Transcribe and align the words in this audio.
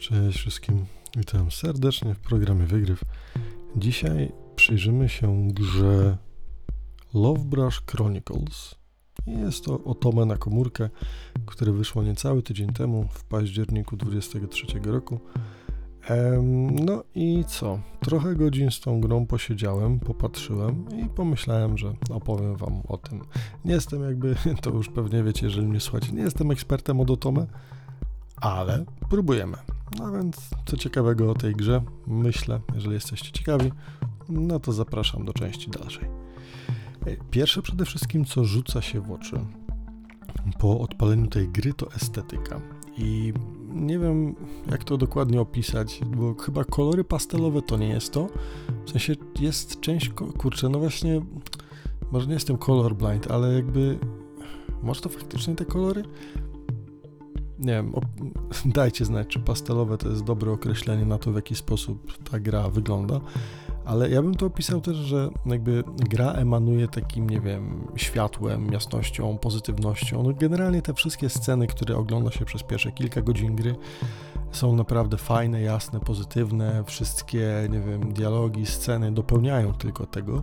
Cześć 0.00 0.38
wszystkim, 0.38 0.86
witam 1.16 1.50
serdecznie 1.50 2.14
w 2.14 2.18
programie 2.18 2.66
Wygryw. 2.66 3.00
Dzisiaj 3.76 4.32
przyjrzymy 4.56 5.08
się 5.08 5.48
grze 5.48 6.16
Love 7.14 7.44
Brush 7.44 7.82
Chronicles. 7.90 8.74
Jest 9.26 9.64
to 9.64 9.84
otome 9.84 10.24
na 10.24 10.36
komórkę, 10.36 10.88
które 11.46 11.72
wyszło 11.72 12.02
niecały 12.02 12.42
tydzień 12.42 12.72
temu, 12.72 13.08
w 13.10 13.24
październiku 13.24 13.96
23 13.96 14.66
roku. 14.84 15.20
no 16.72 17.04
i 17.14 17.44
co? 17.48 17.80
Trochę 18.00 18.34
godzin 18.34 18.70
z 18.70 18.80
tą 18.80 19.00
grą 19.00 19.26
posiedziałem, 19.26 20.00
popatrzyłem 20.00 20.84
i 21.04 21.08
pomyślałem, 21.08 21.78
że 21.78 21.94
opowiem 22.10 22.56
wam 22.56 22.82
o 22.88 22.96
tym. 22.96 23.20
Nie 23.64 23.72
jestem 23.72 24.02
jakby, 24.02 24.36
to 24.62 24.70
już 24.70 24.88
pewnie 24.88 25.22
wiecie, 25.22 25.46
jeżeli 25.46 25.66
mnie 25.66 25.80
słuchacie, 25.80 26.12
nie 26.12 26.22
jestem 26.22 26.50
ekspertem 26.50 27.00
od 27.00 27.10
otome, 27.10 27.46
ale 28.36 28.84
próbujemy. 29.10 29.56
No 29.98 30.12
więc 30.12 30.50
co 30.66 30.76
ciekawego 30.76 31.30
o 31.30 31.34
tej 31.34 31.54
grze, 31.54 31.82
myślę, 32.06 32.60
jeżeli 32.74 32.94
jesteście 32.94 33.32
ciekawi, 33.32 33.72
no 34.28 34.60
to 34.60 34.72
zapraszam 34.72 35.24
do 35.24 35.32
części 35.32 35.70
dalszej. 35.70 36.08
E, 37.06 37.16
pierwsze 37.30 37.62
przede 37.62 37.84
wszystkim, 37.84 38.24
co 38.24 38.44
rzuca 38.44 38.82
się 38.82 39.00
w 39.00 39.12
oczy 39.12 39.40
po 40.58 40.80
odpaleniu 40.80 41.26
tej 41.26 41.48
gry, 41.48 41.74
to 41.74 41.92
estetyka. 41.92 42.60
I 42.98 43.32
nie 43.68 43.98
wiem, 43.98 44.34
jak 44.70 44.84
to 44.84 44.96
dokładnie 44.96 45.40
opisać, 45.40 46.00
bo 46.16 46.34
chyba 46.34 46.64
kolory 46.64 47.04
pastelowe 47.04 47.62
to 47.62 47.76
nie 47.76 47.88
jest 47.88 48.12
to. 48.12 48.28
W 48.86 48.90
sensie 48.90 49.14
jest 49.40 49.80
część, 49.80 50.10
kurczę, 50.38 50.68
no 50.68 50.78
właśnie, 50.78 51.20
może 52.12 52.26
nie 52.26 52.34
jestem 52.34 52.58
colorblind, 52.58 53.30
ale 53.30 53.54
jakby, 53.54 53.98
może 54.82 55.00
to 55.00 55.08
faktycznie 55.08 55.54
te 55.54 55.64
kolory? 55.64 56.04
Nie 57.60 57.72
wiem, 57.72 57.92
dajcie 58.64 59.04
znać, 59.04 59.28
czy 59.28 59.40
pastelowe 59.40 59.98
to 59.98 60.08
jest 60.08 60.24
dobre 60.24 60.52
określenie 60.52 61.04
na 61.04 61.18
to, 61.18 61.32
w 61.32 61.34
jaki 61.34 61.54
sposób 61.54 62.18
ta 62.30 62.40
gra 62.40 62.68
wygląda. 62.68 63.20
Ale 63.84 64.10
ja 64.10 64.22
bym 64.22 64.34
to 64.34 64.46
opisał 64.46 64.80
też, 64.80 64.96
że 64.96 65.30
jakby 65.46 65.84
gra 65.96 66.32
emanuje 66.32 66.88
takim, 66.88 67.30
nie 67.30 67.40
wiem, 67.40 67.86
światłem, 67.96 68.72
jasnością, 68.72 69.38
pozytywnością. 69.38 70.22
No 70.22 70.32
generalnie 70.32 70.82
te 70.82 70.94
wszystkie 70.94 71.28
sceny, 71.28 71.66
które 71.66 71.96
ogląda 71.96 72.30
się 72.30 72.44
przez 72.44 72.62
pierwsze 72.62 72.92
kilka 72.92 73.22
godzin 73.22 73.56
gry, 73.56 73.74
są 74.52 74.76
naprawdę 74.76 75.16
fajne, 75.16 75.62
jasne, 75.62 76.00
pozytywne. 76.00 76.84
Wszystkie, 76.86 77.68
nie 77.70 77.80
wiem, 77.80 78.12
dialogi, 78.12 78.66
sceny 78.66 79.12
dopełniają 79.12 79.72
tylko 79.72 80.06
tego 80.06 80.42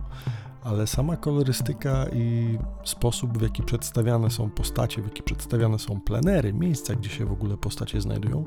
ale 0.64 0.86
sama 0.86 1.16
kolorystyka 1.16 2.06
i 2.12 2.58
sposób, 2.84 3.38
w 3.38 3.42
jaki 3.42 3.62
przedstawiane 3.62 4.30
są 4.30 4.50
postacie, 4.50 5.02
w 5.02 5.04
jaki 5.04 5.22
przedstawiane 5.22 5.78
są 5.78 6.00
plenery, 6.00 6.52
miejsca, 6.52 6.94
gdzie 6.94 7.10
się 7.10 7.26
w 7.26 7.32
ogóle 7.32 7.56
postacie 7.56 8.00
znajdują, 8.00 8.44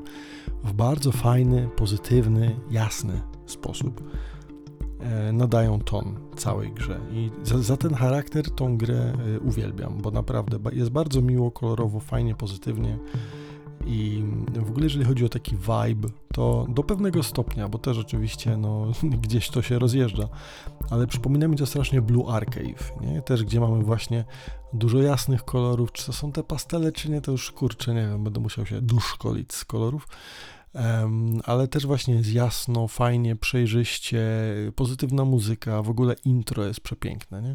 w 0.64 0.72
bardzo 0.72 1.12
fajny, 1.12 1.68
pozytywny, 1.76 2.56
jasny 2.70 3.22
sposób 3.46 4.02
e, 5.00 5.32
nadają 5.32 5.80
ton 5.80 6.14
całej 6.36 6.72
grze. 6.72 7.00
I 7.12 7.30
za, 7.42 7.58
za, 7.58 7.76
ten 7.76 7.94
charakter 7.94 8.50
tą 8.50 8.76
grę 8.76 9.12
e, 9.36 9.40
uwielbiam, 9.40 9.98
bo 9.98 10.10
naprawdę 10.10 10.58
jest 10.72 10.90
bardzo 10.90 11.22
miło, 11.22 11.50
kolorowo, 11.50 12.00
fajnie, 12.00 12.34
pozytywnie. 12.34 12.98
I 13.86 14.24
w 14.54 14.70
ogóle, 14.70 14.84
jeżeli 14.84 15.04
chodzi 15.04 15.24
o 15.24 15.28
taki 15.28 15.56
vibe, 15.56 16.08
to 16.32 16.66
do 16.68 16.82
pewnego 16.82 17.22
stopnia, 17.22 17.68
bo 17.68 17.78
też 17.78 17.98
oczywiście 17.98 18.56
no, 18.56 18.86
gdzieś 19.24 19.48
to 19.48 19.62
się 19.62 19.78
rozjeżdża, 19.78 20.28
ale 20.90 21.06
przypomina 21.06 21.48
mi 21.48 21.56
to 21.56 21.66
strasznie 21.66 22.02
Blue 22.02 22.32
Archive, 22.32 22.92
nie? 23.00 23.22
też 23.22 23.44
gdzie 23.44 23.60
mamy 23.60 23.82
właśnie 23.82 24.24
dużo 24.72 25.02
jasnych 25.02 25.44
kolorów, 25.44 25.92
czy 25.92 26.06
to 26.06 26.12
są 26.12 26.32
te 26.32 26.42
pastele, 26.42 26.92
czy 26.92 27.10
nie, 27.10 27.20
to 27.20 27.32
już 27.32 27.52
kurczę, 27.52 27.94
nie 27.94 28.00
wiem, 28.00 28.24
będę 28.24 28.40
musiał 28.40 28.66
się 28.66 28.80
duszkolić 28.80 29.54
z 29.54 29.64
kolorów. 29.64 30.08
Um, 30.74 31.40
ale 31.44 31.68
też 31.68 31.86
właśnie 31.86 32.14
jest 32.14 32.32
jasno, 32.32 32.88
fajnie, 32.88 33.36
przejrzyście, 33.36 34.22
pozytywna 34.76 35.24
muzyka, 35.24 35.82
w 35.82 35.90
ogóle 35.90 36.14
intro 36.24 36.64
jest 36.64 36.80
przepiękne, 36.80 37.42
nie? 37.42 37.54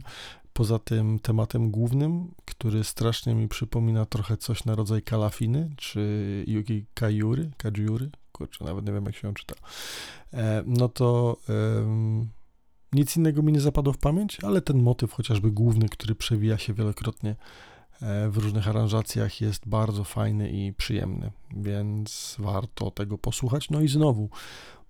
Poza 0.53 0.79
tym 0.79 1.19
tematem 1.19 1.71
głównym, 1.71 2.31
który 2.45 2.83
strasznie 2.83 3.35
mi 3.35 3.47
przypomina 3.47 4.05
trochę 4.05 4.37
coś 4.37 4.65
na 4.65 4.75
rodzaj 4.75 5.01
kalafiny, 5.01 5.69
czy 5.77 6.43
Yuki 6.47 6.85
Kajuri, 6.93 7.51
Kajiuri, 7.57 8.09
kurczę, 8.37 8.65
nawet 8.65 8.85
nie 8.85 8.93
wiem 8.93 9.05
jak 9.05 9.15
się 9.15 9.27
on 9.27 9.33
czyta, 9.33 9.55
e, 10.33 10.63
no 10.65 10.89
to 10.89 11.37
nic 12.93 13.17
innego 13.17 13.41
mi 13.41 13.53
nie 13.53 13.61
zapadło 13.61 13.93
w 13.93 13.97
pamięć, 13.97 14.43
ale 14.43 14.61
ten 14.61 14.83
motyw 14.83 15.11
chociażby 15.11 15.51
główny, 15.51 15.89
który 15.89 16.15
przewija 16.15 16.57
się 16.57 16.73
wielokrotnie 16.73 17.35
e, 18.01 18.29
w 18.29 18.37
różnych 18.37 18.67
aranżacjach 18.67 19.41
jest 19.41 19.67
bardzo 19.67 20.03
fajny 20.03 20.49
i 20.49 20.73
przyjemny, 20.73 21.31
więc 21.55 22.35
warto 22.39 22.91
tego 22.91 23.17
posłuchać. 23.17 23.69
No 23.69 23.81
i 23.81 23.87
znowu 23.87 24.29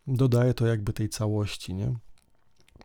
dodaje 0.07 0.53
to 0.53 0.67
jakby 0.67 0.93
tej 0.93 1.09
całości, 1.09 1.73
nie? 1.73 1.93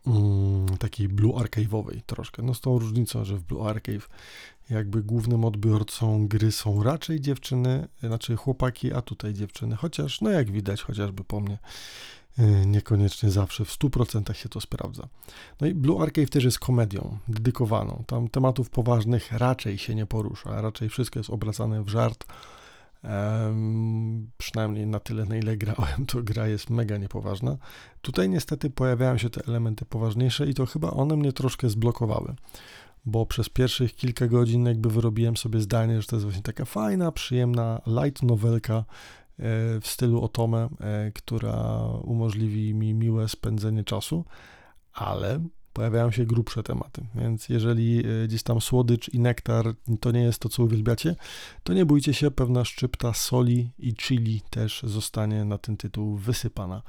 Mm, 0.07 0.77
takiej 0.77 1.07
Blue 1.07 1.33
Archive'owej 1.33 2.01
troszkę. 2.05 2.43
No 2.43 2.53
z 2.53 2.61
tą 2.61 2.79
różnicą, 2.79 3.25
że 3.25 3.37
w 3.37 3.43
Blue 3.43 3.69
Archive 3.69 4.09
jakby 4.69 5.03
głównym 5.03 5.45
odbiorcą 5.45 6.27
gry 6.27 6.51
są 6.51 6.83
raczej 6.83 7.21
dziewczyny, 7.21 7.87
znaczy 8.03 8.35
chłopaki, 8.35 8.93
a 8.93 9.01
tutaj 9.01 9.33
dziewczyny, 9.33 9.75
chociaż 9.75 10.21
no 10.21 10.29
jak 10.29 10.51
widać 10.51 10.81
chociażby 10.81 11.23
po 11.23 11.39
mnie 11.39 11.57
y, 12.39 12.65
niekoniecznie 12.65 13.31
zawsze 13.31 13.65
w 13.65 13.77
100% 13.77 14.33
się 14.33 14.49
to 14.49 14.61
sprawdza. 14.61 15.07
No 15.61 15.67
i 15.67 15.73
Blue 15.73 16.03
Archive 16.03 16.29
też 16.29 16.43
jest 16.43 16.59
komedią 16.59 17.17
dedykowaną. 17.27 18.03
Tam 18.07 18.27
tematów 18.27 18.69
poważnych 18.69 19.31
raczej 19.31 19.77
się 19.77 19.95
nie 19.95 20.05
porusza, 20.05 20.61
raczej 20.61 20.89
wszystko 20.89 21.19
jest 21.19 21.29
obracane 21.29 21.83
w 21.83 21.89
żart 21.89 22.25
Um, 23.03 24.29
przynajmniej 24.37 24.87
na 24.87 24.99
tyle, 24.99 25.25
na 25.25 25.35
ile 25.35 25.57
grałem, 25.57 26.05
to 26.07 26.23
gra 26.23 26.47
jest 26.47 26.69
mega 26.69 26.97
niepoważna. 26.97 27.57
Tutaj 28.01 28.29
niestety 28.29 28.69
pojawiają 28.69 29.17
się 29.17 29.29
te 29.29 29.41
elementy 29.47 29.85
poważniejsze 29.85 30.47
i 30.47 30.53
to 30.53 30.65
chyba 30.65 30.91
one 30.91 31.15
mnie 31.15 31.33
troszkę 31.33 31.69
zblokowały, 31.69 32.35
bo 33.05 33.25
przez 33.25 33.49
pierwszych 33.49 33.95
kilka 33.95 34.27
godzin 34.27 34.65
jakby 34.65 34.89
wyrobiłem 34.89 35.37
sobie 35.37 35.59
zdanie, 35.59 36.01
że 36.01 36.07
to 36.07 36.15
jest 36.15 36.23
właśnie 36.23 36.43
taka 36.43 36.65
fajna, 36.65 37.11
przyjemna 37.11 37.81
light 37.87 38.23
novelka 38.23 38.75
e, 38.75 38.83
w 39.81 39.87
stylu 39.87 40.21
Otome, 40.21 40.69
e, 40.79 41.11
która 41.11 41.85
umożliwi 42.03 42.73
mi 42.73 42.93
miłe 42.93 43.29
spędzenie 43.29 43.83
czasu, 43.83 44.25
ale 44.93 45.39
pojawiają 45.73 46.11
się 46.11 46.25
grubsze 46.25 46.63
tematy. 46.63 47.05
Więc 47.15 47.49
jeżeli 47.49 47.99
e, 47.99 48.27
gdzieś 48.27 48.43
tam 48.43 48.61
słodycz 48.61 49.09
i 49.09 49.19
nektar 49.19 49.73
to 49.99 50.11
nie 50.11 50.23
jest 50.23 50.39
to, 50.39 50.49
co 50.49 50.63
uwielbiacie, 50.63 51.15
to 51.63 51.73
nie 51.73 51.85
bójcie 51.85 52.13
się, 52.13 52.31
pewna 52.31 52.65
szczypta 52.65 53.13
soli 53.13 53.71
i 53.79 53.95
chili 53.95 54.41
też 54.49 54.83
zostanie 54.83 55.45
na 55.45 55.57
ten 55.57 55.77
tytuł 55.77 56.17
wysypana. 56.17 56.81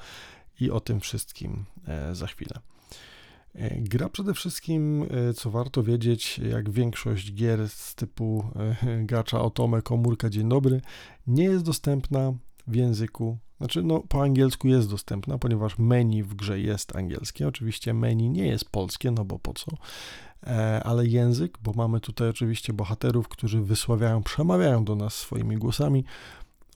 I 0.61 0.71
o 0.71 0.81
tym 0.81 1.01
wszystkim 1.01 1.65
za 2.13 2.27
chwilę. 2.27 2.74
E, 3.55 3.81
gra 3.81 4.09
przede 4.09 4.35
wszystkim, 4.35 5.07
co 5.37 5.51
warto 5.51 5.83
wiedzieć, 5.83 6.39
jak 6.39 6.71
większość 6.71 7.35
gier 7.35 7.69
z 7.69 7.95
typu 7.95 8.45
gacza, 9.13 9.41
otome, 9.41 9.83
komórka, 9.83 10.31
dzień 10.31 10.49
dobry, 10.49 10.81
nie 11.27 11.45
jest 11.45 11.65
dostępna 11.65 12.33
w 12.67 12.75
języku 12.75 13.39
znaczy, 13.59 13.83
no, 13.83 14.01
po 14.09 14.23
angielsku 14.23 14.69
jest 14.69 14.91
dostępna, 14.91 15.39
ponieważ 15.39 15.79
menu 15.79 16.23
w 16.23 16.35
grze 16.35 16.61
jest 16.61 16.97
angielskie. 16.97 17.49
Oczywiście 17.49 17.95
menu 17.95 18.31
nie 18.31 18.47
jest 18.47 18.71
polskie, 18.71 19.11
no 19.11 19.25
bo 19.25 19.39
po 19.39 19.55
co? 19.55 19.67
E, 20.47 20.83
ale 20.85 21.07
język, 21.07 21.59
bo 21.63 21.73
mamy 21.73 22.01
tutaj 22.01 22.29
oczywiście 22.29 22.73
bohaterów, 22.73 23.29
którzy 23.29 23.63
wysławiają, 23.63 24.23
przemawiają 24.23 24.85
do 24.85 24.97
nas 24.97 25.15
swoimi 25.15 25.57
głosami. 25.57 26.05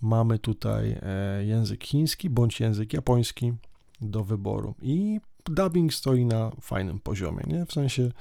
Mamy 0.02 0.38
tutaj 0.38 0.98
e, 1.02 1.44
język 1.44 1.84
chiński 1.84 2.30
bądź 2.30 2.60
język 2.60 2.92
japoński 2.92 3.52
do 4.00 4.24
wyboru. 4.24 4.74
I 4.82 5.20
dubbing 5.50 5.94
stoi 5.94 6.24
na 6.24 6.50
fajnym 6.60 7.00
poziomie, 7.00 7.44
nie? 7.46 7.66
W 7.66 7.72
sensie, 7.72 8.12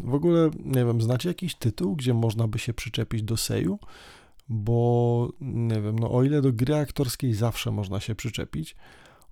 w 0.00 0.14
ogóle, 0.14 0.50
nie 0.64 0.84
wiem, 0.84 1.02
znacie 1.02 1.28
jakiś 1.28 1.54
tytuł, 1.54 1.96
gdzie 1.96 2.14
można 2.14 2.48
by 2.48 2.58
się 2.58 2.74
przyczepić 2.74 3.22
do 3.22 3.36
seju? 3.36 3.78
bo 4.48 5.28
nie 5.40 5.80
wiem, 5.80 5.98
no 5.98 6.10
o 6.10 6.24
ile 6.24 6.42
do 6.42 6.52
gry 6.52 6.76
aktorskiej 6.76 7.34
zawsze 7.34 7.70
można 7.70 8.00
się 8.00 8.14
przyczepić, 8.14 8.76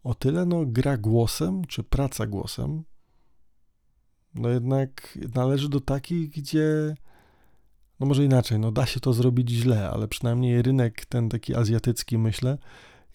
o 0.04 0.14
tyle 0.14 0.46
no 0.46 0.66
gra 0.66 0.96
głosem, 0.96 1.64
czy 1.64 1.82
praca 1.82 2.26
głosem, 2.26 2.84
no 4.34 4.48
jednak 4.48 5.18
należy 5.34 5.68
do 5.68 5.80
takich, 5.80 6.30
gdzie 6.30 6.94
no 8.00 8.06
może 8.06 8.24
inaczej, 8.24 8.58
no 8.58 8.72
da 8.72 8.86
się 8.86 9.00
to 9.00 9.12
zrobić 9.12 9.50
źle, 9.50 9.90
ale 9.90 10.08
przynajmniej 10.08 10.62
rynek 10.62 11.04
ten 11.04 11.28
taki 11.28 11.54
azjatycki, 11.54 12.18
myślę, 12.18 12.58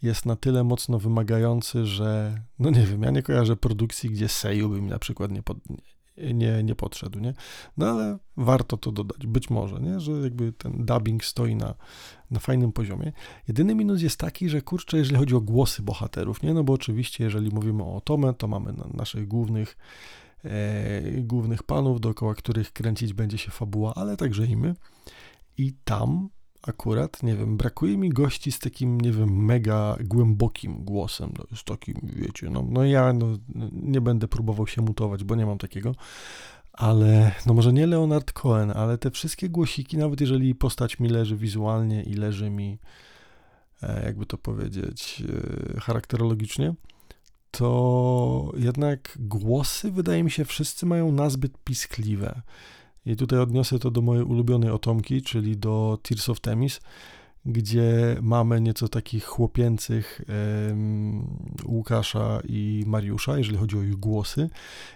jest 0.01 0.25
na 0.25 0.35
tyle 0.35 0.63
mocno 0.63 0.99
wymagający, 0.99 1.85
że 1.85 2.41
no 2.59 2.69
nie 2.69 2.85
wiem, 2.85 3.03
ja 3.03 3.11
nie 3.11 3.23
kojarzę 3.23 3.55
produkcji, 3.55 4.09
gdzie 4.09 4.27
Seju 4.27 4.69
by 4.69 4.81
mi 4.81 4.89
na 4.89 4.99
przykład 4.99 5.31
nie, 5.31 5.43
pod, 5.43 5.57
nie, 6.33 6.63
nie 6.63 6.75
podszedł, 6.75 7.19
nie? 7.19 7.33
No 7.77 7.89
ale 7.89 8.17
warto 8.37 8.77
to 8.77 8.91
dodać, 8.91 9.27
być 9.27 9.49
może, 9.49 9.79
nie? 9.79 9.99
Że 9.99 10.11
jakby 10.11 10.53
ten 10.53 10.85
dubbing 10.85 11.25
stoi 11.25 11.55
na, 11.55 11.75
na 12.31 12.39
fajnym 12.39 12.71
poziomie. 12.71 13.11
Jedyny 13.47 13.75
minus 13.75 14.01
jest 14.01 14.19
taki, 14.19 14.49
że 14.49 14.61
kurczę, 14.61 14.97
jeżeli 14.97 15.19
chodzi 15.19 15.35
o 15.35 15.41
głosy 15.41 15.81
bohaterów, 15.81 16.43
nie? 16.43 16.53
No 16.53 16.63
bo 16.63 16.73
oczywiście, 16.73 17.23
jeżeli 17.23 17.49
mówimy 17.49 17.83
o 17.83 18.01
Tomę, 18.01 18.33
to 18.33 18.47
mamy 18.47 18.73
naszych 18.93 19.27
głównych 19.27 19.77
e, 20.45 21.01
głównych 21.21 21.63
panów, 21.63 22.01
dookoła 22.01 22.35
których 22.35 22.73
kręcić 22.73 23.13
będzie 23.13 23.37
się 23.37 23.51
fabuła, 23.51 23.93
ale 23.95 24.17
także 24.17 24.45
i 24.45 24.57
my. 24.57 24.75
I 25.57 25.73
tam 25.83 26.29
akurat, 26.61 27.23
nie 27.23 27.35
wiem, 27.35 27.57
brakuje 27.57 27.97
mi 27.97 28.09
gości 28.09 28.51
z 28.51 28.59
takim, 28.59 29.01
nie 29.01 29.11
wiem, 29.11 29.45
mega 29.45 29.97
głębokim 30.03 30.83
głosem, 30.83 31.33
no, 31.37 31.57
z 31.57 31.63
takim, 31.63 31.95
wiecie, 32.03 32.49
no, 32.49 32.65
no 32.69 32.85
ja 32.85 33.13
no, 33.13 33.27
nie 33.71 34.01
będę 34.01 34.27
próbował 34.27 34.67
się 34.67 34.81
mutować, 34.81 35.23
bo 35.23 35.35
nie 35.35 35.45
mam 35.45 35.57
takiego, 35.57 35.95
ale, 36.73 37.31
no 37.45 37.53
może 37.53 37.73
nie 37.73 37.87
Leonard 37.87 38.31
Cohen, 38.31 38.71
ale 38.71 38.97
te 38.97 39.11
wszystkie 39.11 39.49
głosiki, 39.49 39.97
nawet 39.97 40.21
jeżeli 40.21 40.55
postać 40.55 40.99
mi 40.99 41.09
leży 41.09 41.37
wizualnie 41.37 42.03
i 42.03 42.13
leży 42.13 42.49
mi, 42.49 42.79
e, 43.83 44.05
jakby 44.05 44.25
to 44.25 44.37
powiedzieć, 44.37 45.23
e, 45.75 45.79
charakterologicznie, 45.79 46.73
to 47.51 48.51
jednak 48.57 49.17
głosy, 49.19 49.91
wydaje 49.91 50.23
mi 50.23 50.31
się, 50.31 50.45
wszyscy 50.45 50.85
mają 50.85 51.11
nazbyt 51.11 51.57
piskliwe. 51.63 52.41
I 53.05 53.15
tutaj 53.15 53.39
odniosę 53.39 53.79
to 53.79 53.91
do 53.91 54.01
mojej 54.01 54.23
ulubionej 54.23 54.69
otomki, 54.69 55.21
czyli 55.21 55.57
do 55.57 55.99
Tears 56.03 56.29
of 56.29 56.39
Temis, 56.39 56.79
gdzie 57.45 58.17
mamy 58.21 58.61
nieco 58.61 58.87
takich 58.87 59.25
chłopięcych 59.25 60.21
um, 60.67 61.27
Łukasza 61.65 62.41
i 62.49 62.83
Mariusza, 62.87 63.37
jeżeli 63.37 63.57
chodzi 63.57 63.77
o 63.77 63.83
ich 63.83 63.95
głosy, 63.95 64.49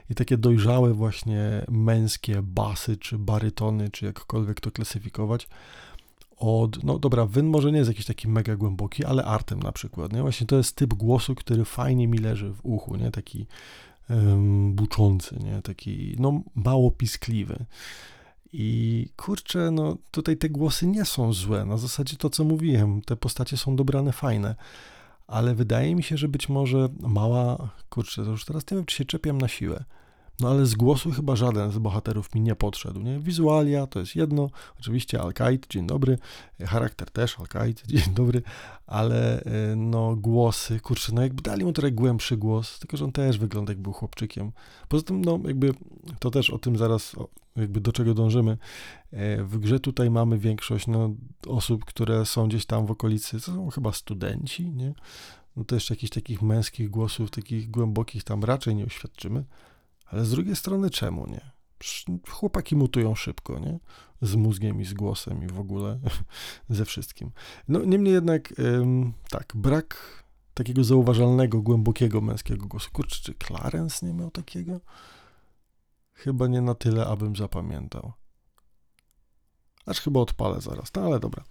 i 0.09 0.15
takie 0.15 0.37
dojrzałe 0.37 0.93
właśnie 0.93 1.65
męskie 1.69 2.41
basy, 2.41 2.97
czy 2.97 3.17
barytony, 3.17 3.89
czy 3.89 4.05
jakkolwiek 4.05 4.61
to 4.61 4.71
klasyfikować, 4.71 5.47
od, 6.37 6.83
no 6.83 6.99
dobra, 6.99 7.25
Wyn 7.25 7.45
może 7.45 7.71
nie 7.71 7.77
jest 7.77 7.89
jakiś 7.89 8.05
taki 8.05 8.27
mega 8.27 8.55
głęboki, 8.55 9.05
ale 9.05 9.25
Artem 9.25 9.59
na 9.59 9.71
przykład, 9.71 10.13
nie? 10.13 10.21
Właśnie 10.21 10.47
to 10.47 10.57
jest 10.57 10.75
typ 10.75 10.93
głosu, 10.93 11.35
który 11.35 11.65
fajnie 11.65 12.07
mi 12.07 12.17
leży 12.17 12.53
w 12.53 12.59
uchu, 12.63 12.95
nie? 12.95 13.11
Taki 13.11 13.45
buczący, 14.71 15.35
nie? 15.43 15.61
Taki, 15.61 16.15
no, 16.19 16.41
mało 16.55 16.91
piskliwy. 16.91 17.65
I 18.53 19.07
kurczę, 19.17 19.71
no 19.71 19.97
tutaj 20.11 20.37
te 20.37 20.49
głosy 20.49 20.87
nie 20.87 21.05
są 21.05 21.33
złe. 21.33 21.65
Na 21.65 21.77
zasadzie 21.77 22.17
to, 22.17 22.29
co 22.29 22.43
mówiłem, 22.43 23.01
te 23.01 23.15
postacie 23.15 23.57
są 23.57 23.75
dobrane, 23.75 24.11
fajne. 24.11 24.55
Ale 25.27 25.55
wydaje 25.55 25.95
mi 25.95 26.03
się, 26.03 26.17
że 26.17 26.27
być 26.27 26.49
może 26.49 26.89
mała, 26.99 27.69
kurczę, 27.89 28.25
to 28.25 28.31
już 28.31 28.45
teraz 28.45 28.71
nie 28.71 28.77
wiem, 28.77 28.85
czy 28.85 28.95
się 28.95 29.05
czepiam 29.05 29.37
na 29.37 29.47
siłę 29.47 29.83
no 30.39 30.49
ale 30.49 30.65
z 30.65 30.75
głosu 30.75 31.11
chyba 31.11 31.35
żaden 31.35 31.71
z 31.71 31.77
bohaterów 31.77 32.35
mi 32.35 32.41
nie 32.41 32.55
podszedł, 32.55 32.99
nie? 32.99 33.19
Wizualia 33.19 33.87
to 33.87 33.99
jest 33.99 34.15
jedno, 34.15 34.49
oczywiście 34.79 35.21
Al-Qaid, 35.21 35.67
dzień 35.69 35.87
dobry, 35.87 36.17
charakter 36.65 37.11
też 37.11 37.39
Al-Qaid, 37.39 37.83
dzień 37.87 38.13
dobry, 38.13 38.41
ale 38.87 39.41
e, 39.41 39.75
no 39.75 40.15
głosy, 40.15 40.79
kurczę, 40.79 41.11
no 41.15 41.21
jakby 41.21 41.41
dali 41.41 41.65
mu 41.65 41.73
trochę 41.73 41.91
głębszy 41.91 42.37
głos, 42.37 42.79
tylko 42.79 42.97
że 42.97 43.05
on 43.05 43.11
też 43.11 43.37
wygląda 43.37 43.71
jak 43.71 43.81
był 43.81 43.93
chłopczykiem. 43.93 44.51
Poza 44.87 45.03
tym, 45.03 45.25
no 45.25 45.39
jakby 45.45 45.71
to 46.19 46.31
też 46.31 46.49
o 46.49 46.57
tym 46.57 46.77
zaraz, 46.77 47.15
jakby 47.55 47.81
do 47.81 47.91
czego 47.91 48.13
dążymy. 48.13 48.57
E, 49.11 49.43
w 49.43 49.59
grze 49.59 49.79
tutaj 49.79 50.09
mamy 50.09 50.37
większość 50.37 50.87
no, 50.87 51.13
osób, 51.47 51.85
które 51.85 52.25
są 52.25 52.47
gdzieś 52.47 52.65
tam 52.65 52.85
w 52.85 52.91
okolicy, 52.91 53.31
to 53.31 53.39
są 53.39 53.69
chyba 53.69 53.91
studenci, 53.91 54.69
nie? 54.69 54.93
No 55.55 55.63
to 55.63 55.75
jeszcze 55.75 55.93
jakichś 55.93 56.11
takich 56.13 56.41
męskich 56.41 56.89
głosów, 56.89 57.31
takich 57.31 57.71
głębokich 57.71 58.23
tam 58.23 58.43
raczej 58.43 58.75
nie 58.75 58.85
oświadczymy. 58.85 59.43
Ale 60.15 60.25
z 60.25 60.31
drugiej 60.31 60.55
strony 60.55 60.89
czemu 60.89 61.27
nie? 61.27 61.51
Chłopaki 62.29 62.75
mutują 62.75 63.15
szybko, 63.15 63.59
nie? 63.59 63.79
Z 64.21 64.35
mózgiem 64.35 64.81
i 64.81 64.85
z 64.85 64.93
głosem 64.93 65.43
i 65.43 65.47
w 65.47 65.59
ogóle 65.59 65.99
ze 66.69 66.85
wszystkim. 66.85 67.31
No 67.67 67.79
niemniej 67.85 68.13
jednak, 68.13 68.59
ym, 68.59 69.13
tak, 69.29 69.53
brak 69.55 70.23
takiego 70.53 70.83
zauważalnego, 70.83 71.61
głębokiego 71.61 72.21
męskiego 72.21 72.67
głosu. 72.67 72.89
Kurczę, 72.93 73.19
czy 73.23 73.33
Clarence 73.47 74.05
nie 74.05 74.13
miał 74.13 74.31
takiego? 74.31 74.79
Chyba 76.13 76.47
nie 76.47 76.61
na 76.61 76.75
tyle, 76.75 77.05
abym 77.05 77.35
zapamiętał. 77.35 78.13
Aż 79.85 79.99
chyba 79.99 80.19
odpalę 80.19 80.61
zaraz, 80.61 80.93
no 80.95 81.01
ale 81.01 81.19
dobra. 81.19 81.43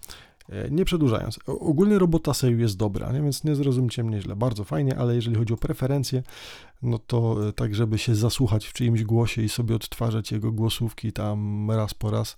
E, 0.49 0.71
nie 0.71 0.85
przedłużając, 0.85 1.39
ogólnie 1.47 1.99
robota 1.99 2.33
Seju 2.33 2.59
jest 2.59 2.77
dobra, 2.77 3.11
nie? 3.11 3.21
więc 3.21 3.43
nie 3.43 3.55
zrozumcie 3.55 4.03
mnie 4.03 4.21
źle, 4.21 4.35
bardzo 4.35 4.63
fajnie, 4.63 4.97
ale 4.97 5.15
jeżeli 5.15 5.35
chodzi 5.35 5.53
o 5.53 5.57
preferencje, 5.57 6.23
no 6.81 6.99
to 6.99 7.47
e, 7.47 7.53
tak, 7.53 7.75
żeby 7.75 7.97
się 7.97 8.15
zasłuchać 8.15 8.65
w 8.65 8.73
czyimś 8.73 9.03
głosie 9.03 9.41
i 9.41 9.49
sobie 9.49 9.75
odtwarzać 9.75 10.31
jego 10.31 10.51
głosówki 10.51 11.13
tam 11.13 11.71
raz 11.71 11.93
po 11.93 12.11
raz, 12.11 12.35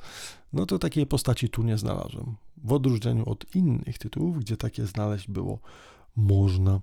no 0.53 0.65
to 0.65 0.79
takiej 0.79 1.07
postaci 1.07 1.49
tu 1.49 1.63
nie 1.63 1.77
znalazłem. 1.77 2.35
W 2.63 2.73
odróżnieniu 2.73 3.29
od 3.29 3.55
innych 3.55 3.97
tytułów, 3.97 4.39
gdzie 4.39 4.57
takie 4.57 4.85
znaleźć 4.85 5.27
było 5.27 5.59
można. 6.15 6.79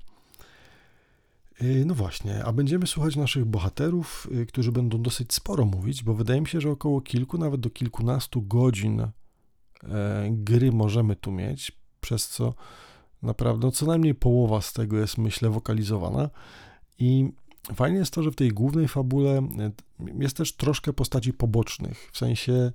E, 1.60 1.84
no 1.84 1.94
właśnie, 1.94 2.44
a 2.44 2.52
będziemy 2.52 2.86
słuchać 2.86 3.16
naszych 3.16 3.44
bohaterów, 3.44 4.28
którzy 4.48 4.72
będą 4.72 5.02
dosyć 5.02 5.34
sporo 5.34 5.64
mówić, 5.64 6.02
bo 6.02 6.14
wydaje 6.14 6.40
mi 6.40 6.46
się, 6.46 6.60
że 6.60 6.70
około 6.70 7.00
kilku, 7.00 7.38
nawet 7.38 7.60
do 7.60 7.70
kilkunastu 7.70 8.42
godzin 8.42 9.06
gry 10.30 10.72
możemy 10.72 11.16
tu 11.16 11.32
mieć, 11.32 11.72
przez 12.00 12.28
co 12.28 12.54
naprawdę 13.24 13.66
no, 13.66 13.72
co 13.72 13.86
najmniej 13.86 14.14
połowa 14.14 14.60
z 14.60 14.72
tego 14.72 14.96
jest, 14.96 15.18
myślę, 15.18 15.50
wokalizowana. 15.50 16.30
I 16.98 17.32
fajnie 17.74 17.98
jest 17.98 18.14
to, 18.14 18.22
że 18.22 18.30
w 18.30 18.36
tej 18.36 18.48
głównej 18.48 18.88
fabule 18.88 19.30
e, 19.38 19.70
jest 20.18 20.36
też 20.36 20.56
troszkę 20.56 20.92
postaci 20.92 21.32
pobocznych, 21.32 22.10
w 22.12 22.18
sensie 22.18 22.72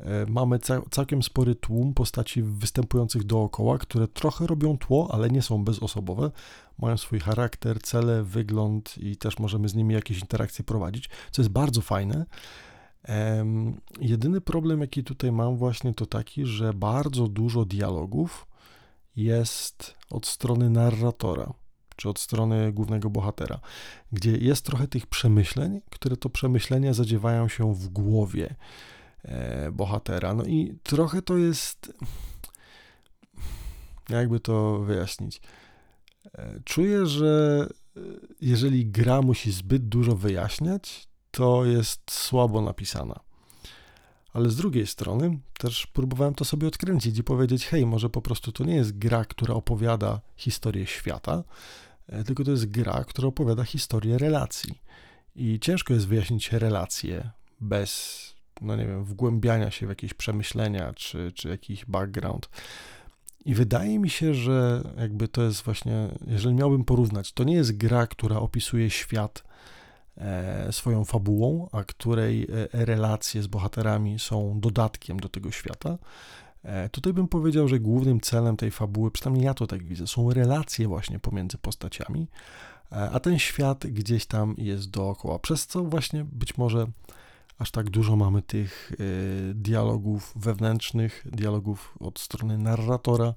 e, 0.00 0.26
mamy 0.28 0.58
całkiem 0.90 1.22
spory 1.22 1.54
tłum 1.54 1.94
postaci 1.94 2.42
występujących 2.42 3.24
dookoła, 3.24 3.78
które 3.78 4.08
trochę 4.08 4.46
robią 4.46 4.78
tło, 4.78 5.08
ale 5.12 5.30
nie 5.30 5.42
są 5.42 5.64
bezosobowe, 5.64 6.30
mają 6.78 6.96
swój 6.96 7.20
charakter, 7.20 7.82
cele, 7.82 8.22
wygląd 8.22 8.98
i 8.98 9.16
też 9.16 9.38
możemy 9.38 9.68
z 9.68 9.74
nimi 9.74 9.94
jakieś 9.94 10.20
interakcje 10.20 10.64
prowadzić, 10.64 11.10
co 11.30 11.42
jest 11.42 11.52
bardzo 11.52 11.80
fajne. 11.80 12.26
Jedyny 14.00 14.40
problem, 14.40 14.80
jaki 14.80 15.04
tutaj 15.04 15.32
mam, 15.32 15.56
właśnie 15.56 15.94
to 15.94 16.06
taki, 16.06 16.46
że 16.46 16.74
bardzo 16.74 17.28
dużo 17.28 17.64
dialogów 17.64 18.46
jest 19.16 19.94
od 20.10 20.26
strony 20.26 20.70
narratora, 20.70 21.52
czy 21.96 22.08
od 22.08 22.18
strony 22.18 22.72
głównego 22.72 23.10
bohatera, 23.10 23.60
gdzie 24.12 24.36
jest 24.36 24.64
trochę 24.64 24.88
tych 24.88 25.06
przemyśleń, 25.06 25.80
które 25.90 26.16
to 26.16 26.30
przemyślenia 26.30 26.94
zadziewają 26.94 27.48
się 27.48 27.74
w 27.74 27.88
głowie 27.88 28.54
e, 29.22 29.72
bohatera. 29.72 30.34
No 30.34 30.44
i 30.44 30.78
trochę 30.82 31.22
to 31.22 31.36
jest. 31.36 31.92
Jakby 34.08 34.40
to 34.40 34.78
wyjaśnić? 34.78 35.40
E, 36.34 36.60
czuję, 36.64 37.06
że 37.06 37.66
e, 37.96 38.00
jeżeli 38.40 38.86
gra 38.86 39.22
musi 39.22 39.52
zbyt 39.52 39.88
dużo 39.88 40.16
wyjaśniać, 40.16 41.08
to 41.34 41.64
jest 41.64 42.10
słabo 42.10 42.60
napisana. 42.60 43.20
Ale 44.32 44.50
z 44.50 44.56
drugiej 44.56 44.86
strony 44.86 45.38
też 45.58 45.86
próbowałem 45.86 46.34
to 46.34 46.44
sobie 46.44 46.68
odkręcić 46.68 47.18
i 47.18 47.24
powiedzieć: 47.24 47.66
hej, 47.66 47.86
może 47.86 48.10
po 48.10 48.22
prostu 48.22 48.52
to 48.52 48.64
nie 48.64 48.74
jest 48.74 48.98
gra, 48.98 49.24
która 49.24 49.54
opowiada 49.54 50.20
historię 50.36 50.86
świata, 50.86 51.44
e, 52.08 52.24
tylko 52.24 52.44
to 52.44 52.50
jest 52.50 52.70
gra, 52.70 53.04
która 53.04 53.28
opowiada 53.28 53.64
historię 53.64 54.18
relacji. 54.18 54.82
I 55.36 55.60
ciężko 55.60 55.94
jest 55.94 56.06
wyjaśnić 56.06 56.52
relacje 56.52 57.30
bez, 57.60 58.20
no 58.60 58.76
nie 58.76 58.86
wiem, 58.86 59.04
wgłębiania 59.04 59.70
się 59.70 59.86
w 59.86 59.88
jakieś 59.88 60.14
przemyślenia 60.14 60.92
czy, 60.92 61.32
czy 61.32 61.48
jakiś 61.48 61.84
background. 61.84 62.48
I 63.44 63.54
wydaje 63.54 63.98
mi 63.98 64.10
się, 64.10 64.34
że 64.34 64.82
jakby 64.98 65.28
to 65.28 65.42
jest 65.42 65.62
właśnie, 65.62 66.08
jeżeli 66.26 66.54
miałbym 66.54 66.84
porównać, 66.84 67.32
to 67.32 67.44
nie 67.44 67.54
jest 67.54 67.76
gra, 67.76 68.06
która 68.06 68.36
opisuje 68.36 68.90
świat 68.90 69.44
swoją 70.70 71.04
fabułą, 71.04 71.68
a 71.72 71.84
której 71.84 72.42
e, 72.72 72.84
relacje 72.84 73.42
z 73.42 73.46
bohaterami 73.46 74.18
są 74.18 74.60
dodatkiem 74.60 75.20
do 75.20 75.28
tego 75.28 75.50
świata. 75.50 75.98
E, 76.62 76.88
tutaj 76.88 77.12
bym 77.12 77.28
powiedział, 77.28 77.68
że 77.68 77.80
głównym 77.80 78.20
celem 78.20 78.56
tej 78.56 78.70
fabuły, 78.70 79.10
przynajmniej 79.10 79.44
ja 79.44 79.54
to 79.54 79.66
tak 79.66 79.84
widzę, 79.84 80.06
są 80.06 80.32
relacje 80.32 80.88
właśnie 80.88 81.18
pomiędzy 81.18 81.58
postaciami, 81.58 82.28
a 82.90 83.20
ten 83.20 83.38
świat 83.38 83.86
gdzieś 83.86 84.26
tam 84.26 84.54
jest 84.58 84.90
dookoła, 84.90 85.38
przez 85.38 85.66
co 85.66 85.84
właśnie 85.84 86.24
być 86.24 86.58
może 86.58 86.86
aż 87.58 87.70
tak 87.70 87.90
dużo 87.90 88.16
mamy 88.16 88.42
tych 88.42 88.92
dialogów 89.54 90.32
wewnętrznych, 90.36 91.26
dialogów 91.32 91.94
od 92.00 92.18
strony 92.18 92.58
narratora, 92.58 93.34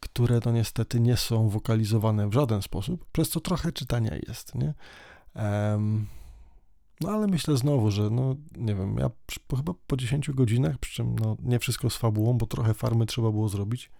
które 0.00 0.40
to 0.40 0.52
niestety 0.52 1.00
nie 1.00 1.16
są 1.16 1.48
wokalizowane 1.48 2.28
w 2.28 2.32
żaden 2.32 2.62
sposób, 2.62 3.04
przez 3.12 3.28
co 3.28 3.40
trochę 3.40 3.72
czytania 3.72 4.10
jest, 4.28 4.54
nie? 4.54 4.74
Um, 5.34 6.06
no 7.00 7.10
ale 7.10 7.26
myślę 7.26 7.56
znowu, 7.56 7.90
że 7.90 8.10
no 8.10 8.36
nie 8.56 8.74
wiem, 8.74 8.96
ja 8.98 9.10
po, 9.48 9.56
chyba 9.56 9.74
po 9.86 9.96
10 9.96 10.30
godzinach, 10.30 10.78
przy 10.78 10.94
czym 10.94 11.18
no, 11.18 11.36
nie 11.42 11.58
wszystko 11.58 11.90
z 11.90 11.96
fabułą, 11.96 12.38
bo 12.38 12.46
trochę 12.46 12.74
farmy 12.74 13.06
trzeba 13.06 13.30
było 13.30 13.48
zrobić, 13.48 13.90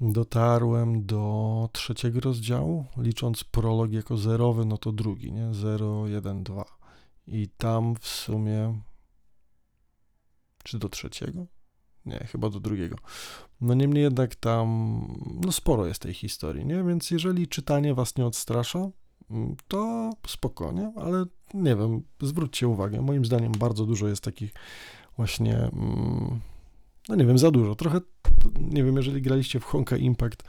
dotarłem 0.00 1.06
do 1.06 1.68
trzeciego 1.72 2.20
rozdziału, 2.20 2.84
licząc 2.96 3.44
prolog 3.44 3.92
jako 3.92 4.16
zerowy, 4.16 4.64
no 4.64 4.78
to 4.78 4.92
drugi, 4.92 5.32
nie? 5.32 5.54
0, 5.54 6.08
1, 6.08 6.44
2. 6.44 6.64
I 7.26 7.48
tam 7.48 7.94
w 8.00 8.06
sumie 8.06 8.80
czy 10.64 10.78
do 10.78 10.88
trzeciego? 10.88 11.46
Nie, 12.06 12.18
chyba 12.18 12.50
do 12.50 12.60
drugiego. 12.60 12.96
No 13.60 13.74
niemniej 13.74 14.02
jednak 14.02 14.34
tam 14.34 14.68
no 15.44 15.52
sporo 15.52 15.86
jest 15.86 16.02
tej 16.02 16.14
historii, 16.14 16.66
nie? 16.66 16.84
Więc 16.84 17.10
jeżeli 17.10 17.48
czytanie 17.48 17.94
was 17.94 18.16
nie 18.16 18.26
odstrasza, 18.26 18.90
to 19.68 20.10
spokojnie, 20.26 20.92
ale 20.96 21.24
nie 21.54 21.76
wiem, 21.76 22.02
zwróćcie 22.20 22.68
uwagę, 22.68 23.00
moim 23.00 23.24
zdaniem 23.24 23.52
bardzo 23.52 23.86
dużo 23.86 24.08
jest 24.08 24.24
takich 24.24 24.52
właśnie, 25.16 25.56
mm, 25.56 26.40
no 27.08 27.14
nie 27.14 27.26
wiem, 27.26 27.38
za 27.38 27.50
dużo, 27.50 27.74
trochę 27.74 28.00
nie 28.60 28.84
wiem, 28.84 28.96
jeżeli 28.96 29.22
graliście 29.22 29.60
w 29.60 29.64
Honka 29.64 29.96
Impact, 29.96 30.42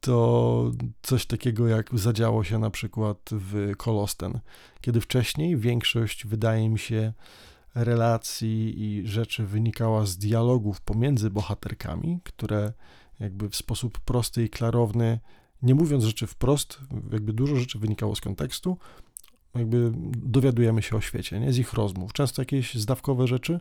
to 0.00 0.70
coś 1.02 1.26
takiego 1.26 1.68
jak 1.68 1.98
zadziało 1.98 2.44
się 2.44 2.58
na 2.58 2.70
przykład 2.70 3.18
w 3.32 3.72
Kolosten, 3.76 4.40
kiedy 4.80 5.00
wcześniej 5.00 5.56
większość, 5.56 6.26
wydaje 6.26 6.68
mi 6.68 6.78
się, 6.78 7.12
relacji 7.74 8.82
i 8.82 9.06
rzeczy 9.06 9.46
wynikała 9.46 10.06
z 10.06 10.18
dialogów 10.18 10.80
pomiędzy 10.80 11.30
bohaterkami, 11.30 12.20
które 12.24 12.72
jakby 13.20 13.48
w 13.48 13.56
sposób 13.56 13.98
prosty 14.00 14.44
i 14.44 14.50
klarowny, 14.50 15.20
nie 15.62 15.74
mówiąc 15.74 16.04
rzeczy 16.04 16.26
wprost, 16.26 16.80
jakby 17.12 17.32
dużo 17.32 17.56
rzeczy 17.56 17.78
wynikało 17.78 18.16
z 18.16 18.20
kontekstu, 18.20 18.78
jakby 19.54 19.92
dowiadujemy 20.16 20.82
się 20.82 20.96
o 20.96 21.00
świecie, 21.00 21.40
nie? 21.40 21.52
z 21.52 21.58
ich 21.58 21.72
rozmów. 21.72 22.12
Często 22.12 22.42
jakieś 22.42 22.74
zdawkowe 22.74 23.26
rzeczy, 23.26 23.60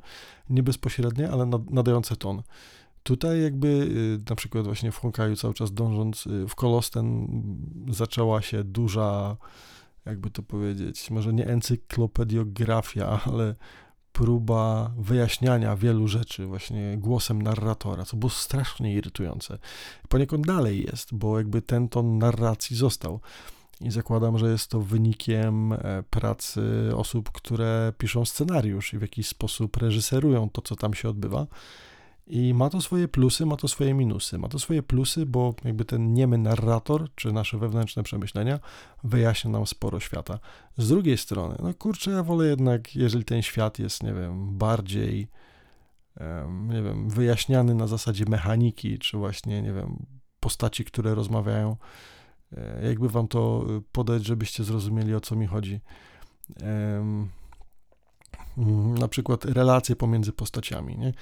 nie 0.49 0.63
bezpośrednie, 0.63 1.31
ale 1.31 1.45
nadające 1.69 2.15
ton. 2.15 2.43
Tutaj 3.03 3.41
jakby 3.41 3.67
y, 3.67 4.29
na 4.29 4.35
przykład 4.35 4.65
właśnie 4.65 4.91
w 4.91 4.97
Honkaju 4.97 5.35
cały 5.35 5.53
czas 5.53 5.73
dążąc 5.73 6.27
y, 6.27 6.47
w 6.47 6.55
Kolosten 6.55 7.27
zaczęła 7.89 8.41
się 8.41 8.63
duża, 8.63 9.37
jakby 10.05 10.29
to 10.29 10.43
powiedzieć, 10.43 11.11
może 11.11 11.33
nie 11.33 11.47
encyklopediografia, 11.47 13.21
ale 13.25 13.55
próba 14.17 14.91
wyjaśniania 14.97 15.75
wielu 15.75 16.07
rzeczy 16.07 16.45
właśnie 16.45 16.97
głosem 16.97 17.41
narratora, 17.41 18.05
co 18.05 18.17
było 18.17 18.29
strasznie 18.29 18.93
irytujące. 18.93 19.57
Poniekąd 20.09 20.47
dalej 20.47 20.85
jest, 20.91 21.13
bo 21.15 21.37
jakby 21.37 21.61
ten 21.61 21.89
ton 21.89 22.17
narracji 22.17 22.75
został. 22.75 23.19
I 23.81 23.91
zakładam, 23.91 24.37
że 24.37 24.51
jest 24.51 24.69
to 24.69 24.81
wynikiem 24.81 25.73
e, 25.73 26.03
pracy 26.09 26.61
osób, 26.95 27.31
które 27.31 27.93
piszą 27.97 28.25
scenariusz 28.25 28.93
i 28.93 28.97
w 28.97 29.01
jakiś 29.01 29.27
sposób 29.27 29.77
reżyserują 29.77 30.49
to, 30.49 30.61
co 30.61 30.75
tam 30.75 30.93
się 30.93 31.09
odbywa. 31.09 31.47
I 32.29 32.53
ma 32.53 32.69
to 32.69 32.81
swoje 32.81 33.07
plusy, 33.07 33.45
ma 33.45 33.55
to 33.55 33.67
swoje 33.67 33.93
minusy. 33.93 34.37
Ma 34.37 34.47
to 34.47 34.59
swoje 34.59 34.83
plusy, 34.83 35.25
bo 35.25 35.55
jakby 35.63 35.85
ten 35.85 36.13
niemy 36.13 36.37
narrator, 36.37 37.07
czy 37.15 37.31
nasze 37.31 37.57
wewnętrzne 37.57 38.03
przemyślenia, 38.03 38.59
wyjaśnia 39.03 39.51
nam 39.51 39.67
sporo 39.67 39.99
świata. 39.99 40.39
Z 40.77 40.89
drugiej 40.89 41.17
strony, 41.17 41.55
no 41.63 41.73
kurczę, 41.73 42.11
ja 42.11 42.23
wolę 42.23 42.47
jednak, 42.47 42.95
jeżeli 42.95 43.25
ten 43.25 43.41
świat 43.41 43.79
jest, 43.79 44.03
nie 44.03 44.13
wiem, 44.13 44.57
bardziej, 44.57 45.27
nie 46.67 46.83
wiem, 46.83 47.09
wyjaśniany 47.09 47.75
na 47.75 47.87
zasadzie 47.87 48.25
mechaniki, 48.29 48.99
czy 48.99 49.17
właśnie, 49.17 49.61
nie 49.61 49.73
wiem, 49.73 50.05
postaci, 50.39 50.85
które 50.85 51.15
rozmawiają, 51.15 51.77
e, 52.57 52.87
jakby 52.87 53.09
wam 53.09 53.27
to 53.27 53.65
podać, 53.91 54.25
żebyście 54.25 54.63
zrozumieli, 54.63 55.15
o 55.15 55.21
co 55.21 55.35
mi 55.35 55.45
chodzi. 55.45 55.79
Mhm, 58.57 58.97
na 58.97 59.07
przykład 59.07 59.45
relacje 59.45 59.95
pomiędzy 59.95 60.31
postaciami. 60.31 60.97
Nie? 60.97 61.13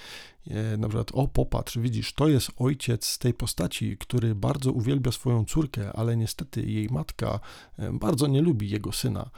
E, 0.48 0.78
na 0.78 0.88
przykład, 0.88 1.12
o 1.14 1.28
popatrz, 1.28 1.78
widzisz, 1.78 2.14
to 2.14 2.28
jest 2.28 2.52
ojciec 2.58 3.18
tej 3.18 3.34
postaci, 3.34 3.98
który 3.98 4.36
bardzo 4.36 4.72
uwielbia 4.72 5.12
swoją 5.12 5.46
córkę, 5.46 5.94
ale 5.94 6.18
niestety 6.18 6.62
jej 6.62 6.90
matka 6.90 7.40
e, 7.80 7.94
bardzo 7.94 8.28
nie 8.28 8.42
lubi 8.42 8.70
jego 8.70 8.92
syna. 8.92 9.30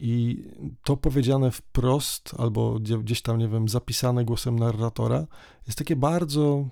I 0.00 0.44
to 0.84 0.96
powiedziane 0.96 1.50
wprost, 1.50 2.34
albo 2.38 2.78
gdzieś 3.02 3.22
tam, 3.22 3.38
nie 3.38 3.48
wiem, 3.48 3.68
zapisane 3.68 4.24
głosem 4.24 4.58
narratora, 4.58 5.26
jest 5.66 5.78
takie 5.78 5.96
bardzo, 5.96 6.68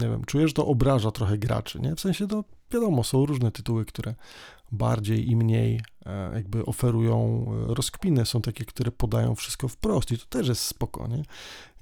nie 0.00 0.08
wiem, 0.08 0.24
czuję, 0.24 0.48
że 0.48 0.54
to 0.54 0.66
obraża 0.66 1.10
trochę 1.10 1.38
graczy, 1.38 1.80
nie? 1.80 1.94
W 1.94 2.00
sensie 2.00 2.28
to 2.28 2.44
wiadomo, 2.70 3.04
są 3.04 3.26
różne 3.26 3.50
tytuły, 3.50 3.84
które 3.84 4.14
bardziej 4.72 5.30
i 5.30 5.36
mniej 5.36 5.80
e, 6.06 6.34
jakby 6.34 6.66
oferują 6.66 7.46
e, 7.70 7.74
rozkpiny. 7.74 8.26
Są 8.26 8.42
takie, 8.42 8.64
które 8.64 8.90
podają 8.90 9.34
wszystko 9.34 9.68
wprost 9.68 10.12
i 10.12 10.18
to 10.18 10.26
też 10.26 10.48
jest 10.48 10.62
spokojnie. 10.62 11.22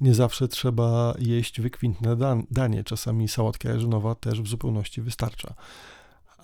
Nie 0.00 0.14
zawsze 0.14 0.48
trzeba 0.48 1.14
jeść 1.18 1.60
wykwintne 1.60 2.16
danie. 2.50 2.84
Czasami 2.84 3.28
sałatka 3.28 3.68
jarzynowa 3.68 4.14
też 4.14 4.42
w 4.42 4.48
zupełności 4.48 5.02
wystarcza. 5.02 5.54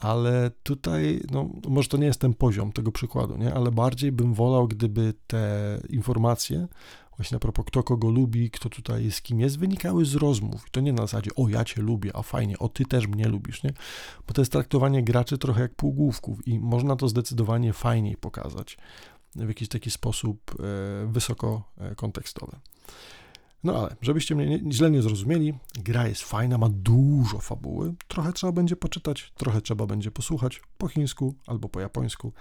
Ale 0.00 0.50
tutaj, 0.62 1.20
no, 1.30 1.50
może 1.68 1.88
to 1.88 1.96
nie 1.96 2.06
jest 2.06 2.20
ten 2.20 2.34
poziom 2.34 2.72
tego 2.72 2.92
przykładu, 2.92 3.36
nie? 3.36 3.54
ale 3.54 3.70
bardziej 3.70 4.12
bym 4.12 4.34
wolał, 4.34 4.68
gdyby 4.68 5.14
te 5.26 5.80
informacje 5.88 6.68
właśnie 7.16 7.36
a 7.36 7.40
propos 7.40 7.64
kto 7.66 7.82
kogo 7.82 8.10
lubi, 8.10 8.50
kto 8.50 8.68
tutaj 8.68 9.10
z 9.10 9.22
kim 9.22 9.40
jest, 9.40 9.58
wynikały 9.58 10.04
z 10.04 10.14
rozmów. 10.14 10.66
I 10.68 10.70
to 10.70 10.80
nie 10.80 10.92
na 10.92 11.02
zasadzie, 11.02 11.30
o 11.36 11.48
ja 11.48 11.64
cię 11.64 11.82
lubię, 11.82 12.10
a 12.14 12.22
fajnie, 12.22 12.58
o 12.58 12.68
ty 12.68 12.84
też 12.84 13.06
mnie 13.06 13.28
lubisz, 13.28 13.62
nie? 13.62 13.72
Bo 14.26 14.34
to 14.34 14.40
jest 14.40 14.52
traktowanie 14.52 15.02
graczy 15.02 15.38
trochę 15.38 15.60
jak 15.60 15.74
półgłówków 15.74 16.48
i 16.48 16.58
można 16.60 16.96
to 16.96 17.08
zdecydowanie 17.08 17.72
fajniej 17.72 18.16
pokazać 18.16 18.76
w 19.34 19.48
jakiś 19.48 19.68
taki 19.68 19.90
sposób 19.90 20.54
e, 20.60 21.06
wysoko 21.06 21.72
e, 21.78 21.94
kontekstowy. 21.94 22.56
No 23.64 23.78
ale, 23.78 23.96
żebyście 24.00 24.34
mnie 24.34 24.46
nie, 24.46 24.72
źle 24.72 24.90
nie 24.90 25.02
zrozumieli, 25.02 25.54
gra 25.74 26.08
jest 26.08 26.22
fajna, 26.22 26.58
ma 26.58 26.68
dużo 26.72 27.38
fabuły, 27.38 27.94
trochę 28.08 28.32
trzeba 28.32 28.52
będzie 28.52 28.76
poczytać, 28.76 29.32
trochę 29.36 29.60
trzeba 29.60 29.86
będzie 29.86 30.10
posłuchać 30.10 30.62
po 30.78 30.88
chińsku 30.88 31.34
albo 31.46 31.68
po 31.68 31.80
japońsku, 31.80 32.32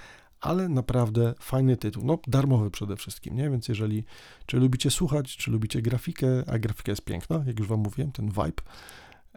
ale 0.46 0.70
naprawdę 0.70 1.34
fajny 1.40 1.78
tytuł. 1.78 2.06
No, 2.06 2.20
darmowy 2.28 2.72
przede 2.72 2.96
wszystkim, 2.96 3.36
nie? 3.36 3.50
Więc 3.50 3.68
jeżeli, 3.68 4.04
czy 4.46 4.58
lubicie 4.58 4.92
słuchać, 4.92 5.38
czy 5.38 5.52
lubicie 5.52 5.82
grafikę, 5.82 6.28
a 6.48 6.60
grafika 6.60 6.92
jest 6.92 7.06
piękna, 7.06 7.44
jak 7.48 7.60
już 7.60 7.68
Wam 7.68 7.80
mówiłem, 7.80 8.12
ten 8.12 8.30
vibe, 8.30 8.64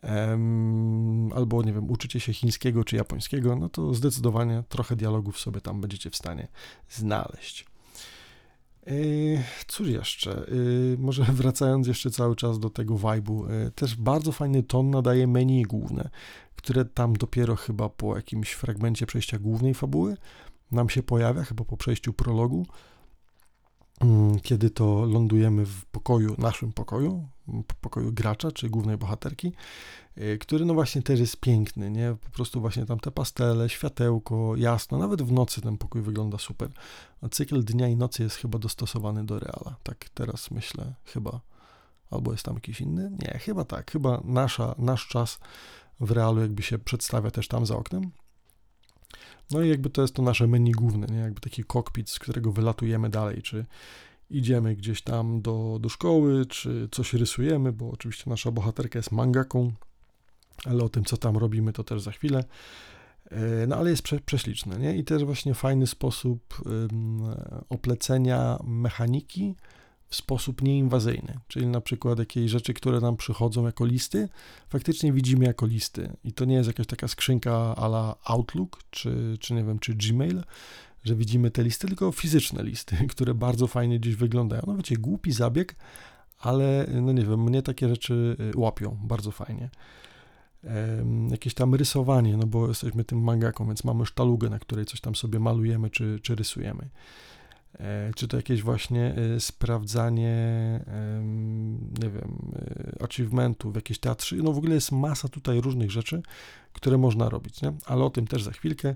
um, 0.02 1.32
albo, 1.32 1.62
nie 1.62 1.72
wiem, 1.72 1.90
uczycie 1.90 2.20
się 2.20 2.32
chińskiego 2.32 2.84
czy 2.84 2.96
japońskiego, 2.96 3.56
no 3.56 3.68
to 3.68 3.94
zdecydowanie 3.94 4.62
trochę 4.68 4.96
dialogów 4.96 5.38
sobie 5.38 5.60
tam 5.60 5.80
będziecie 5.80 6.10
w 6.10 6.16
stanie 6.16 6.48
znaleźć. 6.90 7.66
Yy, 8.86 9.42
cóż 9.66 9.88
jeszcze? 9.88 10.46
Yy, 10.48 10.96
może 10.98 11.22
wracając 11.42 11.86
jeszcze 11.86 12.10
cały 12.10 12.36
czas 12.36 12.58
do 12.58 12.70
tego 12.70 12.94
vibe'u, 12.94 13.50
yy, 13.50 13.70
też 13.70 13.96
bardzo 13.96 14.32
fajny 14.32 14.62
ton 14.62 14.90
nadaje 14.90 15.26
menu 15.26 15.62
główne, 15.62 16.10
które 16.56 16.84
tam 16.84 17.12
dopiero 17.12 17.56
chyba 17.56 17.88
po 17.88 18.16
jakimś 18.16 18.52
fragmencie 18.52 19.06
przejścia 19.06 19.38
głównej 19.38 19.74
fabuły 19.74 20.16
nam 20.72 20.88
się 20.88 21.02
pojawia, 21.02 21.44
chyba 21.44 21.64
po 21.64 21.76
przejściu 21.76 22.12
prologu, 22.12 22.66
mm, 24.00 24.40
kiedy 24.40 24.70
to 24.70 25.04
lądujemy 25.06 25.66
w 25.66 25.84
pokoju, 25.84 26.34
naszym 26.38 26.72
pokoju, 26.72 27.28
pokoju 27.80 28.12
gracza, 28.12 28.52
czy 28.52 28.70
głównej 28.70 28.96
bohaterki, 28.96 29.52
y, 30.18 30.38
który 30.40 30.64
no 30.64 30.74
właśnie 30.74 31.02
też 31.02 31.20
jest 31.20 31.40
piękny, 31.40 31.90
nie? 31.90 32.16
Po 32.24 32.30
prostu 32.30 32.60
właśnie 32.60 32.86
tam 32.86 33.00
te 33.00 33.10
pastele, 33.10 33.68
światełko, 33.68 34.56
jasno, 34.56 34.98
nawet 34.98 35.22
w 35.22 35.32
nocy 35.32 35.60
ten 35.60 35.78
pokój 35.78 36.02
wygląda 36.02 36.38
super. 36.38 36.70
A 37.22 37.28
cykl 37.28 37.64
dnia 37.64 37.88
i 37.88 37.96
nocy 37.96 38.22
jest 38.22 38.36
chyba 38.36 38.58
dostosowany 38.58 39.26
do 39.26 39.38
reala, 39.38 39.76
tak 39.82 40.08
teraz 40.14 40.50
myślę, 40.50 40.94
chyba. 41.04 41.40
Albo 42.10 42.32
jest 42.32 42.44
tam 42.44 42.54
jakiś 42.54 42.80
inny? 42.80 43.10
Nie, 43.22 43.38
chyba 43.38 43.64
tak, 43.64 43.90
chyba 43.90 44.20
nasza, 44.24 44.74
nasz 44.78 45.08
czas 45.08 45.38
w 46.00 46.10
realu 46.10 46.40
jakby 46.40 46.62
się 46.62 46.78
przedstawia 46.78 47.30
też 47.30 47.48
tam 47.48 47.66
za 47.66 47.76
oknem. 47.76 48.10
No 49.50 49.62
i 49.62 49.68
jakby 49.68 49.90
to 49.90 50.02
jest 50.02 50.14
to 50.14 50.22
nasze 50.22 50.46
menu 50.46 50.72
główne, 50.72 51.06
nie? 51.06 51.18
jakby 51.18 51.40
taki 51.40 51.64
kokpit, 51.64 52.10
z 52.10 52.18
którego 52.18 52.52
wylatujemy 52.52 53.10
dalej, 53.10 53.42
czy 53.42 53.66
idziemy 54.30 54.76
gdzieś 54.76 55.02
tam 55.02 55.42
do, 55.42 55.78
do 55.80 55.88
szkoły, 55.88 56.46
czy 56.46 56.88
coś 56.92 57.14
rysujemy, 57.14 57.72
bo 57.72 57.90
oczywiście 57.90 58.30
nasza 58.30 58.50
bohaterka 58.50 58.98
jest 58.98 59.12
mangaką, 59.12 59.72
ale 60.64 60.84
o 60.84 60.88
tym, 60.88 61.04
co 61.04 61.16
tam 61.16 61.36
robimy, 61.36 61.72
to 61.72 61.84
też 61.84 62.02
za 62.02 62.10
chwilę. 62.10 62.44
E, 63.30 63.66
no 63.66 63.76
ale 63.76 63.90
jest 63.90 64.02
prze, 64.02 64.20
prześliczne, 64.20 64.78
nie? 64.78 64.96
I 64.96 65.04
też 65.04 65.24
właśnie 65.24 65.54
fajny 65.54 65.86
sposób 65.86 66.62
oplecenia 67.68 68.58
mechaniki, 68.64 69.54
w 70.08 70.16
sposób 70.16 70.62
nieinwazyjny, 70.62 71.38
czyli 71.48 71.66
na 71.66 71.80
przykład 71.80 72.18
jakieś 72.18 72.50
rzeczy, 72.50 72.74
które 72.74 73.00
nam 73.00 73.16
przychodzą 73.16 73.66
jako 73.66 73.86
listy, 73.86 74.28
faktycznie 74.68 75.12
widzimy 75.12 75.44
jako 75.44 75.66
listy 75.66 76.16
i 76.24 76.32
to 76.32 76.44
nie 76.44 76.54
jest 76.54 76.66
jakaś 76.66 76.86
taka 76.86 77.08
skrzynka 77.08 77.76
ala 77.76 78.16
Outlook, 78.24 78.78
czy, 78.90 79.36
czy 79.40 79.54
nie 79.54 79.64
wiem, 79.64 79.78
czy 79.78 79.94
Gmail, 79.94 80.42
że 81.04 81.14
widzimy 81.14 81.50
te 81.50 81.62
listy, 81.62 81.86
tylko 81.88 82.12
fizyczne 82.12 82.62
listy, 82.62 82.96
które 83.12 83.34
bardzo 83.34 83.66
fajnie 83.66 84.00
gdzieś 84.00 84.14
wyglądają. 84.14 84.62
No 84.66 84.76
wiecie, 84.76 84.96
głupi 84.96 85.32
zabieg, 85.32 85.74
ale 86.38 86.86
no 87.02 87.12
nie 87.12 87.24
wiem, 87.24 87.42
mnie 87.42 87.62
takie 87.62 87.88
rzeczy 87.88 88.36
y, 88.54 88.58
łapią 88.58 88.98
bardzo 89.02 89.30
fajnie. 89.30 89.70
jakieś 91.30 91.54
tam 91.54 91.74
rysowanie, 91.74 92.36
no 92.36 92.46
bo 92.46 92.68
jesteśmy 92.68 93.04
tym 93.04 93.22
mangaką, 93.22 93.66
więc 93.66 93.84
mamy 93.84 94.06
sztalugę, 94.06 94.50
na 94.50 94.58
której 94.58 94.84
coś 94.84 95.00
tam 95.00 95.14
sobie 95.14 95.38
malujemy 95.38 95.90
czy, 95.90 96.20
czy 96.22 96.34
rysujemy. 96.34 96.88
E, 97.74 98.10
czy 98.16 98.28
to 98.28 98.36
jakieś 98.36 98.62
właśnie 98.62 99.14
e, 99.14 99.40
sprawdzanie, 99.40 100.34
nie 102.02 102.10
wiem, 102.10 102.52
e, 103.00 103.02
achievementów, 103.04 103.74
jakieś 103.74 103.98
teatrzy, 103.98 104.36
no 104.36 104.52
w 104.52 104.58
ogóle 104.58 104.74
jest 104.74 104.92
masa 104.92 105.28
tutaj 105.28 105.60
różnych 105.60 105.90
rzeczy, 105.90 106.22
które 106.72 106.98
można 106.98 107.28
robić, 107.28 107.62
nie? 107.62 107.72
ale 107.86 108.04
o 108.04 108.10
tym 108.10 108.26
też 108.26 108.42
za 108.42 108.50
chwilkę. 108.50 108.94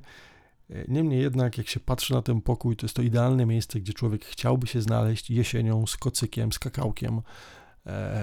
Niemniej 0.88 1.20
jednak, 1.20 1.58
jak 1.58 1.68
się 1.68 1.80
patrzy 1.80 2.14
na 2.14 2.22
ten 2.22 2.40
pokój, 2.40 2.76
to 2.76 2.86
jest 2.86 2.96
to 2.96 3.02
idealne 3.02 3.46
miejsce, 3.46 3.80
gdzie 3.80 3.92
człowiek 3.92 4.24
chciałby 4.24 4.66
się 4.66 4.82
znaleźć 4.82 5.30
jesienią 5.30 5.86
z 5.86 5.96
kocykiem, 5.96 6.52
z 6.52 6.58
kakałkiem 6.58 7.20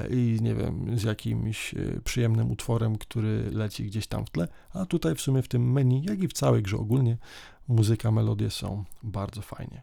i 0.10 0.38
nie 0.42 0.56
wiem, 0.56 1.00
z 1.00 1.04
jakimś 1.04 1.76
przyjemnym 2.04 2.52
utworem, 2.52 2.98
który 2.98 3.52
leci 3.52 3.86
gdzieś 3.86 4.08
tam 4.08 4.26
w 4.26 4.30
tle, 4.30 4.48
a 4.74 4.86
tutaj 4.86 5.16
w 5.16 5.22
sumie 5.22 5.42
w 5.42 5.48
tym 5.48 5.72
menu, 5.72 6.04
jak 6.04 6.24
i 6.24 6.28
w 6.28 6.34
całej 6.34 6.64
grze 6.64 6.78
ogólnie, 6.78 7.18
muzyka, 7.68 8.12
melodie 8.12 8.50
są 8.50 8.84
bardzo 9.04 9.42
fajnie. 9.42 9.82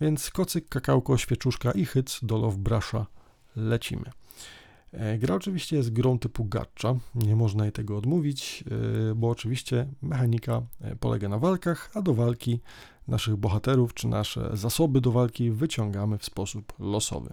Więc 0.00 0.30
kocyk, 0.30 0.68
kakałko, 0.68 1.18
świeczuszka 1.18 1.72
i 1.72 1.84
hyc 1.84 2.20
do 2.22 2.38
Love 2.38 2.80
lecimy. 3.56 4.10
E, 4.92 5.18
gra 5.18 5.34
oczywiście 5.34 5.76
jest 5.76 5.92
grą 5.92 6.18
typu 6.18 6.44
gacha, 6.44 6.94
nie 7.14 7.36
można 7.36 7.64
jej 7.64 7.72
tego 7.72 7.96
odmówić, 7.96 8.64
e, 9.10 9.14
bo 9.14 9.30
oczywiście 9.30 9.86
mechanika 10.02 10.62
e, 10.80 10.96
polega 10.96 11.28
na 11.28 11.38
walkach, 11.38 11.90
a 11.94 12.02
do 12.02 12.14
walki 12.14 12.60
naszych 13.08 13.36
bohaterów 13.36 13.94
czy 13.94 14.08
nasze 14.08 14.50
zasoby 14.52 15.00
do 15.00 15.12
walki 15.12 15.50
wyciągamy 15.50 16.18
w 16.18 16.24
sposób 16.24 16.72
losowy. 16.78 17.30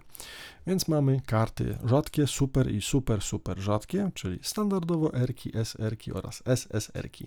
Więc 0.66 0.88
mamy 0.88 1.20
karty 1.26 1.78
rzadkie, 1.84 2.26
super 2.26 2.70
i 2.74 2.82
super, 2.82 3.22
super 3.22 3.58
rzadkie, 3.58 4.10
czyli 4.14 4.38
standardowo 4.42 5.14
R-ki, 5.14 5.50
SR-ki 5.54 6.12
oraz 6.12 6.42
SSR-ki. 6.46 7.26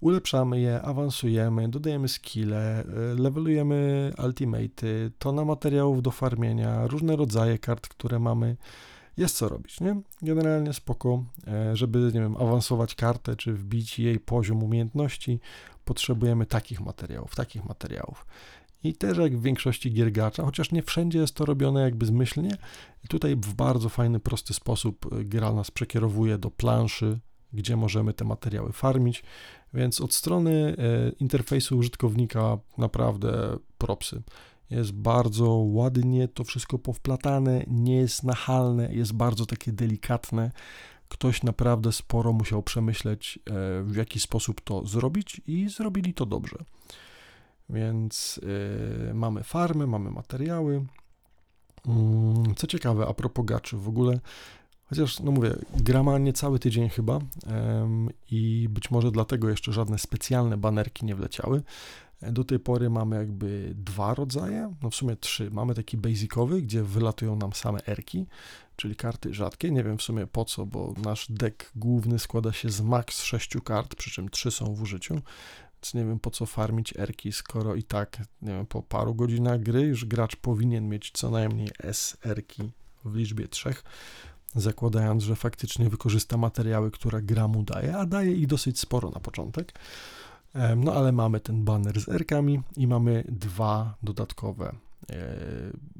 Ulepszamy 0.00 0.60
je, 0.60 0.82
awansujemy, 0.82 1.68
dodajemy 1.68 2.08
skille, 2.08 2.84
levelujemy 3.16 4.12
ultimate, 4.24 4.86
tona 5.18 5.44
materiałów 5.44 6.02
do 6.02 6.10
farmienia, 6.10 6.86
różne 6.86 7.16
rodzaje 7.16 7.58
kart, 7.58 7.88
które 7.88 8.18
mamy 8.18 8.56
jest 9.16 9.36
co 9.36 9.48
robić, 9.48 9.80
nie? 9.80 10.00
Generalnie 10.22 10.72
spoko, 10.72 11.24
e, 11.46 11.76
żeby, 11.76 11.98
nie 11.98 12.20
wiem, 12.20 12.36
awansować 12.36 12.94
kartę, 12.94 13.36
czy 13.36 13.52
wbić 13.52 13.98
jej 13.98 14.20
poziom 14.20 14.62
umiejętności, 14.62 15.40
potrzebujemy 15.90 16.46
takich 16.46 16.80
materiałów, 16.80 17.34
takich 17.34 17.64
materiałów. 17.64 18.26
I 18.84 18.94
też 18.94 19.18
jak 19.18 19.36
w 19.36 19.42
większości 19.42 19.92
gier 19.92 20.12
gacza, 20.12 20.44
chociaż 20.44 20.72
nie 20.72 20.82
wszędzie 20.82 21.18
jest 21.18 21.34
to 21.34 21.44
robione 21.44 21.80
jakby 21.80 22.06
zmyślnie, 22.06 22.50
tutaj 23.08 23.36
w 23.36 23.54
bardzo 23.54 23.88
fajny, 23.88 24.20
prosty 24.20 24.54
sposób 24.54 25.06
e, 25.12 25.24
gra 25.24 25.52
nas 25.52 25.70
przekierowuje 25.70 26.38
do 26.38 26.50
planszy, 26.50 27.18
gdzie 27.52 27.76
możemy 27.76 28.12
te 28.12 28.24
materiały 28.24 28.72
farmić, 28.72 29.22
więc 29.74 30.00
od 30.00 30.14
strony 30.14 30.76
e, 30.78 31.10
interfejsu 31.10 31.78
użytkownika 31.78 32.58
naprawdę 32.78 33.56
propsy. 33.78 34.22
Jest 34.70 34.92
bardzo 34.92 35.48
ładnie 35.48 36.28
to 36.28 36.44
wszystko 36.44 36.78
powplatane, 36.78 37.64
nie 37.66 37.96
jest 37.96 38.24
nachalne, 38.24 38.94
jest 38.94 39.12
bardzo 39.12 39.46
takie 39.46 39.72
delikatne. 39.72 40.50
Ktoś 41.10 41.42
naprawdę 41.42 41.92
sporo 41.92 42.32
musiał 42.32 42.62
przemyśleć, 42.62 43.38
e, 43.38 43.82
w 43.82 43.96
jaki 43.96 44.20
sposób 44.20 44.60
to 44.60 44.86
zrobić, 44.86 45.40
i 45.46 45.68
zrobili 45.68 46.14
to 46.14 46.26
dobrze. 46.26 46.56
Więc 47.70 48.40
yy, 49.06 49.14
mamy 49.14 49.42
farmy, 49.42 49.86
mamy 49.86 50.10
materiały. 50.10 50.86
Yy, 51.86 52.54
co 52.56 52.66
ciekawe, 52.66 53.06
a 53.06 53.14
propos 53.14 53.44
gaczy 53.44 53.76
w 53.76 53.88
ogóle, 53.88 54.20
chociaż, 54.84 55.20
no 55.20 55.30
mówię, 55.30 55.54
gra 55.76 56.02
ma 56.02 56.18
niecały 56.18 56.58
tydzień 56.58 56.88
chyba 56.88 57.18
i 58.30 58.68
być 58.70 58.90
może 58.90 59.10
dlatego 59.10 59.48
jeszcze 59.48 59.72
żadne 59.72 59.98
specjalne 59.98 60.56
banerki 60.56 61.06
nie 61.06 61.14
wleciały. 61.14 61.62
Do 62.22 62.44
tej 62.44 62.58
pory 62.58 62.90
mamy 62.90 63.16
jakby 63.16 63.72
dwa 63.74 64.14
rodzaje, 64.14 64.74
no 64.82 64.90
w 64.90 64.94
sumie 64.94 65.16
trzy. 65.16 65.50
Mamy 65.50 65.74
taki 65.74 65.96
basicowy, 65.96 66.62
gdzie 66.62 66.82
wylatują 66.82 67.36
nam 67.36 67.52
same 67.52 67.80
erki, 67.86 68.26
czyli 68.80 68.96
karty 68.96 69.34
rzadkie. 69.34 69.70
Nie 69.70 69.84
wiem 69.84 69.98
w 69.98 70.02
sumie 70.02 70.26
po 70.26 70.44
co, 70.44 70.66
bo 70.66 70.94
nasz 71.04 71.26
deck 71.30 71.70
główny 71.76 72.18
składa 72.18 72.52
się 72.52 72.70
z 72.70 72.80
max 72.80 73.22
6 73.22 73.50
kart, 73.64 73.94
przy 73.94 74.10
czym 74.10 74.28
3 74.28 74.50
są 74.50 74.74
w 74.74 74.82
użyciu. 74.82 75.14
Więc 75.74 75.94
nie 75.94 76.04
wiem 76.04 76.18
po 76.18 76.30
co 76.30 76.46
farmić 76.46 76.96
erki, 76.96 77.32
skoro 77.32 77.74
i 77.74 77.82
tak, 77.82 78.18
nie 78.42 78.52
wiem, 78.52 78.66
po 78.66 78.82
paru 78.82 79.14
godzinach 79.14 79.60
gry 79.60 79.80
już 79.80 80.04
gracz 80.04 80.36
powinien 80.36 80.88
mieć 80.88 81.10
co 81.14 81.30
najmniej 81.30 81.68
S 81.82 82.16
erki 82.26 82.70
w 83.04 83.16
liczbie 83.16 83.48
trzech, 83.48 83.84
zakładając, 84.54 85.22
że 85.22 85.36
faktycznie 85.36 85.90
wykorzysta 85.90 86.36
materiały, 86.36 86.90
które 86.90 87.22
gra 87.22 87.48
mu 87.48 87.62
daje, 87.62 87.96
a 87.96 88.06
daje 88.06 88.32
ich 88.32 88.46
dosyć 88.46 88.80
sporo 88.80 89.10
na 89.10 89.20
początek. 89.20 89.72
No 90.76 90.92
ale 90.94 91.12
mamy 91.12 91.40
ten 91.40 91.64
banner 91.64 92.00
z 92.00 92.08
erkami 92.08 92.60
i 92.76 92.86
mamy 92.86 93.24
dwa 93.28 93.94
dodatkowe. 94.02 94.72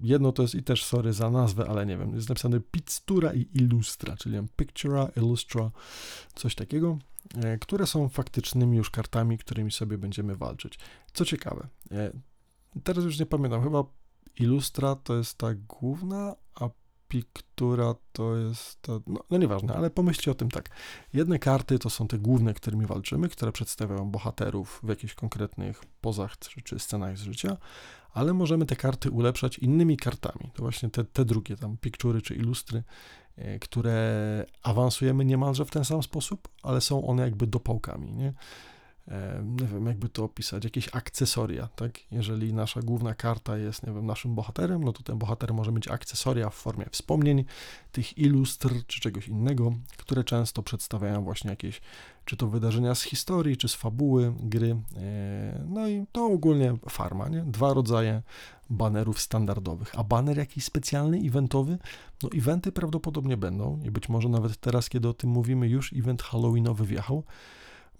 Jedno 0.02 0.32
to 0.32 0.42
jest 0.42 0.54
i 0.54 0.62
też 0.62 0.84
sorry 0.84 1.12
za 1.12 1.30
nazwę, 1.30 1.66
ale 1.68 1.86
nie 1.86 1.98
wiem, 1.98 2.14
jest 2.14 2.28
napisane 2.28 2.60
Pictura 2.60 3.32
i 3.34 3.48
Illustra, 3.54 4.16
czyli 4.16 4.38
Pictura, 4.56 5.08
Illustra, 5.16 5.70
coś 6.34 6.54
takiego, 6.54 6.98
e, 7.36 7.58
które 7.58 7.86
są 7.86 8.08
faktycznymi 8.08 8.76
już 8.76 8.90
kartami, 8.90 9.38
którymi 9.38 9.72
sobie 9.72 9.98
będziemy 9.98 10.36
walczyć. 10.36 10.78
Co 11.12 11.24
ciekawe, 11.24 11.68
e, 11.92 12.12
teraz 12.84 13.04
już 13.04 13.18
nie 13.18 13.26
pamiętam, 13.26 13.62
chyba 13.62 13.84
Illustra 14.38 14.96
to 14.96 15.16
jest 15.16 15.38
ta 15.38 15.54
główna, 15.54 16.36
a 16.54 16.68
Pictura 17.08 17.94
to 18.12 18.36
jest, 18.36 18.82
to, 18.82 19.00
no, 19.06 19.20
no 19.30 19.38
nieważne, 19.38 19.74
ale 19.74 19.90
pomyślcie 19.90 20.30
o 20.30 20.34
tym 20.34 20.50
tak. 20.50 20.70
Jedne 21.12 21.38
karty 21.38 21.78
to 21.78 21.90
są 21.90 22.08
te 22.08 22.18
główne, 22.18 22.54
którymi 22.54 22.86
walczymy, 22.86 23.28
które 23.28 23.52
przedstawiają 23.52 24.10
bohaterów 24.10 24.80
w 24.82 24.88
jakichś 24.88 25.14
konkretnych 25.14 25.84
pozach 26.00 26.38
czy 26.64 26.78
scenach 26.78 27.18
z 27.18 27.22
życia, 27.22 27.56
ale 28.12 28.32
możemy 28.32 28.66
te 28.66 28.76
karty 28.76 29.10
ulepszać 29.10 29.58
innymi 29.58 29.96
kartami. 29.96 30.50
To 30.54 30.62
właśnie 30.62 30.90
te, 30.90 31.04
te 31.04 31.24
drugie, 31.24 31.56
tam 31.56 31.76
pikczury 31.76 32.22
czy 32.22 32.34
ilustry, 32.34 32.82
e, 33.36 33.58
które 33.58 34.46
awansujemy 34.62 35.24
niemalże 35.24 35.64
w 35.64 35.70
ten 35.70 35.84
sam 35.84 36.02
sposób, 36.02 36.48
ale 36.62 36.80
są 36.80 37.06
one 37.06 37.22
jakby 37.22 37.46
dopałkami, 37.46 38.12
nie? 38.12 38.32
Nie 39.44 39.66
wiem, 39.66 39.86
jakby 39.86 40.08
to 40.08 40.24
opisać, 40.24 40.64
jakieś 40.64 40.88
akcesoria, 40.92 41.68
tak? 41.76 42.12
Jeżeli 42.12 42.54
nasza 42.54 42.80
główna 42.82 43.14
karta 43.14 43.58
jest, 43.58 43.86
nie 43.86 43.92
wiem, 43.92 44.06
naszym 44.06 44.34
bohaterem, 44.34 44.84
no 44.84 44.92
to 44.92 45.02
ten 45.02 45.18
bohater 45.18 45.54
może 45.54 45.72
mieć 45.72 45.88
akcesoria 45.88 46.50
w 46.50 46.54
formie 46.54 46.86
wspomnień, 46.90 47.44
tych 47.92 48.18
ilustr 48.18 48.70
czy 48.86 49.00
czegoś 49.00 49.28
innego, 49.28 49.72
które 49.96 50.24
często 50.24 50.62
przedstawiają 50.62 51.24
właśnie 51.24 51.50
jakieś, 51.50 51.80
czy 52.24 52.36
to 52.36 52.46
wydarzenia 52.46 52.94
z 52.94 53.02
historii, 53.02 53.56
czy 53.56 53.68
z 53.68 53.74
fabuły 53.74 54.34
gry. 54.40 54.76
E, 54.96 55.64
no 55.68 55.88
i 55.88 56.04
to 56.12 56.26
ogólnie 56.26 56.76
farma, 56.88 57.28
nie? 57.28 57.42
Dwa 57.42 57.74
rodzaje 57.74 58.22
banerów 58.70 59.20
standardowych, 59.20 59.98
a 59.98 60.04
baner 60.04 60.38
jakiś 60.38 60.64
specjalny, 60.64 61.18
eventowy, 61.26 61.78
no 62.22 62.28
eventy 62.36 62.72
prawdopodobnie 62.72 63.36
będą 63.36 63.80
i 63.84 63.90
być 63.90 64.08
może 64.08 64.28
nawet 64.28 64.56
teraz, 64.56 64.88
kiedy 64.88 65.08
o 65.08 65.14
tym 65.14 65.30
mówimy, 65.30 65.68
już 65.68 65.92
event 65.92 66.22
halloweenowy 66.22 66.86
wjechał, 66.86 67.24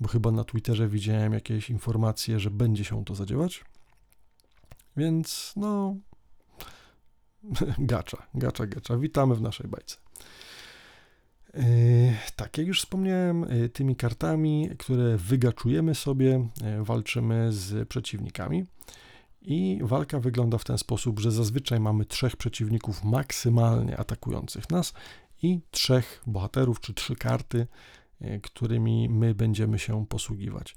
bo 0.01 0.09
chyba 0.09 0.31
na 0.31 0.45
Twitterze 0.45 0.89
widziałem 0.89 1.33
jakieś 1.33 1.71
informacje, 1.71 2.41
że 2.41 2.51
będzie 2.51 2.85
się 2.85 3.05
to 3.05 3.15
zadziałać. 3.15 3.65
Więc 4.97 5.53
no, 5.57 5.97
gacza, 7.79 8.27
gacza, 8.35 8.67
gacza. 8.67 8.97
Witamy 8.97 9.35
w 9.35 9.41
naszej 9.41 9.69
bajce. 9.69 9.97
Yy, 11.55 11.63
tak, 12.37 12.59
jak 12.59 12.67
już 12.67 12.81
wspomniałem, 12.81 13.47
yy, 13.51 13.69
tymi 13.69 13.97
kartami, 13.97 14.71
które 14.79 15.17
wygaczujemy 15.17 15.95
sobie, 15.95 16.49
yy, 16.63 16.85
walczymy 16.85 17.53
z 17.53 17.89
przeciwnikami. 17.89 18.65
I 19.43 19.79
walka 19.83 20.21
wygląda 20.21 20.59
w 20.59 20.65
ten 20.65 20.79
sposób, 20.79 21.21
że 21.21 21.33
zazwyczaj 21.33 21.81
mamy 21.81 22.05
trzech 22.05 22.37
przeciwników 22.37 23.05
maksymalnie 23.05 23.97
atakujących 23.97 24.71
nas 24.71 24.93
i 25.43 25.61
trzech 25.71 26.23
bohaterów, 26.27 26.81
czy 26.81 26.95
trzy 26.95 27.17
karty, 27.17 27.67
E, 27.67 27.67
którymi 28.43 29.09
my 29.09 29.35
będziemy 29.35 29.79
się 29.79 30.07
posługiwać. 30.07 30.77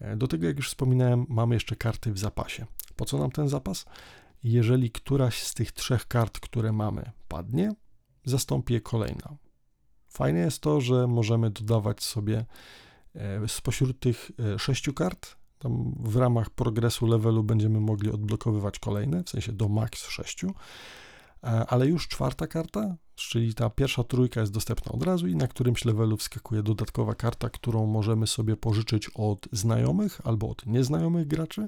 E, 0.00 0.16
do 0.16 0.28
tego, 0.28 0.46
jak 0.46 0.56
już 0.56 0.68
wspominałem, 0.68 1.26
mamy 1.28 1.54
jeszcze 1.54 1.76
karty 1.76 2.12
w 2.12 2.18
zapasie. 2.18 2.66
Po 2.96 3.04
co 3.04 3.18
nam 3.18 3.30
ten 3.30 3.48
zapas? 3.48 3.84
Jeżeli 4.44 4.90
któraś 4.90 5.42
z 5.42 5.54
tych 5.54 5.72
trzech 5.72 6.08
kart, 6.08 6.40
które 6.40 6.72
mamy, 6.72 7.10
padnie, 7.28 7.74
zastąpi 8.24 8.74
je 8.74 8.80
kolejna. 8.80 9.36
Fajne 10.08 10.38
jest 10.40 10.60
to, 10.60 10.80
że 10.80 11.06
możemy 11.06 11.50
dodawać 11.50 12.02
sobie 12.02 12.44
e, 13.14 13.48
spośród 13.48 14.00
tych 14.00 14.30
sześciu 14.58 14.94
kart, 14.94 15.36
tam 15.58 15.94
w 16.00 16.16
ramach 16.16 16.50
progresu 16.50 17.06
levelu 17.06 17.44
będziemy 17.44 17.80
mogli 17.80 18.10
odblokowywać 18.10 18.78
kolejne, 18.78 19.24
w 19.24 19.30
sensie 19.30 19.52
do 19.52 19.68
max 19.68 20.08
sześciu, 20.08 20.54
ale 21.42 21.86
już 21.86 22.08
czwarta 22.08 22.46
karta 22.46 22.96
czyli 23.14 23.54
ta 23.54 23.70
pierwsza 23.70 24.04
trójka 24.04 24.40
jest 24.40 24.52
dostępna 24.52 24.92
od 24.92 25.02
razu 25.02 25.28
i 25.28 25.36
na 25.36 25.48
którymś 25.48 25.84
levelu 25.84 26.16
wskakuje 26.16 26.62
dodatkowa 26.62 27.14
karta, 27.14 27.50
którą 27.50 27.86
możemy 27.86 28.26
sobie 28.26 28.56
pożyczyć 28.56 29.10
od 29.14 29.48
znajomych 29.52 30.20
albo 30.24 30.48
od 30.48 30.66
nieznajomych 30.66 31.26
graczy, 31.26 31.64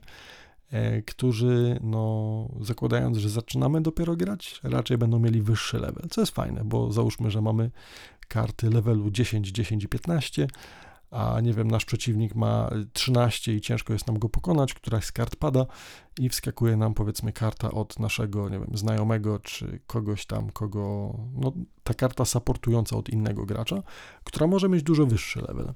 e, 0.71 1.03
którzy, 1.03 1.79
no, 1.83 2.49
zakładając, 2.61 3.17
że 3.17 3.29
zaczynamy 3.29 3.81
dopiero 3.81 4.17
grać, 4.17 4.61
raczej 4.63 4.99
będą 4.99 5.19
mieli 5.19 5.43
wyższy 5.43 5.79
level, 5.79 6.09
co 6.11 6.21
jest 6.21 6.35
fajne, 6.35 6.65
bo 6.65 6.93
załóżmy, 6.93 7.31
że 7.31 7.41
mamy 7.41 7.71
karty 8.29 8.71
levelu 8.71 9.11
10, 9.11 9.49
10 9.49 9.85
i 9.85 9.89
15, 9.89 10.47
a 11.15 11.41
nie 11.41 11.53
wiem, 11.53 11.71
nasz 11.71 11.85
przeciwnik 11.85 12.35
ma 12.35 12.71
13 12.93 13.55
i 13.55 13.61
ciężko 13.61 13.93
jest 13.93 14.07
nam 14.07 14.19
go 14.19 14.29
pokonać, 14.29 14.75
któraś 14.75 15.05
z 15.05 15.13
kart 15.13 15.37
pada 15.37 15.67
i 16.19 16.29
wskakuje 16.29 16.77
nam 16.77 16.95
powiedzmy 16.95 17.33
karta 17.33 17.71
od 17.71 17.99
naszego, 17.99 18.49
nie 18.49 18.59
wiem, 18.59 18.71
znajomego 18.75 19.39
czy 19.39 19.81
kogoś 19.87 20.27
tam, 20.27 20.51
kogo, 20.51 21.15
no 21.35 21.53
ta 21.85 21.95
karta 21.95 22.25
supportująca 22.25 22.97
od 22.97 23.09
innego 23.09 23.47
gracza, 23.47 23.83
która 24.25 24.47
może 24.47 24.69
mieć 24.69 24.83
dużo 24.83 25.07
wyższy 25.07 25.41
level. 25.41 25.75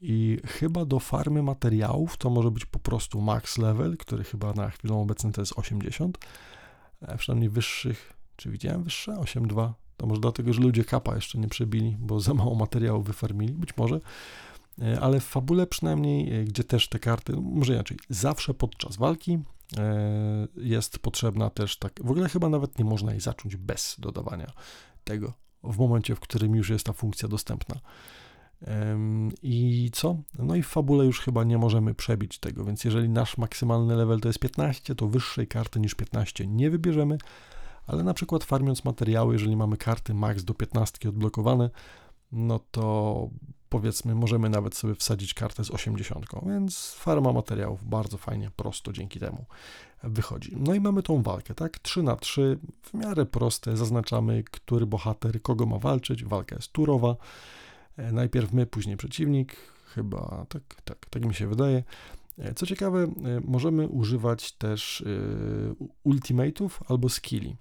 I 0.00 0.38
chyba 0.46 0.84
do 0.84 1.00
farmy 1.00 1.42
materiałów 1.42 2.16
to 2.16 2.30
może 2.30 2.50
być 2.50 2.64
po 2.64 2.78
prostu 2.78 3.20
max 3.20 3.58
level, 3.58 3.96
który 3.96 4.24
chyba 4.24 4.52
na 4.52 4.70
chwilę 4.70 4.94
obecną 4.94 5.32
to 5.32 5.42
jest 5.42 5.52
80, 5.56 6.18
e, 7.02 7.16
przynajmniej 7.16 7.50
wyższych, 7.50 8.12
czy 8.36 8.50
widziałem 8.50 8.82
wyższe? 8.82 9.12
8.2. 9.12 9.72
To 9.96 10.06
może 10.06 10.20
dlatego, 10.20 10.52
że 10.52 10.60
ludzie 10.60 10.84
kapa 10.84 11.14
jeszcze 11.14 11.38
nie 11.38 11.48
przebili, 11.48 11.96
bo 12.00 12.20
za 12.20 12.34
mało 12.34 12.54
materiału 12.54 13.02
wyfarmili, 13.02 13.52
być 13.52 13.76
może. 13.76 14.00
E, 14.82 15.00
ale 15.00 15.20
w 15.20 15.24
fabule 15.24 15.66
przynajmniej, 15.66 16.40
e, 16.40 16.44
gdzie 16.44 16.64
też 16.64 16.88
te 16.88 16.98
karty, 16.98 17.32
no, 17.32 17.40
może 17.40 17.74
inaczej, 17.74 17.98
zawsze 18.08 18.54
podczas 18.54 18.96
walki 18.96 19.38
e, 19.78 20.48
jest 20.56 20.98
potrzebna 20.98 21.50
też 21.50 21.78
tak, 21.78 21.92
w 22.04 22.10
ogóle 22.10 22.28
chyba 22.28 22.48
nawet 22.48 22.78
nie 22.78 22.84
można 22.84 23.10
jej 23.12 23.20
zacząć 23.20 23.56
bez 23.56 23.96
dodawania 23.98 24.52
tego 25.04 25.32
w 25.62 25.78
momencie, 25.78 26.14
w 26.14 26.20
którym 26.20 26.56
już 26.56 26.70
jest 26.70 26.86
ta 26.86 26.92
funkcja 26.92 27.28
dostępna. 27.28 27.80
I 29.42 29.90
co? 29.92 30.16
No 30.38 30.54
i 30.54 30.62
w 30.62 30.66
fabule 30.66 31.04
już 31.04 31.20
chyba 31.20 31.44
nie 31.44 31.58
możemy 31.58 31.94
przebić 31.94 32.38
tego, 32.38 32.64
więc 32.64 32.84
jeżeli 32.84 33.08
nasz 33.08 33.38
maksymalny 33.38 33.96
level 33.96 34.20
to 34.20 34.28
jest 34.28 34.38
15, 34.38 34.94
to 34.94 35.08
wyższej 35.08 35.46
karty 35.46 35.80
niż 35.80 35.94
15 35.94 36.46
nie 36.46 36.70
wybierzemy, 36.70 37.18
ale 37.86 38.04
na 38.04 38.14
przykład 38.14 38.44
farmiąc 38.44 38.84
materiały, 38.84 39.32
jeżeli 39.32 39.56
mamy 39.56 39.76
karty 39.76 40.14
max 40.14 40.44
do 40.44 40.54
15 40.54 41.08
odblokowane, 41.08 41.70
no 42.32 42.60
to 42.70 43.28
powiedzmy 43.68 44.14
możemy 44.14 44.50
nawet 44.50 44.74
sobie 44.74 44.94
wsadzić 44.94 45.34
kartę 45.34 45.64
z 45.64 45.70
80, 45.70 46.26
więc 46.46 46.92
farma 46.92 47.32
materiałów 47.32 47.88
bardzo 47.88 48.18
fajnie, 48.18 48.50
prosto 48.56 48.92
dzięki 48.92 49.20
temu 49.20 49.44
wychodzi. 50.02 50.56
No 50.56 50.74
i 50.74 50.80
mamy 50.80 51.02
tą 51.02 51.22
walkę, 51.22 51.54
tak? 51.54 51.78
3 51.78 52.02
na 52.02 52.16
3 52.16 52.58
w 52.82 52.94
miarę 52.94 53.26
proste, 53.26 53.76
zaznaczamy, 53.76 54.44
który 54.50 54.86
bohater 54.86 55.42
kogo 55.42 55.66
ma 55.66 55.78
walczyć, 55.78 56.24
walka 56.24 56.56
jest 56.56 56.72
turowa, 56.72 57.16
e, 57.96 58.12
najpierw 58.12 58.52
my, 58.52 58.66
później 58.66 58.96
przeciwnik, 58.96 59.56
chyba 59.94 60.46
tak, 60.48 60.62
tak, 60.84 61.06
tak 61.10 61.24
mi 61.24 61.34
się 61.34 61.46
wydaje. 61.46 61.82
E, 62.38 62.54
co 62.54 62.66
ciekawe, 62.66 63.02
e, 63.02 63.08
możemy 63.44 63.88
używać 63.88 64.52
też 64.52 65.04
ultimate'ów 66.04 66.70
albo 66.88 67.08
skilli. 67.08 67.56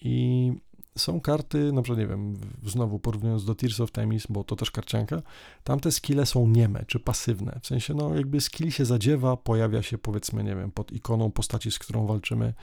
I 0.00 0.52
są 0.98 1.20
karty, 1.20 1.72
na 1.72 1.82
przykład, 1.82 1.98
nie 1.98 2.06
wiem, 2.06 2.36
znowu 2.66 2.98
porównując 2.98 3.44
do 3.44 3.54
Tears 3.54 3.80
of 3.80 3.90
Temis, 3.90 4.26
bo 4.28 4.44
to 4.44 4.56
też 4.56 4.70
karcianka, 4.70 5.22
tam 5.64 5.80
te 5.80 5.92
skille 5.92 6.26
są 6.26 6.46
nieme, 6.46 6.84
czy 6.86 7.00
pasywne, 7.00 7.58
w 7.62 7.66
sensie, 7.66 7.94
no 7.94 8.14
jakby 8.14 8.40
skill 8.40 8.70
się 8.70 8.84
zadziewa, 8.84 9.36
pojawia 9.36 9.82
się 9.82 9.98
powiedzmy, 9.98 10.44
nie 10.44 10.56
wiem, 10.56 10.70
pod 10.70 10.92
ikoną 10.92 11.30
postaci, 11.30 11.70
z 11.70 11.78
którą 11.78 12.06
walczymy, 12.06 12.54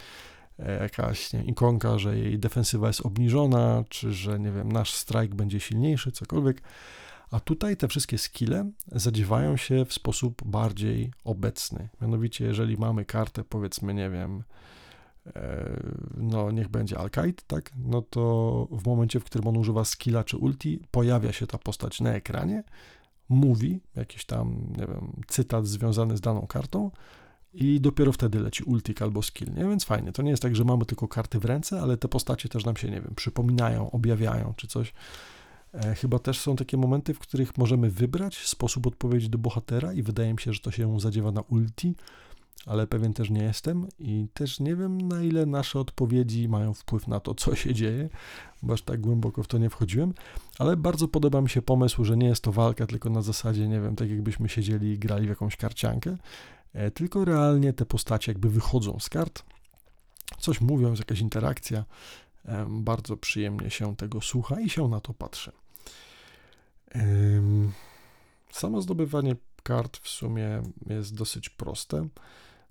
e, 0.59 0.83
jakaś 0.83 1.33
nie, 1.33 1.43
ikonka, 1.43 1.97
że 1.99 2.17
jej 2.17 2.39
defensywa 2.39 2.87
jest 2.87 3.05
obniżona, 3.05 3.83
czy 3.89 4.13
że, 4.13 4.39
nie 4.39 4.51
wiem, 4.51 4.71
nasz 4.71 4.93
strike 4.93 5.35
będzie 5.35 5.59
silniejszy, 5.59 6.11
cokolwiek, 6.11 6.61
a 7.31 7.39
tutaj 7.39 7.77
te 7.77 7.87
wszystkie 7.87 8.17
skille 8.17 8.71
zadziewają 8.91 9.57
się 9.57 9.85
w 9.85 9.93
sposób 9.93 10.41
bardziej 10.45 11.11
obecny, 11.23 11.89
mianowicie 12.01 12.45
jeżeli 12.45 12.77
mamy 12.77 13.05
kartę, 13.05 13.43
powiedzmy, 13.43 13.93
nie 13.93 14.09
wiem, 14.09 14.43
no 16.17 16.51
niech 16.51 16.67
będzie 16.67 16.97
Alkaid, 16.97 17.43
tak, 17.47 17.71
no 17.85 18.01
to 18.01 18.67
w 18.71 18.85
momencie, 18.85 19.19
w 19.19 19.23
którym 19.23 19.47
on 19.47 19.57
używa 19.57 19.85
skilla 19.85 20.23
czy 20.23 20.37
ulti, 20.37 20.79
pojawia 20.91 21.33
się 21.33 21.47
ta 21.47 21.57
postać 21.57 22.01
na 22.01 22.13
ekranie, 22.13 22.63
mówi 23.29 23.81
jakiś 23.95 24.25
tam, 24.25 24.73
nie 24.77 24.87
wiem, 24.87 25.21
cytat 25.27 25.67
związany 25.67 26.17
z 26.17 26.21
daną 26.21 26.47
kartą 26.47 26.91
i 27.53 27.81
dopiero 27.81 28.11
wtedy 28.11 28.39
leci 28.39 28.63
ultik 28.63 29.01
albo 29.01 29.21
skill, 29.21 29.53
nie? 29.53 29.63
Więc 29.63 29.83
fajnie, 29.83 30.11
to 30.11 30.21
nie 30.21 30.29
jest 30.29 30.43
tak, 30.43 30.55
że 30.55 30.63
mamy 30.63 30.85
tylko 30.85 31.07
karty 31.07 31.39
w 31.39 31.45
ręce, 31.45 31.81
ale 31.81 31.97
te 31.97 32.07
postacie 32.07 32.49
też 32.49 32.65
nam 32.65 32.77
się, 32.77 32.89
nie 32.89 33.01
wiem, 33.01 33.13
przypominają, 33.15 33.91
objawiają 33.91 34.53
czy 34.57 34.67
coś. 34.67 34.93
E, 35.73 35.95
chyba 35.95 36.19
też 36.19 36.39
są 36.39 36.55
takie 36.55 36.77
momenty, 36.77 37.13
w 37.13 37.19
których 37.19 37.57
możemy 37.57 37.89
wybrać 37.89 38.47
sposób 38.47 38.87
odpowiedzi 38.87 39.29
do 39.29 39.37
bohatera 39.37 39.93
i 39.93 40.03
wydaje 40.03 40.33
mi 40.33 40.39
się, 40.39 40.53
że 40.53 40.59
to 40.59 40.71
się 40.71 40.99
zadziewa 40.99 41.31
na 41.31 41.41
ulti, 41.41 41.95
ale 42.69 42.87
pewien 42.87 43.13
też 43.13 43.29
nie 43.29 43.43
jestem 43.43 43.87
i 43.99 44.27
też 44.33 44.59
nie 44.59 44.75
wiem, 44.75 45.07
na 45.07 45.21
ile 45.21 45.45
nasze 45.45 45.79
odpowiedzi 45.79 46.49
mają 46.49 46.73
wpływ 46.73 47.07
na 47.07 47.19
to, 47.19 47.35
co 47.35 47.55
się 47.55 47.73
dzieje, 47.73 48.09
bo 48.63 48.73
aż 48.73 48.81
tak 48.81 49.01
głęboko 49.01 49.43
w 49.43 49.47
to 49.47 49.57
nie 49.57 49.69
wchodziłem, 49.69 50.13
ale 50.59 50.77
bardzo 50.77 51.07
podoba 51.07 51.41
mi 51.41 51.49
się 51.49 51.61
pomysł, 51.61 52.03
że 52.03 52.17
nie 52.17 52.27
jest 52.27 52.43
to 52.43 52.51
walka, 52.51 52.87
tylko 52.87 53.09
na 53.09 53.21
zasadzie, 53.21 53.67
nie 53.67 53.81
wiem, 53.81 53.95
tak 53.95 54.09
jakbyśmy 54.09 54.49
siedzieli 54.49 54.87
i 54.87 54.99
grali 54.99 55.25
w 55.25 55.29
jakąś 55.29 55.55
karciankę, 55.55 56.17
e, 56.73 56.91
tylko 56.91 57.25
realnie 57.25 57.73
te 57.73 57.85
postacie 57.85 58.31
jakby 58.31 58.49
wychodzą 58.49 58.99
z 58.99 59.09
kart, 59.09 59.43
coś 60.39 60.61
mówią, 60.61 60.89
jest 60.89 60.99
jakaś 60.99 61.19
interakcja, 61.19 61.85
bardzo 62.67 63.17
przyjemnie 63.17 63.69
się 63.69 63.95
tego 63.95 64.21
słucha 64.21 64.59
i 64.59 64.69
się 64.69 64.87
na 64.87 65.01
to 65.01 65.13
patrzy. 65.13 65.51
Samo 68.51 68.81
zdobywanie 68.81 69.35
kart 69.63 69.97
w 69.97 70.09
sumie 70.09 70.61
jest 70.85 71.15
dosyć 71.15 71.49
proste 71.49 72.07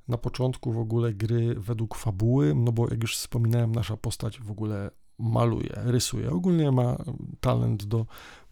na 0.09 0.19
początku 0.19 0.73
w 0.73 0.79
ogóle 0.79 1.15
gry 1.15 1.55
według 1.55 1.95
fabuły, 1.95 2.55
no 2.55 2.73
bo 2.73 2.89
jak 2.91 3.03
już 3.03 3.17
wspominałem, 3.17 3.75
nasza 3.75 3.97
postać 3.97 4.41
w 4.41 4.51
ogóle 4.51 4.91
maluje, 5.19 5.73
rysuje. 5.75 6.31
Ogólnie 6.31 6.73
ma 6.73 6.97
talent 7.41 7.85
do 7.85 8.07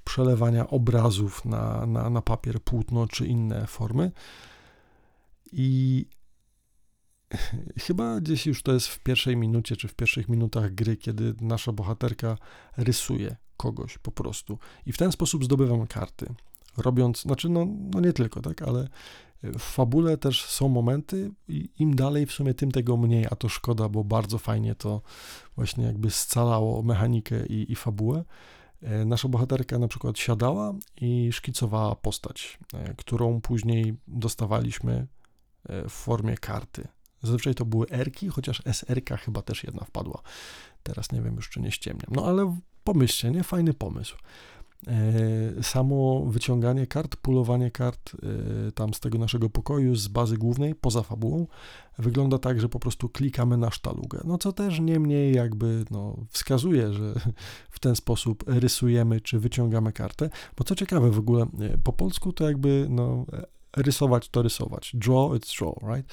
przelewania 0.04 0.68
obrazów 0.68 1.44
na, 1.44 1.86
na, 1.86 2.10
na 2.10 2.22
papier, 2.22 2.62
płótno 2.62 3.06
czy 3.06 3.26
inne 3.26 3.66
formy. 3.66 4.12
I 5.52 6.06
chyba 7.86 8.20
gdzieś 8.20 8.46
już 8.46 8.62
to 8.62 8.72
jest 8.72 8.86
w 8.88 8.98
pierwszej 8.98 9.36
minucie, 9.36 9.76
czy 9.76 9.88
w 9.88 9.94
pierwszych 9.94 10.28
minutach 10.28 10.74
gry, 10.74 10.96
kiedy 10.96 11.34
nasza 11.40 11.72
bohaterka 11.72 12.38
rysuje 12.76 13.36
kogoś 13.56 13.98
po 13.98 14.12
prostu. 14.12 14.58
I 14.86 14.92
w 14.92 14.98
ten 14.98 15.12
sposób 15.12 15.44
zdobywam 15.44 15.86
karty. 15.86 16.26
Robiąc, 16.76 17.22
znaczy, 17.22 17.48
no, 17.48 17.66
no 17.94 18.00
nie 18.00 18.12
tylko, 18.12 18.40
tak, 18.42 18.62
ale 18.62 18.88
w 19.42 19.62
fabule 19.62 20.16
też 20.16 20.44
są 20.44 20.68
momenty 20.68 21.30
i 21.48 21.68
im 21.78 21.96
dalej 21.96 22.26
w 22.26 22.32
sumie 22.32 22.54
tym 22.54 22.72
tego 22.72 22.96
mniej, 22.96 23.26
a 23.30 23.36
to 23.36 23.48
szkoda, 23.48 23.88
bo 23.88 24.04
bardzo 24.04 24.38
fajnie 24.38 24.74
to 24.74 25.02
właśnie 25.56 25.84
jakby 25.84 26.10
scalało 26.10 26.82
mechanikę 26.82 27.46
i, 27.46 27.72
i 27.72 27.76
fabułę. 27.76 28.24
E, 28.82 29.04
nasza 29.04 29.28
bohaterka 29.28 29.78
na 29.78 29.88
przykład 29.88 30.18
siadała 30.18 30.74
i 31.00 31.32
szkicowała 31.32 31.96
postać, 31.96 32.58
e, 32.74 32.94
którą 32.94 33.40
później 33.40 33.96
dostawaliśmy 34.08 35.06
e, 35.68 35.88
w 35.88 35.92
formie 35.92 36.36
karty. 36.36 36.88
Zazwyczaj 37.22 37.54
to 37.54 37.64
były 37.64 37.86
erki, 37.90 38.28
chociaż 38.28 38.62
SR 38.64 39.02
chyba 39.20 39.42
też 39.42 39.64
jedna 39.64 39.84
wpadła. 39.84 40.22
Teraz 40.82 41.12
nie 41.12 41.22
wiem 41.22 41.36
już, 41.36 41.50
czy 41.50 41.60
nie 41.60 41.72
ściemniam. 41.72 42.08
No 42.10 42.26
ale 42.26 42.58
pomyślcie, 42.84 43.30
nie? 43.30 43.42
Fajny 43.42 43.74
pomysł. 43.74 44.16
E, 44.88 45.62
samo 45.62 46.24
wyciąganie 46.26 46.86
kart, 46.86 47.16
pulowanie 47.16 47.70
kart 47.70 48.12
e, 48.68 48.72
tam 48.72 48.94
z 48.94 49.00
tego 49.00 49.18
naszego 49.18 49.50
pokoju, 49.50 49.96
z 49.96 50.08
bazy 50.08 50.36
głównej, 50.36 50.74
poza 50.74 51.02
fabułą, 51.02 51.46
wygląda 51.98 52.38
tak, 52.38 52.60
że 52.60 52.68
po 52.68 52.78
prostu 52.78 53.08
klikamy 53.08 53.56
na 53.56 53.70
sztalugę. 53.70 54.20
No 54.24 54.38
co 54.38 54.52
też 54.52 54.80
niemniej 54.80 55.34
jakby 55.34 55.84
no, 55.90 56.16
wskazuje, 56.28 56.92
że 56.92 57.14
w 57.70 57.78
ten 57.78 57.96
sposób 57.96 58.44
rysujemy 58.46 59.20
czy 59.20 59.38
wyciągamy 59.38 59.92
kartę. 59.92 60.30
Bo 60.56 60.64
co 60.64 60.74
ciekawe 60.74 61.10
w 61.10 61.18
ogóle, 61.18 61.46
e, 61.60 61.78
po 61.78 61.92
polsku 61.92 62.32
to 62.32 62.44
jakby 62.44 62.86
no, 62.90 63.26
rysować 63.76 64.28
to 64.28 64.42
rysować. 64.42 64.90
Draw, 64.94 65.30
it's 65.30 65.58
draw, 65.58 65.94
right? 65.94 66.12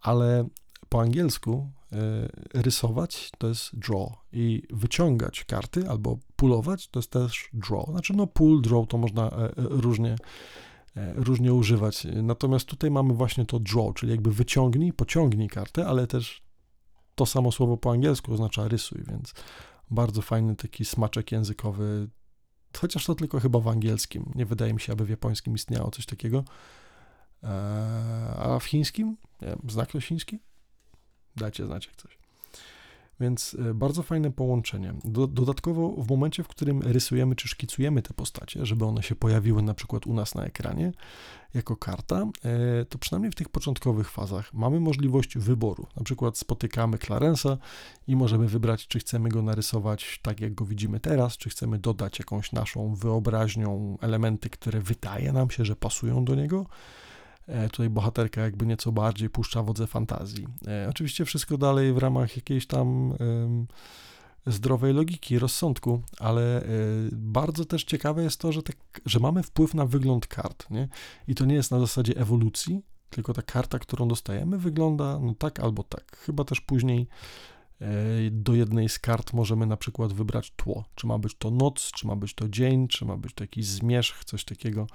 Ale 0.00 0.48
po 0.88 1.00
angielsku 1.00 1.70
rysować 2.54 3.30
to 3.38 3.48
jest 3.48 3.78
draw 3.78 4.08
i 4.32 4.62
wyciągać 4.70 5.44
karty 5.44 5.88
albo 5.88 6.18
pulować 6.36 6.88
to 6.88 6.98
jest 6.98 7.10
też 7.10 7.48
draw. 7.52 7.86
Znaczy 7.86 8.12
no 8.16 8.26
pull, 8.26 8.62
draw 8.62 8.86
to 8.86 8.98
można 8.98 9.30
e, 9.30 9.34
e, 9.34 9.52
różnie, 9.56 10.16
różnie 11.14 11.54
używać. 11.54 12.06
Natomiast 12.22 12.66
tutaj 12.66 12.90
mamy 12.90 13.14
właśnie 13.14 13.46
to 13.46 13.58
draw, 13.58 13.94
czyli 13.94 14.12
jakby 14.12 14.32
wyciągnij, 14.32 14.92
pociągnij 14.92 15.48
kartę, 15.48 15.86
ale 15.86 16.06
też 16.06 16.42
to 17.14 17.26
samo 17.26 17.52
słowo 17.52 17.76
po 17.76 17.90
angielsku 17.90 18.32
oznacza 18.32 18.68
rysuj, 18.68 19.02
więc 19.08 19.34
bardzo 19.90 20.22
fajny 20.22 20.56
taki 20.56 20.84
smaczek 20.84 21.32
językowy, 21.32 22.08
chociaż 22.76 23.06
to 23.06 23.14
tylko 23.14 23.40
chyba 23.40 23.60
w 23.60 23.68
angielskim. 23.68 24.32
Nie 24.34 24.46
wydaje 24.46 24.74
mi 24.74 24.80
się, 24.80 24.92
aby 24.92 25.04
w 25.04 25.10
japońskim 25.10 25.54
istniało 25.54 25.90
coś 25.90 26.06
takiego. 26.06 26.44
A 28.38 28.58
w 28.60 28.64
chińskim? 28.64 29.16
Nie 29.42 29.48
wiem, 29.48 29.58
znak 29.68 29.92
to 29.92 30.00
chiński? 30.00 30.38
Dajcie 31.36 31.66
znać 31.66 31.86
jak 31.86 31.96
coś. 31.96 32.22
Więc 33.20 33.56
e, 33.70 33.74
bardzo 33.74 34.02
fajne 34.02 34.30
połączenie. 34.30 34.94
dodatkowo 35.28 35.88
w 35.88 36.10
momencie, 36.10 36.42
w 36.42 36.48
którym 36.48 36.82
rysujemy 36.82 37.36
czy 37.36 37.48
szkicujemy 37.48 38.02
te 38.02 38.14
postacie, 38.14 38.66
żeby 38.66 38.84
one 38.84 39.02
się 39.02 39.14
pojawiły 39.14 39.62
na 39.62 39.74
przykład 39.74 40.06
u 40.06 40.14
nas 40.14 40.34
na 40.34 40.44
ekranie 40.44 40.92
jako 41.54 41.76
karta, 41.76 42.26
e, 42.44 42.84
to 42.84 42.98
przynajmniej 42.98 43.32
w 43.32 43.34
tych 43.34 43.48
początkowych 43.48 44.10
fazach 44.10 44.54
mamy 44.54 44.80
możliwość 44.80 45.38
wyboru. 45.38 45.86
Na 45.96 46.04
przykład 46.04 46.38
spotykamy 46.38 46.98
Clarensa 46.98 47.58
i 48.06 48.16
możemy 48.16 48.48
wybrać, 48.48 48.88
czy 48.88 48.98
chcemy 48.98 49.28
go 49.28 49.42
narysować 49.42 50.20
tak, 50.22 50.40
jak 50.40 50.54
go 50.54 50.64
widzimy 50.64 51.00
teraz, 51.00 51.36
czy 51.36 51.50
chcemy 51.50 51.78
dodać 51.78 52.18
jakąś 52.18 52.52
naszą 52.52 52.94
wyobraźnią 52.94 53.98
elementy, 54.00 54.50
które 54.50 54.80
wydaje 54.80 55.32
nam 55.32 55.50
się, 55.50 55.64
że 55.64 55.76
pasują 55.76 56.24
do 56.24 56.34
niego 56.34 56.66
tutaj 57.70 57.90
bohaterka 57.90 58.40
jakby 58.40 58.66
nieco 58.66 58.92
bardziej 58.92 59.30
puszcza 59.30 59.62
wodze 59.62 59.86
fantazji. 59.86 60.46
E, 60.66 60.86
oczywiście 60.90 61.24
wszystko 61.24 61.58
dalej 61.58 61.92
w 61.92 61.98
ramach 61.98 62.36
jakiejś 62.36 62.66
tam 62.66 63.14
zdrowej 64.46 64.92
logiki, 64.92 65.38
rozsądku, 65.38 66.02
ale 66.18 66.62
e, 66.62 66.66
bardzo 67.12 67.64
też 67.64 67.84
ciekawe 67.84 68.22
jest 68.22 68.40
to, 68.40 68.52
że, 68.52 68.62
te, 68.62 68.72
że 69.06 69.20
mamy 69.20 69.42
wpływ 69.42 69.74
na 69.74 69.86
wygląd 69.86 70.26
kart, 70.26 70.70
nie? 70.70 70.88
I 71.28 71.34
to 71.34 71.44
nie 71.44 71.54
jest 71.54 71.70
na 71.70 71.80
zasadzie 71.80 72.16
ewolucji, 72.16 72.82
tylko 73.10 73.32
ta 73.32 73.42
karta, 73.42 73.78
którą 73.78 74.08
dostajemy, 74.08 74.58
wygląda 74.58 75.18
no 75.18 75.34
tak 75.34 75.60
albo 75.60 75.82
tak. 75.82 76.16
Chyba 76.16 76.44
też 76.44 76.60
później 76.60 77.06
E, 77.06 77.51
do 78.30 78.54
jednej 78.54 78.88
z 78.88 78.98
kart 78.98 79.32
możemy 79.32 79.66
na 79.66 79.76
przykład 79.76 80.12
wybrać 80.12 80.52
tło. 80.56 80.84
Czy 80.94 81.06
ma 81.06 81.18
być 81.18 81.34
to 81.38 81.50
noc, 81.50 81.90
czy 81.92 82.06
ma 82.06 82.16
być 82.16 82.34
to 82.34 82.48
dzień, 82.48 82.88
czy 82.88 83.04
ma 83.04 83.16
być 83.16 83.34
to 83.34 83.44
jakiś 83.44 83.66
zmierzch, 83.66 84.24
coś 84.24 84.44
takiego. 84.44 84.86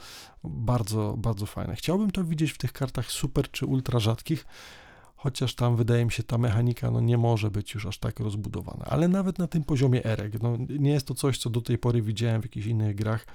Bardzo, 0.44 1.16
bardzo 1.18 1.46
fajne. 1.46 1.76
Chciałbym 1.76 2.12
to 2.12 2.24
widzieć 2.24 2.52
w 2.52 2.58
tych 2.58 2.74
kartach 2.74 3.12
super 3.12 3.52
czy 3.52 3.66
ultra 3.66 4.00
rzadkich, 4.00 4.46
chociaż 5.16 5.56
tam 5.56 5.76
wydaje 5.76 6.06
mi 6.06 6.12
się 6.12 6.24
ta 6.24 6.38
mechanika 6.38 6.92
no, 6.92 7.02
nie 7.02 7.18
może 7.18 7.52
być 7.52 7.74
już 7.74 7.86
aż 7.86 7.98
tak 7.98 8.20
rozbudowana. 8.20 8.86
Ale 8.86 9.08
nawet 9.08 9.40
na 9.40 9.48
tym 9.48 9.64
poziomie 9.64 10.06
erek, 10.06 10.42
no, 10.42 10.58
nie 10.70 10.92
jest 10.92 11.08
to 11.08 11.14
coś, 11.14 11.38
co 11.38 11.50
do 11.50 11.62
tej 11.62 11.78
pory 11.78 12.02
widziałem 12.02 12.42
w 12.42 12.46
jakichś 12.46 12.68
innych 12.68 12.96
grach, 12.96 13.26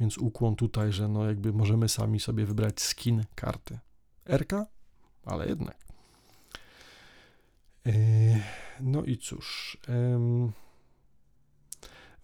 więc 0.00 0.18
ukłon 0.18 0.56
tutaj, 0.56 0.92
że 0.92 1.08
no 1.08 1.26
jakby 1.26 1.52
możemy 1.52 1.88
sami 1.88 2.20
sobie 2.20 2.46
wybrać 2.46 2.80
skin 2.80 3.24
karty. 3.34 3.78
Erka, 4.26 4.66
ale 5.24 5.48
jednak. 5.48 5.87
Yy, 7.88 8.40
no 8.80 9.04
i 9.04 9.16
cóż. 9.16 9.78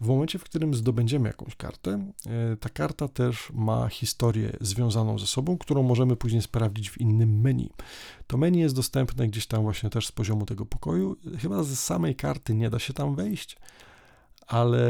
W 0.01 0.07
momencie, 0.07 0.39
w 0.39 0.45
którym 0.45 0.75
zdobędziemy 0.75 1.29
jakąś 1.29 1.57
kartę, 1.57 2.13
e, 2.27 2.57
ta 2.57 2.69
karta 2.69 3.09
też 3.09 3.51
ma 3.55 3.89
historię 3.89 4.57
związaną 4.61 5.19
ze 5.19 5.27
sobą, 5.27 5.59
którą 5.59 5.83
możemy 5.83 6.17
później 6.17 6.43
sprawdzić 6.43 6.91
w 6.91 7.01
innym 7.01 7.41
menu. 7.41 7.71
To 8.27 8.37
menu 8.37 8.61
jest 8.61 8.75
dostępne 8.75 9.29
gdzieś 9.29 9.47
tam 9.47 9.63
właśnie 9.63 9.91
też 9.91 10.07
z 10.07 10.13
poziomu 10.13 10.47
tego 10.47 10.67
pokoju. 10.67 11.17
Chyba 11.39 11.63
z 11.63 11.79
samej 11.79 12.17
karty 12.17 12.55
nie 12.55 12.71
da 12.71 12.79
się 12.79 12.93
tam 12.93 13.15
wejść, 13.15 13.57
ale 14.47 14.89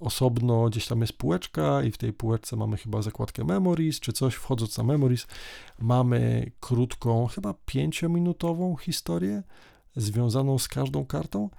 osobno 0.00 0.68
gdzieś 0.68 0.86
tam 0.86 1.00
jest 1.00 1.12
półeczka 1.12 1.82
i 1.82 1.92
w 1.92 1.98
tej 1.98 2.12
półeczce 2.12 2.56
mamy 2.56 2.76
chyba 2.76 3.02
zakładkę 3.02 3.44
Memories 3.44 4.00
czy 4.00 4.12
coś. 4.12 4.34
Wchodząc 4.34 4.78
na 4.78 4.84
Memories 4.84 5.26
mamy 5.78 6.50
krótką, 6.60 7.26
chyba 7.26 7.54
pięciominutową 7.66 8.76
historię 8.76 9.42
związaną 9.96 10.58
z 10.58 10.68
każdą 10.68 11.06
kartą 11.06 11.50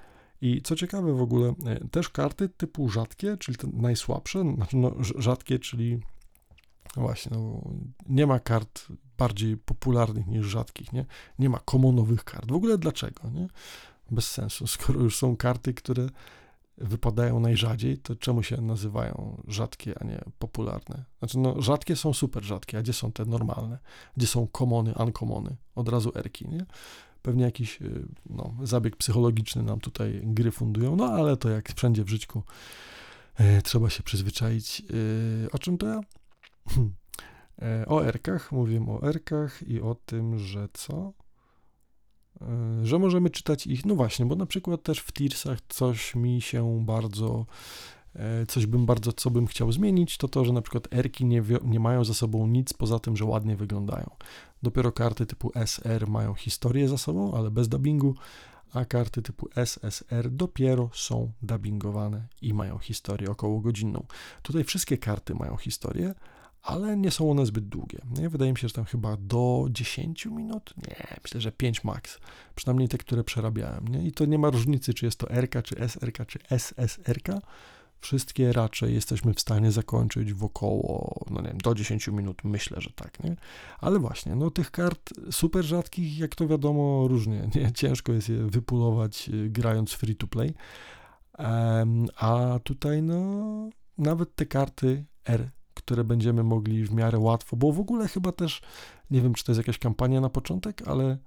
i 0.42 0.62
co 0.62 0.76
ciekawe 0.76 1.14
w 1.14 1.22
ogóle, 1.22 1.54
e, 1.66 1.88
też 1.88 2.10
karty 2.10 2.50
typu 2.50 2.90
rzadkie, 2.90 3.38
czyli 3.38 3.58
te 3.58 3.68
najsłabsze, 3.74 4.54
znaczy 4.56 4.78
no, 4.78 4.96
rzadkie, 5.18 5.60
czyli 5.60 6.00
właśnie, 6.96 7.38
no, 7.38 7.62
nie 8.10 8.28
ma 8.28 8.40
kart 8.40 8.88
bardziej 9.18 9.58
popularnych 9.58 10.28
niż 10.28 10.46
rzadkich, 10.46 10.94
nie? 10.94 11.06
Nie 11.40 11.50
ma 11.50 11.60
komonowych 11.66 12.24
kart. 12.24 12.52
W 12.52 12.56
ogóle 12.56 12.78
dlaczego, 12.78 13.30
nie? 13.30 13.48
Bez 14.12 14.30
sensu. 14.30 14.68
Skoro 14.78 15.02
już 15.02 15.18
są 15.18 15.38
karty, 15.38 15.74
które 15.74 16.10
wypadają 16.78 17.40
najrzadziej, 17.40 17.98
to 17.98 18.16
czemu 18.16 18.44
się 18.44 18.62
nazywają 18.62 19.42
rzadkie, 19.48 20.00
a 20.02 20.04
nie 20.04 20.24
popularne? 20.40 21.04
Znaczy, 21.20 21.38
no, 21.38 21.62
rzadkie 21.62 21.96
są 21.96 22.14
super 22.14 22.44
rzadkie, 22.44 22.78
a 22.78 22.82
gdzie 22.82 22.94
są 22.94 23.12
te 23.12 23.26
normalne? 23.26 23.80
Gdzie 24.18 24.28
są 24.28 24.48
komony, 24.48 24.94
uncommony? 24.96 25.56
Od 25.76 25.90
razu 25.90 26.12
erki, 26.16 26.48
nie? 26.48 26.66
Pewnie 27.22 27.44
jakiś 27.44 27.82
y, 27.82 28.08
no, 28.30 28.54
zabieg 28.64 28.96
psychologiczny 28.96 29.64
nam 29.64 29.80
tutaj 29.80 30.22
gry 30.24 30.52
fundują, 30.52 30.96
no 30.96 31.06
ale 31.06 31.38
to 31.38 31.50
jak 31.50 31.74
wszędzie 31.74 32.04
w 32.04 32.10
życiu 32.10 32.44
e, 33.36 33.62
trzeba 33.62 33.90
się 33.90 34.04
przyzwyczaić. 34.04 34.82
E, 35.46 35.52
o 35.52 35.60
czym 35.60 35.78
to 35.78 35.88
ja? 35.88 36.00
E, 37.62 37.86
o 37.88 38.06
erkach, 38.06 38.52
mówiłem 38.52 38.90
o 38.90 39.04
erkach 39.04 39.68
i 39.68 39.82
o 39.82 39.96
tym, 39.96 40.40
że 40.40 40.68
co? 40.74 41.14
że 42.84 43.00
możemy 43.00 43.30
czytać 43.30 43.68
ich, 43.68 43.86
no 43.86 43.96
właśnie, 43.96 44.26
bo 44.26 44.36
na 44.36 44.46
przykład 44.46 44.84
też 44.84 45.00
w 45.00 45.12
Tearsach 45.12 45.60
coś 45.70 46.16
mi 46.16 46.42
się 46.42 46.86
bardzo, 46.86 47.46
coś 48.48 48.66
bym 48.66 48.86
bardzo, 48.86 49.14
co 49.14 49.32
bym 49.32 49.48
chciał 49.48 49.72
zmienić, 49.72 50.18
to 50.18 50.28
to, 50.28 50.46
że 50.46 50.54
na 50.54 50.62
przykład 50.62 50.88
erki 50.94 51.26
nie, 51.26 51.44
nie 51.64 51.80
mają 51.80 52.04
za 52.04 52.14
sobą 52.14 52.48
nic 52.48 52.74
poza 52.74 53.00
tym, 53.00 53.18
że 53.18 53.26
ładnie 53.26 53.56
wyglądają. 53.56 54.10
Dopiero 54.64 54.92
karty 54.92 55.26
typu 55.26 55.52
SR 55.56 56.08
mają 56.08 56.34
historię 56.34 56.88
za 56.88 56.98
sobą, 56.98 57.34
ale 57.34 57.52
bez 57.52 57.70
dubbingu, 57.70 58.16
a 58.74 58.86
karty 58.86 59.22
typu 59.22 59.50
SSR 59.56 60.30
dopiero 60.30 60.90
są 60.94 61.32
dubbingowane 61.42 62.28
i 62.42 62.54
mają 62.54 62.78
historię 62.78 63.32
około 63.32 63.60
godzinną. 63.60 64.06
Tutaj 64.42 64.64
wszystkie 64.64 64.98
karty 64.98 65.36
mają 65.36 65.58
historię, 65.58 66.14
ale 66.62 66.98
nie 66.98 67.12
są 67.12 67.32
one 67.32 67.46
zbyt 67.46 67.68
długie. 67.68 68.00
Nie? 68.18 68.30
Wydaje 68.30 68.52
mi 68.52 68.58
się, 68.58 68.68
że 68.68 68.74
tam 68.74 68.86
chyba 68.86 69.18
do 69.18 69.68
10 69.70 70.26
minut? 70.26 70.74
Nie, 70.88 71.18
myślę, 71.24 71.42
że 71.42 71.52
5 71.52 71.84
max. 71.84 72.20
Przynajmniej 72.56 72.90
te, 72.90 72.98
które 72.98 73.24
przerabiałem. 73.24 73.88
Nie? 73.88 74.08
I 74.08 74.12
to 74.12 74.26
nie 74.26 74.40
ma 74.40 74.50
różnicy, 74.50 74.94
czy 74.94 75.06
jest 75.06 75.20
to 75.20 75.28
RK, 75.42 75.62
czy 75.64 75.76
SRK, 75.88 76.26
czy 76.28 76.40
SSRK 76.50 77.28
wszystkie 78.00 78.54
raczej 78.54 78.94
jesteśmy 78.94 79.34
w 79.34 79.40
stanie 79.40 79.72
zakończyć 79.72 80.34
w 80.34 80.44
około, 80.44 81.26
no 81.30 81.42
nie 81.42 81.48
wiem, 81.48 81.58
do 81.58 81.76
10 81.76 82.08
minut, 82.08 82.44
myślę, 82.44 82.82
że 82.82 82.90
tak, 82.90 83.24
nie? 83.24 83.36
Ale 83.80 84.00
właśnie, 84.00 84.36
no 84.36 84.52
tych 84.52 84.72
kart 84.72 85.10
super 85.32 85.64
rzadkich, 85.64 86.20
jak 86.20 86.36
to 86.36 86.48
wiadomo, 86.48 87.08
różnie, 87.08 87.50
nie? 87.56 87.72
Ciężko 87.82 88.14
jest 88.14 88.30
je 88.30 88.38
wypulować 88.38 89.30
y, 89.30 89.50
grając 89.50 89.94
free 89.94 90.16
to 90.16 90.28
play, 90.28 90.54
um, 91.40 92.08
a 92.16 92.60
tutaj, 92.64 93.04
no, 93.04 93.70
nawet 93.98 94.36
te 94.36 94.46
karty 94.46 95.06
R, 95.26 95.50
które 95.74 96.04
będziemy 96.04 96.44
mogli 96.44 96.86
w 96.86 96.94
miarę 96.94 97.20
łatwo, 97.20 97.58
bo 97.58 97.72
w 97.72 97.80
ogóle 97.80 98.08
chyba 98.08 98.32
też, 98.32 98.62
nie 99.12 99.22
wiem, 99.22 99.34
czy 99.34 99.44
to 99.44 99.52
jest 99.52 99.58
jakaś 99.58 99.80
kampania 99.80 100.22
na 100.22 100.30
początek, 100.30 100.88
ale 100.88 101.18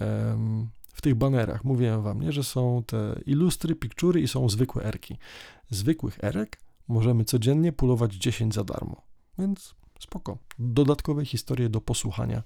um, 0.00 0.68
w 0.98 1.00
tych 1.00 1.14
banerach, 1.14 1.64
mówiłem 1.64 2.02
wam, 2.02 2.20
nie, 2.20 2.32
że 2.32 2.44
są 2.44 2.82
te 2.86 3.20
ilustry, 3.26 3.74
pikczury 3.74 4.20
i 4.20 4.28
są 4.28 4.48
zwykłe 4.48 4.84
erki. 4.84 5.18
Zwykłych 5.70 6.24
erek 6.24 6.60
możemy 6.88 7.24
codziennie 7.24 7.72
pulować 7.72 8.14
10 8.14 8.54
za 8.54 8.64
darmo, 8.64 9.02
więc 9.38 9.74
spoko. 10.00 10.38
Dodatkowe 10.58 11.24
historie 11.24 11.68
do 11.68 11.80
posłuchania, 11.80 12.42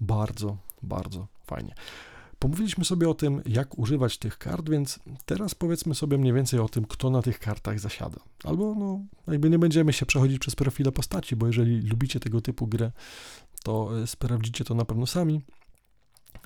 bardzo, 0.00 0.56
bardzo 0.82 1.26
fajnie. 1.46 1.74
Pomówiliśmy 2.38 2.84
sobie 2.84 3.08
o 3.08 3.14
tym, 3.14 3.42
jak 3.46 3.78
używać 3.78 4.18
tych 4.18 4.38
kart, 4.38 4.70
więc 4.70 4.98
teraz 5.24 5.54
powiedzmy 5.54 5.94
sobie 5.94 6.18
mniej 6.18 6.32
więcej 6.32 6.60
o 6.60 6.68
tym, 6.68 6.84
kto 6.84 7.10
na 7.10 7.22
tych 7.22 7.38
kartach 7.38 7.80
zasiada. 7.80 8.20
Albo, 8.44 8.74
no, 8.74 9.00
jakby 9.32 9.50
nie 9.50 9.58
będziemy 9.58 9.92
się 9.92 10.06
przechodzić 10.06 10.38
przez 10.38 10.56
profile 10.56 10.92
postaci, 10.92 11.36
bo 11.36 11.46
jeżeli 11.46 11.80
lubicie 11.80 12.20
tego 12.20 12.40
typu 12.40 12.66
grę, 12.66 12.92
to 13.62 14.00
e, 14.02 14.06
sprawdzicie 14.06 14.64
to 14.64 14.74
na 14.74 14.84
pewno 14.84 15.06
sami 15.06 15.40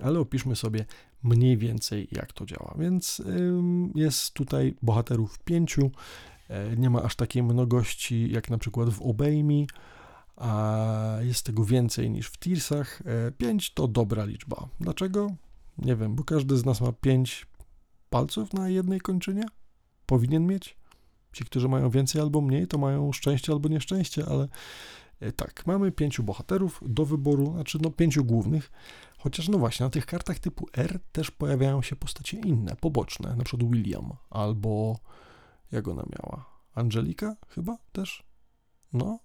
ale 0.03 0.21
opiszmy 0.21 0.57
sobie 0.57 0.85
mniej 1.23 1.57
więcej, 1.57 2.09
jak 2.13 2.33
to 2.33 2.47
działa. 2.47 2.75
Więc 2.79 3.23
jest 3.95 4.35
tutaj 4.35 4.75
bohaterów 4.83 5.39
pięciu, 5.39 5.91
e, 6.49 6.77
nie 6.77 6.91
ma 6.91 7.03
aż 7.03 7.17
takiej 7.17 7.43
mnogości 7.43 8.33
jak 8.33 8.51
na 8.51 8.59
przykład 8.59 8.91
w 8.91 9.03
Obejmi, 9.03 9.67
a 10.37 11.19
jest 11.21 11.47
tego 11.47 11.65
więcej 11.65 12.11
niż 12.11 12.27
w 12.27 12.37
Tearsach. 12.37 13.03
E, 13.05 13.33
pięć 13.33 13.75
to 13.75 13.89
dobra 13.89 14.25
liczba. 14.25 14.69
Dlaczego? 14.81 15.31
Nie 15.79 15.97
wiem, 15.97 16.15
bo 16.15 16.25
każdy 16.25 16.57
z 16.57 16.65
nas 16.65 16.81
ma 16.81 16.93
pięć 16.93 17.47
palców 18.11 18.53
na 18.53 18.69
jednej 18.69 19.01
kończynie. 19.01 19.45
Powinien 20.07 20.47
mieć. 20.47 20.79
Ci, 21.33 21.45
którzy 21.45 21.69
mają 21.69 21.91
więcej 21.91 22.21
albo 22.21 22.41
mniej, 22.41 22.67
to 22.67 22.79
mają 22.79 23.13
szczęście 23.13 23.53
albo 23.53 23.69
nieszczęście, 23.69 24.25
ale 24.27 24.49
e, 25.21 25.33
tak, 25.33 25.67
mamy 25.67 25.93
pięciu 25.93 26.23
bohaterów 26.23 26.81
do 26.87 27.05
wyboru, 27.05 27.53
znaczy 27.53 27.79
no 27.83 27.91
pięciu 27.91 28.25
głównych. 28.25 28.71
Chociaż 29.19 29.49
no 29.49 29.59
właśnie, 29.59 29.85
na 29.85 29.91
tych 29.91 30.07
kartach 30.07 30.39
typu 30.39 30.67
R 30.77 31.01
też 31.13 31.31
pojawiają 31.31 31.83
się 31.83 31.97
postacie 31.97 32.39
inne, 32.39 32.77
poboczne, 32.77 33.37
na 33.37 33.45
przykład 33.45 33.71
William 33.71 34.13
albo 34.31 34.99
jak 35.73 35.89
ona 35.89 36.03
miała? 36.03 36.45
Angelika 36.75 37.37
chyba 37.49 37.79
też? 37.93 38.23
No, 38.93 39.19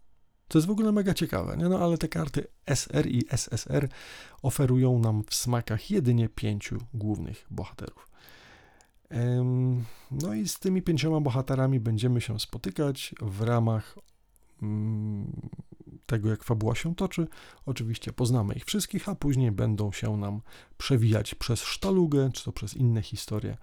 to 0.48 0.58
jest 0.58 0.68
w 0.68 0.72
ogóle 0.72 0.92
mega 0.92 1.14
ciekawe, 1.14 1.58
nie? 1.58 1.70
No 1.70 1.80
ale 1.80 1.98
te 1.98 2.08
karty 2.08 2.48
SR 2.66 3.08
i 3.08 3.26
SSR 3.30 3.90
oferują 4.42 5.00
nam 5.00 5.24
w 5.30 5.36
smakach 5.36 5.92
jedynie 5.92 6.30
pięciu 6.30 6.78
głównych 6.94 7.48
bohaterów. 7.50 8.10
No 10.12 10.34
i 10.34 10.48
z 10.48 10.60
tymi 10.60 10.82
pięcioma 10.82 11.22
bohaterami 11.22 11.80
będziemy 11.80 12.22
się 12.22 12.40
spotykać 12.40 13.16
w 13.22 13.42
ramach 13.42 13.96
mm, 14.62 15.50
tego, 16.14 16.30
jak 16.30 16.44
fabuła 16.44 16.76
się 16.76 16.96
toczy. 16.96 17.28
Oczywiście 17.66 18.14
poznamy 18.14 18.54
ich 18.54 18.66
wszystkich, 18.66 19.10
a 19.10 19.16
później 19.16 19.52
będą 19.52 19.92
się 19.92 20.18
nam 20.18 20.42
przewijać 20.78 21.36
przez 21.36 21.64
sztalugę, 21.64 22.30
czy 22.34 22.44
to 22.44 22.52
przez 22.52 22.74
inne 22.74 23.02
historie, 23.02 23.58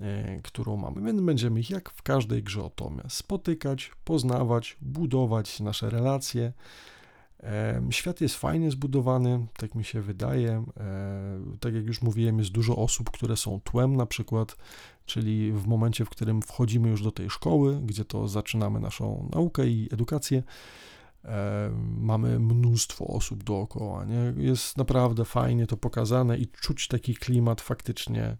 e, 0.00 0.42
którą 0.42 0.76
mamy. 0.76 1.02
Więc 1.02 1.20
będziemy 1.20 1.60
ich 1.60 1.70
jak 1.70 1.90
w 1.90 2.02
każdej 2.02 2.42
grze 2.42 2.62
o 2.64 2.70
Tomie 2.70 3.02
spotykać, 3.08 3.92
poznawać, 4.04 4.76
budować 4.80 5.60
nasze 5.60 5.90
relacje. 5.90 6.52
E, 7.42 7.82
świat 7.90 8.20
jest 8.20 8.36
fajnie 8.36 8.70
zbudowany, 8.70 9.46
tak 9.56 9.74
mi 9.74 9.84
się 9.84 10.00
wydaje. 10.00 10.64
E, 10.76 11.40
tak 11.60 11.74
jak 11.74 11.86
już 11.86 12.02
mówiłem, 12.02 12.38
jest 12.38 12.50
dużo 12.50 12.76
osób, 12.76 13.10
które 13.10 13.36
są 13.36 13.60
tłem, 13.64 13.96
na 13.96 14.06
przykład, 14.06 14.56
czyli 15.06 15.52
w 15.52 15.66
momencie, 15.66 16.04
w 16.04 16.10
którym 16.10 16.42
wchodzimy 16.42 16.88
już 16.88 17.02
do 17.02 17.10
tej 17.10 17.30
szkoły, 17.30 17.80
gdzie 17.84 18.04
to 18.04 18.28
zaczynamy 18.28 18.80
naszą 18.80 19.28
naukę 19.32 19.66
i 19.68 19.88
edukację, 19.92 20.42
mamy 21.98 22.38
mnóstwo 22.38 23.06
osób 23.06 23.44
dookoła, 23.44 24.04
nie? 24.04 24.44
Jest 24.44 24.76
naprawdę 24.76 25.24
fajnie 25.24 25.66
to 25.66 25.76
pokazane 25.76 26.38
i 26.38 26.46
czuć 26.46 26.88
taki 26.88 27.14
klimat 27.14 27.60
faktycznie, 27.60 28.36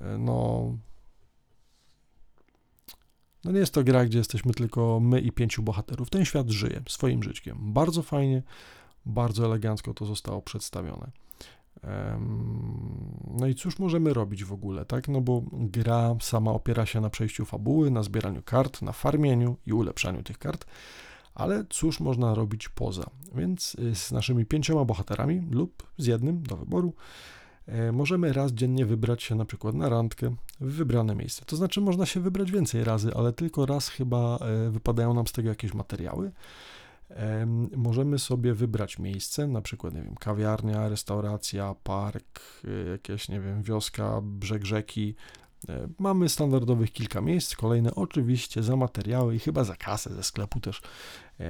e, 0.00 0.18
no... 0.18 0.68
No 3.44 3.52
nie 3.52 3.58
jest 3.58 3.74
to 3.74 3.84
gra, 3.84 4.04
gdzie 4.04 4.18
jesteśmy 4.18 4.54
tylko 4.54 5.00
my 5.00 5.20
i 5.20 5.32
pięciu 5.32 5.62
bohaterów. 5.62 6.10
Ten 6.10 6.24
świat 6.24 6.50
żyje 6.50 6.82
swoim 6.88 7.22
życiem. 7.22 7.58
Bardzo 7.60 8.02
fajnie, 8.02 8.42
bardzo 9.06 9.44
elegancko 9.44 9.94
to 9.94 10.06
zostało 10.06 10.42
przedstawione. 10.42 11.10
No 13.38 13.46
i 13.46 13.54
cóż 13.54 13.78
możemy 13.78 14.14
robić 14.14 14.44
w 14.44 14.52
ogóle, 14.52 14.84
tak? 14.84 15.08
No 15.08 15.20
bo 15.20 15.42
gra 15.52 16.16
sama 16.20 16.50
opiera 16.50 16.86
się 16.86 17.00
na 17.00 17.10
przejściu 17.10 17.44
fabuły, 17.44 17.90
na 17.90 18.02
zbieraniu 18.02 18.42
kart, 18.42 18.82
na 18.82 18.92
farmieniu 18.92 19.56
i 19.66 19.72
ulepszaniu 19.72 20.22
tych 20.22 20.38
kart. 20.38 20.66
Ale 21.34 21.64
cóż 21.70 22.00
można 22.00 22.34
robić 22.34 22.68
poza? 22.68 23.10
Więc 23.34 23.74
y, 23.74 23.94
z 23.94 24.12
naszymi 24.12 24.46
pięcioma 24.46 24.84
bohaterami 24.84 25.46
lub 25.50 25.82
z 25.98 26.06
jednym 26.06 26.42
do 26.42 26.56
wyboru 26.56 26.94
e, 27.66 27.92
możemy 27.92 28.32
raz 28.32 28.52
dziennie 28.52 28.86
wybrać 28.86 29.22
się 29.22 29.34
na 29.34 29.44
przykład 29.44 29.74
na 29.74 29.88
randkę 29.88 30.34
w 30.60 30.72
wybrane 30.72 31.14
miejsce. 31.14 31.44
To 31.44 31.56
znaczy 31.56 31.80
można 31.80 32.06
się 32.06 32.20
wybrać 32.20 32.52
więcej 32.52 32.84
razy, 32.84 33.14
ale 33.14 33.32
tylko 33.32 33.66
raz 33.66 33.88
chyba 33.88 34.38
e, 34.38 34.70
wypadają 34.70 35.14
nam 35.14 35.26
z 35.26 35.32
tego 35.32 35.48
jakieś 35.48 35.74
materiały. 35.74 36.32
Możemy 37.76 38.18
sobie 38.18 38.54
wybrać 38.54 38.98
miejsce, 38.98 39.46
na 39.46 39.60
przykład, 39.60 39.94
nie 39.94 40.02
wiem, 40.02 40.14
kawiarnia, 40.14 40.88
restauracja, 40.88 41.74
park, 41.82 42.40
e, 42.64 42.90
jakieś, 42.90 43.28
nie 43.28 43.40
wiem, 43.40 43.62
wioska, 43.62 44.20
brzeg 44.22 44.64
rzeki. 44.64 45.14
Mamy 45.98 46.28
standardowych 46.28 46.92
kilka 46.92 47.20
miejsc, 47.20 47.56
kolejne 47.56 47.94
oczywiście 47.94 48.62
za 48.62 48.76
materiały 48.76 49.36
i 49.36 49.38
chyba 49.38 49.64
za 49.64 49.76
kasę 49.76 50.14
ze 50.14 50.22
sklepu 50.22 50.60
też 50.60 50.82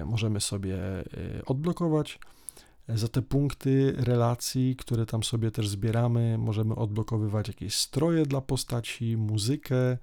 możemy 0.04 0.40
sobie 0.40 0.78
odblokować. 1.46 2.18
Za 2.88 3.08
te 3.08 3.22
punkty 3.22 3.94
relacji, 3.96 4.76
które 4.76 5.06
tam 5.06 5.22
sobie 5.22 5.50
też 5.50 5.68
zbieramy, 5.68 6.38
możemy 6.38 6.74
odblokowywać 6.74 7.48
jakieś 7.48 7.74
stroje 7.74 8.26
dla 8.26 8.40
postaci, 8.40 9.16
muzykę, 9.16 9.98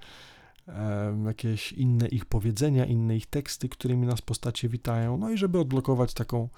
jakieś 1.25 1.73
inne 1.73 2.07
ich 2.07 2.25
powiedzenia, 2.25 2.85
inne 2.85 3.17
ich 3.17 3.25
teksty, 3.25 3.69
którymi 3.69 4.07
nas 4.07 4.21
postacie 4.21 4.69
witają. 4.69 5.17
No 5.17 5.31
i 5.31 5.37
żeby 5.37 5.59
odblokować 5.59 6.13
taką 6.13 6.49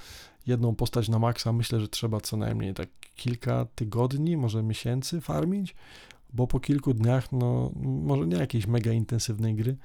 jedną 0.47 0.75
postać 0.75 1.09
na 1.09 1.19
maksa, 1.19 1.53
myślę, 1.53 1.79
że 1.79 1.87
trzeba 1.87 2.21
co 2.21 2.37
najmniej 2.37 2.73
tak 2.73 2.89
kilka 3.15 3.65
tygodni, 3.75 4.37
może 4.37 4.63
miesięcy 4.63 5.21
farmić, 5.21 5.75
bo 6.33 6.47
po 6.47 6.59
kilku 6.59 6.93
dniach, 6.93 7.31
no 7.31 7.71
może 7.75 8.27
nie 8.27 8.37
jakiejś 8.37 8.67
mega 8.67 8.91
intensywnej 8.91 9.55
gry, 9.55 9.77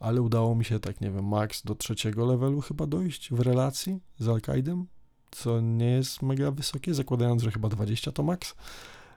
ale 0.00 0.22
udało 0.22 0.54
mi 0.54 0.64
się 0.64 0.80
tak, 0.80 1.00
nie 1.00 1.10
wiem, 1.10 1.28
max 1.28 1.62
do 1.62 1.74
trzeciego 1.74 2.26
levelu 2.26 2.60
chyba 2.60 2.86
dojść 2.86 3.30
w 3.32 3.40
relacji 3.40 4.00
z 4.18 4.28
Alkaidem, 4.28 4.86
co 5.30 5.60
nie 5.60 5.90
jest 5.90 6.22
mega 6.22 6.50
wysokie, 6.50 6.94
zakładając, 6.94 7.42
że 7.42 7.50
chyba 7.50 7.68
20 7.68 8.12
to 8.12 8.22
max, 8.22 8.54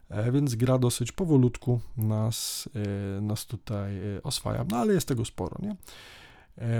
e, 0.09 0.31
więc 0.31 0.55
gra 0.55 0.77
dosyć 0.77 1.11
powolutku 1.11 1.79
nas, 1.97 2.69
e, 3.17 3.21
nas 3.21 3.45
tutaj 3.45 3.97
e, 3.97 4.23
oswaja, 4.23 4.65
no 4.71 4.77
ale 4.77 4.93
jest 4.93 5.07
tego 5.07 5.25
sporo, 5.25 5.57
nie? 5.61 5.75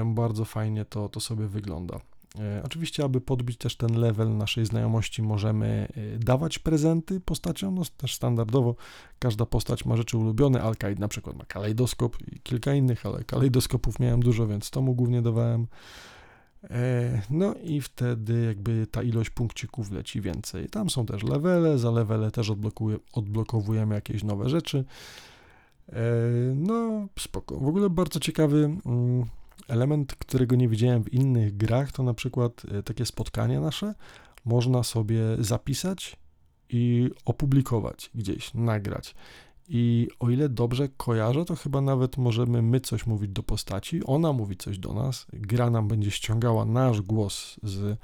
Bardzo 0.05 0.45
fajnie 0.45 0.85
to, 0.85 1.09
to 1.09 1.19
sobie 1.19 1.47
wygląda. 1.47 1.99
Oczywiście, 2.63 3.03
aby 3.03 3.21
podbić 3.21 3.57
też 3.57 3.75
ten 3.75 3.99
level 3.99 4.37
naszej 4.37 4.65
znajomości, 4.65 5.21
możemy 5.21 5.87
dawać 6.19 6.59
prezenty 6.59 7.19
postaciom. 7.19 7.75
No, 7.75 7.81
też 7.97 8.15
standardowo 8.15 8.75
każda 9.19 9.45
postać 9.45 9.85
ma 9.85 9.97
rzeczy 9.97 10.17
ulubione. 10.17 10.61
Alkaid 10.61 10.99
na 10.99 11.07
przykład 11.07 11.35
ma 11.37 11.45
kalejdoskop 11.45 12.17
i 12.31 12.39
kilka 12.39 12.73
innych, 12.73 13.05
ale 13.05 13.23
kalejdoskopów 13.23 13.99
miałem 13.99 14.19
dużo, 14.19 14.47
więc 14.47 14.69
to 14.69 14.81
mu 14.81 14.95
głównie 14.95 15.21
dawałem. 15.21 15.67
E, 16.69 17.21
no 17.29 17.55
i 17.63 17.81
wtedy 17.81 18.45
jakby 18.45 18.87
ta 18.91 19.03
ilość 19.03 19.29
punkcików 19.29 19.91
leci 19.91 20.21
więcej. 20.21 20.69
Tam 20.69 20.89
są 20.89 21.05
też 21.05 21.23
levele, 21.23 21.77
za 21.77 21.91
levele 21.91 22.31
też 22.31 22.51
odblokowujemy 23.13 23.95
jakieś 23.95 24.23
nowe 24.23 24.49
rzeczy. 24.49 24.85
E, 25.89 26.03
no 26.55 27.07
spoko. 27.19 27.59
W 27.59 27.67
ogóle 27.67 27.89
bardzo 27.89 28.19
ciekawy 28.19 28.77
mm, 28.85 29.25
element, 29.67 30.15
którego 30.15 30.55
nie 30.55 30.67
widziałem 30.67 31.03
w 31.03 31.13
innych 31.13 31.57
grach, 31.57 31.91
to 31.91 32.03
na 32.03 32.13
przykład 32.13 32.61
e, 32.71 32.83
takie 32.83 33.05
spotkanie 33.05 33.59
nasze 33.59 33.95
można 34.45 34.83
sobie 34.83 35.21
zapisać 35.39 36.17
i 36.69 37.09
opublikować 37.25 38.09
gdzieś, 38.15 38.53
nagrać. 38.53 39.15
I 39.67 40.07
o 40.19 40.29
ile 40.29 40.49
dobrze 40.49 40.89
kojarzę, 40.89 41.45
to 41.45 41.55
chyba 41.55 41.81
nawet 41.81 42.17
możemy 42.17 42.61
my 42.61 42.79
coś 42.79 43.05
mówić 43.05 43.31
do 43.31 43.43
postaci, 43.43 44.03
ona 44.03 44.33
mówi 44.33 44.57
coś 44.57 44.79
do 44.79 44.93
nas, 44.93 45.27
gra 45.33 45.69
nam 45.69 45.87
będzie 45.87 46.11
ściągała 46.11 46.65
nasz 46.65 47.01
głos 47.01 47.59
z 47.63 47.97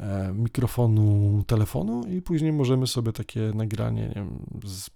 e, 0.00 0.32
mikrofonu 0.34 1.42
telefonu 1.46 2.04
i 2.06 2.22
później 2.22 2.52
możemy 2.52 2.86
sobie 2.86 3.12
takie 3.12 3.40
nagranie 3.54 4.02
nie 4.08 4.14
wiem, 4.14 4.46
z, 4.64 4.90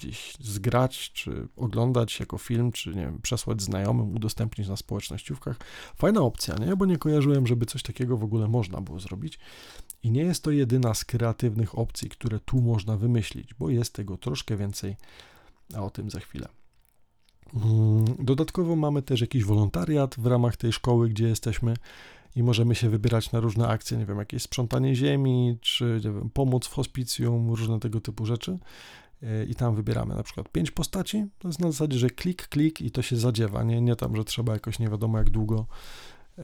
gdzieś 0.00 0.34
zgrać, 0.40 1.12
czy 1.12 1.48
oglądać 1.56 2.20
jako 2.20 2.38
film, 2.38 2.72
czy 2.72 2.88
nie 2.88 3.02
wiem, 3.02 3.18
przesłać 3.22 3.62
znajomym, 3.62 4.14
udostępnić 4.14 4.68
na 4.68 4.76
społecznościówkach. 4.76 5.56
Fajna 5.96 6.20
opcja, 6.20 6.54
nie? 6.54 6.76
Bo 6.76 6.86
nie 6.86 6.98
kojarzyłem, 6.98 7.46
żeby 7.46 7.66
coś 7.66 7.82
takiego 7.82 8.16
w 8.16 8.24
ogóle 8.24 8.48
można 8.48 8.80
było 8.80 9.00
zrobić. 9.00 9.38
I 10.02 10.10
nie 10.10 10.22
jest 10.22 10.44
to 10.44 10.50
jedyna 10.50 10.94
z 10.94 11.04
kreatywnych 11.04 11.78
opcji, 11.78 12.08
które 12.08 12.40
tu 12.40 12.60
można 12.60 12.96
wymyślić, 12.96 13.54
bo 13.54 13.70
jest 13.70 13.94
tego 13.94 14.16
troszkę 14.16 14.56
więcej, 14.56 14.96
a 15.74 15.82
o 15.82 15.90
tym 15.90 16.10
za 16.10 16.20
chwilę. 16.20 16.48
Mm, 17.54 18.04
dodatkowo 18.18 18.76
mamy 18.76 19.02
też 19.02 19.20
jakiś 19.20 19.44
wolontariat 19.44 20.14
w 20.18 20.26
ramach 20.26 20.56
tej 20.56 20.72
szkoły, 20.72 21.08
gdzie 21.08 21.28
jesteśmy 21.28 21.74
i 22.36 22.42
możemy 22.42 22.74
się 22.74 22.90
wybierać 22.90 23.32
na 23.32 23.40
różne 23.40 23.68
akcje, 23.68 23.98
nie 23.98 24.06
wiem, 24.06 24.18
jakieś 24.18 24.42
sprzątanie 24.42 24.94
ziemi, 24.94 25.58
czy 25.60 26.00
wiem, 26.04 26.30
pomoc 26.30 26.66
w 26.66 26.74
hospicjum, 26.74 27.50
różne 27.50 27.80
tego 27.80 28.00
typu 28.00 28.26
rzeczy. 28.26 28.58
I 29.48 29.54
tam 29.54 29.74
wybieramy 29.74 30.14
na 30.14 30.22
przykład 30.22 30.48
pięć 30.48 30.70
postaci. 30.70 31.26
To 31.38 31.48
jest 31.48 31.60
na 31.60 31.70
zasadzie, 31.70 31.98
że 31.98 32.10
klik, 32.10 32.48
klik 32.48 32.80
i 32.80 32.90
to 32.90 33.02
się 33.02 33.16
zadziewa. 33.16 33.62
Nie, 33.62 33.80
nie 33.80 33.96
tam, 33.96 34.16
że 34.16 34.24
trzeba 34.24 34.52
jakoś 34.52 34.78
nie 34.78 34.88
wiadomo 34.88 35.18
jak 35.18 35.30
długo 35.30 35.66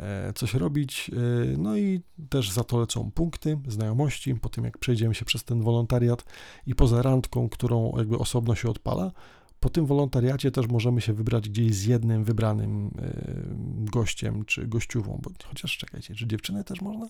E, 0.00 0.32
coś 0.32 0.54
robić. 0.54 1.10
E, 1.10 1.56
no 1.58 1.76
i 1.76 2.00
też 2.28 2.50
za 2.50 2.64
to 2.64 2.80
lecą 2.80 3.10
punkty, 3.10 3.58
znajomości, 3.68 4.34
po 4.34 4.48
tym 4.48 4.64
jak 4.64 4.78
przejdziemy 4.78 5.14
się 5.14 5.24
przez 5.24 5.44
ten 5.44 5.62
wolontariat 5.62 6.24
i 6.66 6.74
poza 6.74 7.02
randką, 7.02 7.48
którą 7.48 7.92
jakby 7.96 8.18
osobno 8.18 8.54
się 8.54 8.70
odpala, 8.70 9.12
po 9.60 9.70
tym 9.70 9.86
wolontariacie 9.86 10.50
też 10.50 10.66
możemy 10.66 11.00
się 11.00 11.12
wybrać 11.12 11.48
gdzieś 11.48 11.74
z 11.74 11.84
jednym 11.84 12.24
wybranym 12.24 12.90
e, 12.98 13.90
gościem 13.90 14.44
czy 14.44 14.66
gościową, 14.66 15.20
bo 15.22 15.30
chociaż 15.48 15.78
czekajcie, 15.78 16.14
czy 16.14 16.26
dziewczynę 16.26 16.64
też 16.64 16.80
można? 16.80 17.08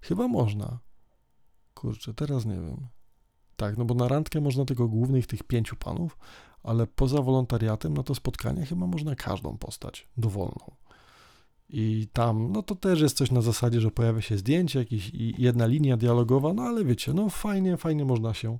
Chyba 0.00 0.28
można. 0.28 0.78
Kurczę, 1.74 2.14
teraz 2.14 2.44
nie 2.46 2.54
wiem. 2.54 2.95
Tak, 3.56 3.76
no 3.76 3.84
bo 3.84 3.94
na 3.94 4.08
randkę 4.08 4.40
można 4.40 4.64
tylko 4.64 4.88
głównych 4.88 5.26
tych 5.26 5.42
pięciu 5.42 5.76
panów, 5.76 6.18
ale 6.62 6.86
poza 6.86 7.22
wolontariatem 7.22 7.94
na 7.94 8.02
to 8.02 8.14
spotkanie 8.14 8.66
chyba 8.66 8.86
można 8.86 9.14
każdą 9.14 9.58
postać 9.58 10.08
dowolną. 10.16 10.76
I 11.68 12.08
tam, 12.12 12.52
no 12.52 12.62
to 12.62 12.74
też 12.74 13.00
jest 13.00 13.16
coś 13.16 13.30
na 13.30 13.42
zasadzie, 13.42 13.80
że 13.80 13.90
pojawia 13.90 14.20
się 14.20 14.38
zdjęcie, 14.38 14.78
jakiś, 14.78 15.10
jedna 15.14 15.66
linia 15.66 15.96
dialogowa, 15.96 16.52
no 16.52 16.62
ale 16.62 16.84
wiecie, 16.84 17.14
no 17.14 17.30
fajnie, 17.30 17.76
fajnie 17.76 18.04
można 18.04 18.34
się 18.34 18.58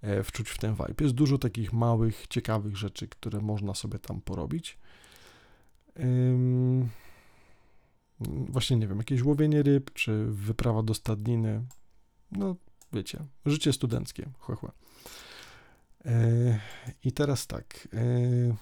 e, 0.00 0.22
wczuć 0.22 0.48
w 0.48 0.58
ten 0.58 0.74
vibe. 0.74 0.94
Jest 1.00 1.14
dużo 1.14 1.38
takich 1.38 1.72
małych, 1.72 2.26
ciekawych 2.30 2.76
rzeczy, 2.76 3.08
które 3.08 3.40
można 3.40 3.74
sobie 3.74 3.98
tam 3.98 4.20
porobić. 4.20 4.78
Ym, 6.00 6.88
właśnie 8.48 8.76
nie 8.76 8.88
wiem, 8.88 8.98
jakieś 8.98 9.22
łowienie 9.22 9.62
ryb, 9.62 9.92
czy 9.92 10.26
wyprawa 10.26 10.82
do 10.82 10.94
stadniny. 10.94 11.62
No, 12.32 12.56
wiecie, 12.92 13.18
życie 13.46 13.72
studenckie, 13.72 14.28
chłe, 14.38 14.56
chłe. 14.56 14.70
Yy, 16.04 16.58
I 17.04 17.12
teraz 17.12 17.46
tak. 17.46 17.88
Yy, 17.92 18.56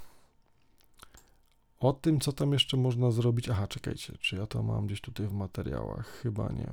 o 1.80 1.92
tym, 1.92 2.20
co 2.20 2.32
tam 2.32 2.52
jeszcze 2.52 2.76
można 2.76 3.10
zrobić. 3.10 3.48
Aha, 3.48 3.66
czekajcie, 3.66 4.12
czy 4.20 4.36
ja 4.36 4.46
to 4.46 4.62
mam 4.62 4.86
gdzieś 4.86 5.00
tutaj 5.00 5.26
w 5.26 5.32
materiałach? 5.32 6.06
Chyba 6.22 6.52
nie. 6.52 6.72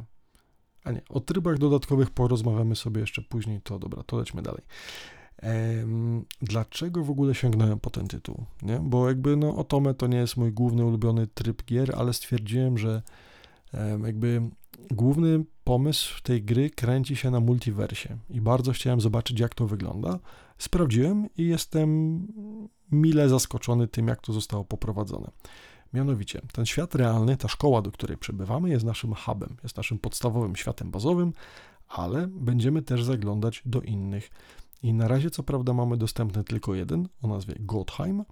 A 0.84 0.92
nie, 0.92 1.02
o 1.10 1.20
trybach 1.20 1.58
dodatkowych 1.58 2.10
porozmawiamy 2.10 2.76
sobie 2.76 3.02
jeszcze 3.02 3.22
później. 3.22 3.62
To 3.62 3.80
dobra, 3.80 4.04
to 4.04 4.18
lećmy 4.18 4.42
dalej. 4.42 4.62
Ehm, 5.38 6.26
dlaczego 6.42 7.04
w 7.04 7.10
ogóle 7.10 7.36
sięgnąłem 7.36 7.80
po 7.80 7.90
ten 7.90 8.08
tytuł? 8.08 8.46
Nie? 8.62 8.80
Bo 8.80 9.08
jakby 9.08 9.36
no 9.36 9.56
Otome 9.56 9.94
to 9.94 10.08
nie 10.08 10.18
jest 10.18 10.38
mój 10.38 10.52
główny 10.52 10.86
ulubiony 10.86 11.28
tryb 11.28 11.64
gier, 11.64 11.96
ale 11.96 12.14
stwierdziłem, 12.14 12.78
że 12.78 13.02
jakby 14.04 14.42
główny 14.92 15.46
pomysł 15.64 16.22
tej 16.24 16.44
gry 16.44 16.70
kręci 16.70 17.16
się 17.16 17.32
na 17.32 17.40
multiversie 17.40 18.18
i 18.30 18.42
bardzo 18.42 18.72
chciałem 18.72 19.02
zobaczyć, 19.02 19.40
jak 19.40 19.56
to 19.56 19.68
wygląda. 19.68 20.20
Sprawdziłem 20.58 21.28
i 21.38 21.48
jestem 21.48 22.20
mile 22.92 23.30
zaskoczony 23.30 23.88
tym, 23.88 24.08
jak 24.08 24.22
to 24.22 24.34
zostało 24.34 24.66
poprowadzone. 24.66 25.32
Mianowicie, 25.94 26.42
ten 26.54 26.66
świat 26.66 26.96
realny, 26.96 27.38
ta 27.38 27.48
szkoła, 27.48 27.82
do 27.82 27.92
której 27.92 28.18
przebywamy, 28.18 28.70
jest 28.70 28.86
naszym 28.86 29.14
hubem, 29.14 29.58
jest 29.64 29.78
naszym 29.78 30.00
podstawowym 30.00 30.56
światem 30.56 30.92
bazowym, 30.92 31.34
ale 31.88 32.28
będziemy 32.28 32.82
też 32.82 33.04
zaglądać 33.04 33.62
do 33.66 33.82
innych. 33.82 34.30
I 34.84 34.94
na 34.94 35.08
razie, 35.08 35.30
co 35.30 35.44
prawda, 35.44 35.74
mamy 35.74 35.98
dostępny 35.98 36.44
tylko 36.44 36.76
jeden 36.76 37.08
o 37.22 37.28
nazwie 37.28 37.56
Godheim, 37.60 38.20
e, 38.20 38.26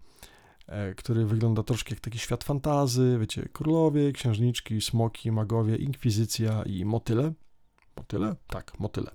który 0.97 1.26
wygląda 1.26 1.63
troszkę 1.63 1.95
jak 1.95 2.00
taki 2.00 2.19
świat 2.19 2.43
fantazy, 2.43 3.17
wiecie, 3.21 3.50
królowie, 3.54 4.12
księżniczki, 4.12 4.81
smoki, 4.81 5.31
magowie, 5.31 5.75
inkwizycja 5.75 6.63
i 6.63 6.86
motyle. 6.86 7.33
Motyle? 7.98 8.36
Tak, 8.48 8.79
motyle. 8.79 9.12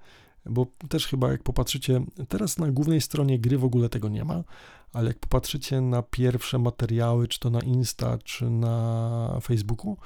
bo 0.47 0.66
też 0.89 1.07
chyba 1.07 1.30
jak 1.30 1.43
popatrzycie, 1.43 2.05
teraz 2.28 2.59
na 2.59 2.70
głównej 2.70 3.01
stronie 3.01 3.39
gry 3.39 3.59
w 3.59 3.64
ogóle 3.64 3.89
tego 3.89 4.09
nie 4.09 4.24
ma, 4.24 4.45
ale 4.93 5.09
jak 5.09 5.18
popatrzycie 5.18 5.80
na 5.80 6.03
pierwsze 6.03 6.59
materiały, 6.59 7.28
czy 7.28 7.41
to 7.41 7.51
na 7.51 7.61
Insta, 7.61 8.18
czy 8.18 8.51
na 8.51 9.39
Facebooku, 9.43 9.97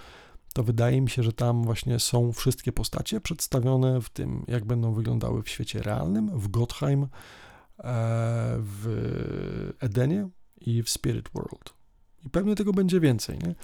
to 0.57 0.63
wydaje 0.63 1.01
mi 1.01 1.11
się, 1.11 1.23
że 1.23 1.33
tam 1.33 1.63
właśnie 1.63 1.99
są 1.99 2.33
wszystkie 2.33 2.73
postacie 2.73 3.21
przedstawione 3.21 4.01
w 4.01 4.11
tym, 4.11 4.45
jak 4.49 4.65
będą 4.65 4.95
wyglądały 4.95 5.43
w 5.43 5.49
świecie 5.49 5.83
realnym, 5.83 6.39
w 6.39 6.49
Gottheim, 6.49 7.03
e, 7.03 7.09
w 8.59 9.73
Edenie 9.81 10.29
i 10.61 10.83
w 10.83 10.91
Spirit 10.91 11.29
World. 11.35 11.75
I 12.27 12.31
pewnie 12.31 12.55
tego 12.55 12.73
będzie 12.73 13.01
więcej, 13.01 13.39
nie? 13.39 13.55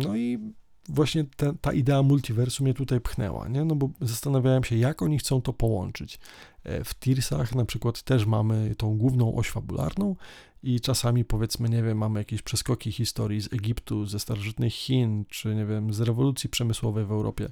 No 0.00 0.16
i 0.16 0.54
właśnie 0.88 1.24
ta, 1.36 1.52
ta 1.60 1.72
idea 1.72 2.02
multiversum 2.02 2.64
mnie 2.64 2.74
tutaj 2.74 3.00
pchnęła, 3.00 3.48
nie? 3.48 3.64
No 3.64 3.74
bo 3.74 3.90
zastanawiałem 4.00 4.64
się, 4.64 4.76
jak 4.76 5.02
oni 5.02 5.18
chcą 5.18 5.42
to 5.42 5.52
połączyć. 5.52 6.18
E, 6.64 6.84
w 6.84 6.94
Tearsach 6.94 7.54
na 7.54 7.64
przykład 7.64 8.02
też 8.02 8.26
mamy 8.26 8.74
tą 8.74 8.98
główną 8.98 9.34
oś 9.34 9.50
fabularną 9.50 10.16
i 10.62 10.80
czasami 10.80 11.24
powiedzmy, 11.24 11.68
nie 11.68 11.82
wiem, 11.82 11.98
mamy 11.98 12.20
jakieś 12.20 12.42
przeskoki 12.42 12.92
historii 12.92 13.40
z 13.40 13.52
Egiptu, 13.52 14.06
ze 14.06 14.20
starożytnych 14.20 14.72
Chin, 14.72 15.24
czy 15.28 15.54
nie 15.54 15.66
wiem, 15.66 15.94
z 15.94 16.00
rewolucji 16.00 16.50
przemysłowej 16.50 17.04
w 17.04 17.12
Europie. 17.12 17.48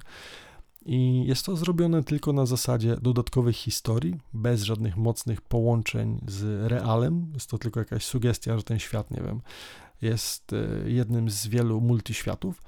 I 0.85 1.25
jest 1.25 1.45
to 1.45 1.55
zrobione 1.55 2.03
tylko 2.03 2.33
na 2.33 2.45
zasadzie 2.45 2.97
dodatkowych 3.01 3.55
historii, 3.55 4.19
bez 4.33 4.63
żadnych 4.63 4.97
mocnych 4.97 5.41
połączeń 5.41 6.21
z 6.27 6.71
realem. 6.71 7.31
Jest 7.33 7.49
to 7.49 7.57
tylko 7.57 7.79
jakaś 7.79 8.05
sugestia, 8.05 8.57
że 8.57 8.63
ten 8.63 8.79
świat, 8.79 9.11
nie 9.11 9.21
wiem, 9.21 9.41
jest 10.01 10.53
e, 10.53 10.89
jednym 10.89 11.29
z 11.29 11.47
wielu 11.47 11.81
multiświatów. 11.81 12.61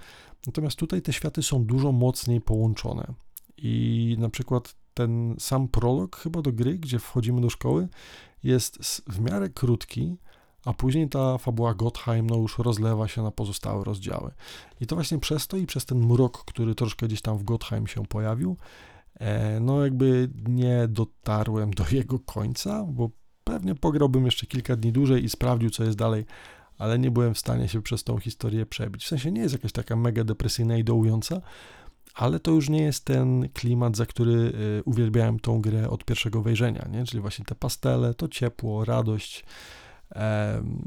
Natomiast 0.47 0.77
tutaj 0.77 1.01
te 1.01 1.13
światy 1.13 1.43
są 1.43 1.65
dużo 1.65 1.91
mocniej 1.91 2.41
połączone. 2.41 3.13
I 3.57 4.15
na 4.19 4.29
przykład 4.29 4.75
ten 4.93 5.35
sam 5.39 5.67
prolog 5.67 6.15
chyba 6.15 6.41
do 6.41 6.51
gry, 6.51 6.77
gdzie 6.77 6.99
wchodzimy 6.99 7.41
do 7.41 7.49
szkoły, 7.49 7.87
jest 8.43 9.01
w 9.07 9.19
miarę 9.19 9.49
krótki, 9.49 10.17
a 10.65 10.73
później 10.73 11.09
ta 11.09 11.37
fabuła 11.37 11.73
Gottheim 11.73 12.29
no 12.29 12.35
już 12.35 12.57
rozlewa 12.57 13.07
się 13.07 13.23
na 13.23 13.31
pozostałe 13.31 13.83
rozdziały. 13.83 14.31
I 14.81 14.87
to 14.87 14.95
właśnie 14.95 15.19
przez 15.19 15.47
to 15.47 15.57
i 15.57 15.65
przez 15.65 15.85
ten 15.85 16.05
mrok, 16.05 16.45
który 16.45 16.75
troszkę 16.75 17.07
gdzieś 17.07 17.21
tam 17.21 17.37
w 17.37 17.43
Gottheim 17.43 17.87
się 17.87 18.05
pojawił, 18.05 18.57
e, 19.19 19.59
no 19.59 19.83
jakby 19.83 20.29
nie 20.47 20.87
dotarłem 20.87 21.71
do 21.71 21.85
jego 21.91 22.19
końca, 22.19 22.85
bo 22.89 23.09
pewnie 23.43 23.75
pograłbym 23.75 24.25
jeszcze 24.25 24.45
kilka 24.45 24.75
dni 24.75 24.91
dłużej 24.91 25.23
i 25.23 25.29
sprawdził, 25.29 25.69
co 25.69 25.83
jest 25.83 25.97
dalej, 25.97 26.25
ale 26.77 26.99
nie 26.99 27.11
byłem 27.11 27.33
w 27.33 27.39
stanie 27.39 27.67
się 27.67 27.81
przez 27.81 28.03
tą 28.03 28.17
historię 28.17 28.65
przebić. 28.65 29.05
W 29.05 29.07
sensie 29.07 29.31
nie 29.31 29.41
jest 29.41 29.53
jakaś 29.53 29.71
taka 29.71 29.95
mega 29.95 30.23
depresyjna 30.23 30.77
i 30.77 30.83
dołująca, 30.83 31.41
ale 32.15 32.39
to 32.39 32.51
już 32.51 32.69
nie 32.69 32.81
jest 32.81 33.05
ten 33.05 33.49
klimat, 33.49 33.97
za 33.97 34.05
który 34.05 34.33
y, 34.33 34.83
uwielbiałem 34.85 35.39
tą 35.39 35.61
grę 35.61 35.89
od 35.89 36.05
pierwszego 36.05 36.41
wejrzenia, 36.41 36.87
nie? 36.91 37.05
czyli 37.05 37.21
właśnie 37.21 37.45
te 37.45 37.55
pastele, 37.55 38.13
to 38.13 38.27
ciepło, 38.27 38.85
radość. 38.85 39.45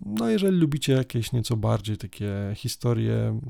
No, 0.07 0.31
jeżeli 0.31 0.59
lubicie 0.59 0.93
jakieś 0.93 1.33
nieco 1.33 1.57
bardziej 1.57 1.97
takie 1.97 2.53
historie, 2.55 3.41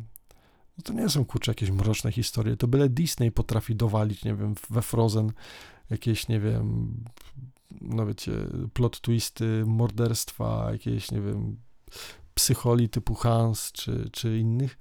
no 0.79 0.83
to 0.85 0.93
nie 0.93 1.09
są 1.09 1.25
kurczę 1.25 1.51
jakieś 1.51 1.71
mroczne 1.71 2.13
historie, 2.13 2.57
to 2.57 2.69
byle 2.69 2.89
Disney 2.89 3.31
potrafi 3.31 3.77
dowalić, 3.77 4.25
nie 4.25 4.35
wiem, 4.35 4.55
we 4.71 4.83
Frozen 4.83 5.33
jakieś, 5.91 6.29
nie 6.29 6.41
wiem, 6.41 6.95
no 7.81 8.07
wiecie, 8.07 8.33
plot 8.73 9.01
twisty, 9.01 9.65
morderstwa, 9.67 10.69
jakieś, 10.73 11.11
nie 11.11 11.21
wiem, 11.21 11.57
psycholi 12.39 12.89
typu 12.89 13.15
Hans 13.15 13.73
czy, 13.73 14.09
czy 14.13 14.39
innych. 14.39 14.79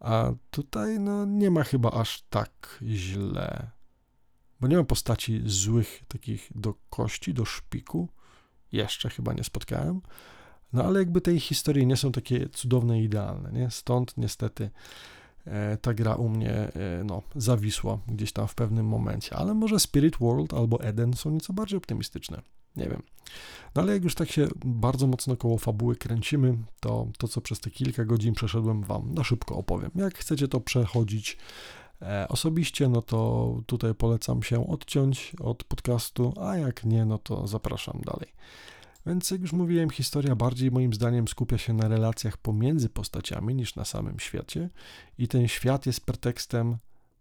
A 0.00 0.32
tutaj 0.50 1.00
no, 1.00 1.24
nie 1.24 1.50
ma 1.50 1.64
chyba 1.64 1.90
aż 1.90 2.22
tak 2.30 2.78
źle. 2.82 3.70
Bo 4.60 4.68
nie 4.68 4.76
ma 4.76 4.84
postaci 4.84 5.42
złych, 5.46 6.02
takich 6.08 6.50
do 6.54 6.74
kości, 6.90 7.34
do 7.34 7.44
szpiku. 7.44 8.08
Jeszcze 8.72 9.10
chyba 9.10 9.32
nie 9.32 9.44
spotkałem. 9.44 10.00
No 10.72 10.84
ale 10.84 10.98
jakby 10.98 11.20
tej 11.20 11.40
historii 11.40 11.86
nie 11.86 11.96
są 11.96 12.12
takie 12.12 12.48
cudowne 12.48 13.02
idealne, 13.02 13.52
nie? 13.52 13.70
Stąd 13.70 14.16
niestety 14.16 14.70
e, 15.44 15.76
ta 15.76 15.94
gra 15.94 16.14
u 16.14 16.28
mnie 16.28 16.52
e, 16.52 17.04
no, 17.04 17.22
zawisła 17.36 17.98
gdzieś 18.06 18.32
tam 18.32 18.48
w 18.48 18.54
pewnym 18.54 18.86
momencie. 18.86 19.36
Ale 19.36 19.54
może 19.54 19.80
Spirit 19.80 20.16
World 20.16 20.54
albo 20.54 20.82
Eden 20.82 21.14
są 21.14 21.30
nieco 21.30 21.52
bardziej 21.52 21.76
optymistyczne. 21.76 22.42
Nie 22.76 22.88
wiem. 22.88 23.02
No 23.74 23.82
ale 23.82 23.92
jak 23.92 24.04
już 24.04 24.14
tak 24.14 24.30
się 24.30 24.48
bardzo 24.64 25.06
mocno 25.06 25.36
koło 25.36 25.58
fabuły 25.58 25.96
kręcimy, 25.96 26.58
to 26.80 27.06
to, 27.18 27.28
co 27.28 27.40
przez 27.40 27.60
te 27.60 27.70
kilka 27.70 28.04
godzin 28.04 28.34
przeszedłem 28.34 28.82
Wam 28.82 29.14
na 29.14 29.24
szybko 29.24 29.56
opowiem. 29.56 29.90
Jak 29.94 30.18
chcecie 30.18 30.48
to 30.48 30.60
przechodzić 30.60 31.36
e, 32.02 32.26
osobiście, 32.28 32.88
no 32.88 33.02
to 33.02 33.60
tutaj 33.66 33.94
polecam 33.94 34.42
się 34.42 34.68
odciąć 34.68 35.32
od 35.40 35.64
podcastu, 35.64 36.34
a 36.40 36.56
jak 36.56 36.84
nie, 36.84 37.04
no 37.04 37.18
to 37.18 37.46
zapraszam 37.46 38.00
dalej. 38.04 38.32
Więc 39.06 39.30
jak 39.30 39.40
już 39.40 39.52
mówiłem, 39.52 39.90
historia 39.90 40.36
bardziej 40.36 40.70
moim 40.70 40.94
zdaniem 40.94 41.28
skupia 41.28 41.58
się 41.58 41.72
na 41.72 41.88
relacjach 41.88 42.36
pomiędzy 42.36 42.88
postaciami 42.88 43.54
niż 43.54 43.74
na 43.76 43.84
samym 43.84 44.20
świecie 44.20 44.70
i 45.18 45.28
ten 45.28 45.48
świat 45.48 45.86
jest 45.86 46.06
pretekstem 46.06 46.76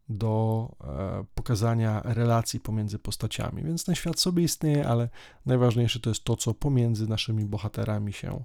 do 0.09 0.69
e, 0.81 1.25
pokazania 1.35 2.01
relacji 2.05 2.59
pomiędzy 2.59 2.99
postaciami. 2.99 3.63
Więc 3.63 3.83
ten 3.83 3.95
świat 3.95 4.19
sobie 4.19 4.43
istnieje, 4.43 4.87
ale 4.87 5.09
najważniejsze 5.45 5.99
to 5.99 6.09
jest 6.09 6.23
to, 6.23 6.35
co 6.35 6.53
pomiędzy 6.53 7.07
naszymi 7.07 7.45
bohaterami 7.45 8.13
się 8.13 8.43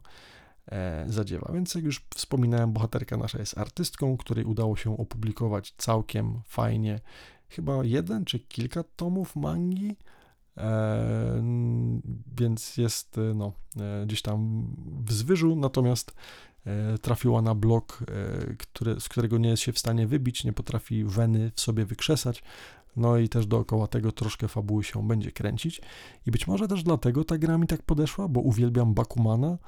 e, 0.66 1.04
zadziewa. 1.08 1.52
Więc 1.52 1.74
jak 1.74 1.84
już 1.84 2.06
wspominałem, 2.14 2.72
bohaterka 2.72 3.16
nasza 3.16 3.38
jest 3.38 3.58
artystką, 3.58 4.16
której 4.16 4.44
udało 4.44 4.76
się 4.76 4.98
opublikować 4.98 5.74
całkiem 5.78 6.40
fajnie, 6.46 7.00
chyba 7.48 7.84
jeden 7.84 8.24
czy 8.24 8.38
kilka 8.38 8.82
tomów 8.96 9.36
mangi. 9.36 9.96
E, 10.56 11.42
więc 12.36 12.76
jest 12.76 13.20
no, 13.34 13.52
gdzieś 14.06 14.22
tam 14.22 14.66
w 15.06 15.12
zwyżu, 15.12 15.56
natomiast 15.56 16.14
trafiła 17.02 17.42
na 17.42 17.54
blok, 17.54 18.04
e, 18.08 18.54
który, 18.56 19.00
z 19.00 19.08
którego 19.08 19.38
nie 19.38 19.48
jest 19.48 19.62
się 19.62 19.72
w 19.72 19.78
stanie 19.78 20.06
wybić, 20.06 20.44
nie 20.44 20.52
potrafi 20.52 21.04
weny 21.04 21.50
w 21.54 21.60
sobie 21.60 21.84
wykrzesać. 21.84 22.42
No 22.96 23.18
i 23.18 23.28
też 23.28 23.46
dookoła 23.46 23.86
tego 23.86 24.12
troszkę 24.12 24.48
fabuły 24.48 24.84
się 24.84 25.08
będzie 25.08 25.32
kręcić. 25.32 25.80
I 26.26 26.30
być 26.30 26.46
może 26.46 26.68
też 26.68 26.82
dlatego 26.82 27.24
ta 27.24 27.38
gra 27.38 27.58
mi 27.58 27.66
tak 27.66 27.82
podeszła, 27.82 28.28
bo 28.28 28.40
uwielbiam 28.40 28.94
Bakumana, 28.94 29.58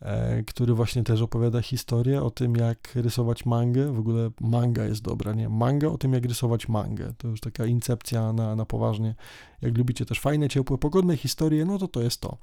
e, 0.00 0.42
który 0.42 0.74
właśnie 0.74 1.04
też 1.04 1.22
opowiada 1.22 1.62
historię 1.62 2.22
o 2.22 2.30
tym, 2.30 2.56
jak 2.56 2.94
rysować 2.94 3.46
mangę. 3.46 3.92
W 3.92 3.98
ogóle 3.98 4.30
manga 4.40 4.84
jest 4.84 5.02
dobra, 5.02 5.32
nie? 5.32 5.48
Manga 5.48 5.88
o 5.88 5.98
tym, 5.98 6.12
jak 6.12 6.24
rysować 6.24 6.68
mangę. 6.68 7.12
To 7.18 7.28
już 7.28 7.40
taka 7.40 7.66
incepcja 7.66 8.32
na, 8.32 8.56
na 8.56 8.66
poważnie. 8.66 9.14
Jak 9.62 9.78
lubicie 9.78 10.06
też 10.06 10.20
fajne, 10.20 10.48
ciepłe, 10.48 10.78
pogodne 10.78 11.16
historie, 11.16 11.64
no 11.64 11.78
to 11.78 11.88
to 11.88 12.02
jest 12.02 12.20
to. 12.20 12.38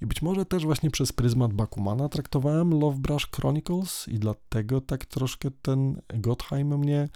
I 0.00 0.06
być 0.06 0.22
może 0.22 0.46
też 0.46 0.64
właśnie 0.64 0.90
przez 0.90 1.12
pryzmat 1.12 1.52
Bakumana 1.52 2.08
traktowałem 2.08 2.80
Love 2.80 2.98
Brush 2.98 3.30
Chronicles 3.30 4.08
i 4.08 4.18
dlatego 4.18 4.80
tak 4.80 5.04
troszkę 5.04 5.50
ten 5.62 6.00
Gottheim 6.14 6.78
mnie 6.78 7.08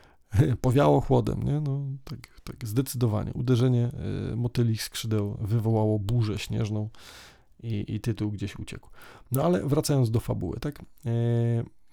powiało 0.60 1.00
chłodem, 1.00 1.42
nie? 1.42 1.60
No, 1.60 1.80
tak, 2.04 2.40
tak 2.44 2.68
zdecydowanie. 2.68 3.32
Uderzenie 3.32 3.90
y, 4.32 4.36
motylich 4.36 4.82
skrzydeł 4.82 5.36
wywołało 5.40 5.98
burzę 5.98 6.38
śnieżną 6.38 6.90
i, 7.62 7.84
i 7.88 8.00
tytuł 8.00 8.30
gdzieś 8.30 8.58
uciekł. 8.58 8.90
No 9.32 9.42
ale 9.42 9.66
wracając 9.66 10.10
do 10.10 10.20
fabuły, 10.20 10.60
tak? 10.60 10.80
Y, 10.80 10.84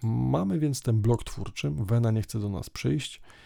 mamy 0.03 0.59
więc 0.59 0.81
ten 0.81 1.01
blok 1.01 1.23
twórczy, 1.23 1.69
Wena 1.69 2.11
nie 2.11 2.21
chce 2.21 2.39
do 2.39 2.49
nas 2.49 2.69
przyjść, 2.69 3.21
E, 3.21 3.42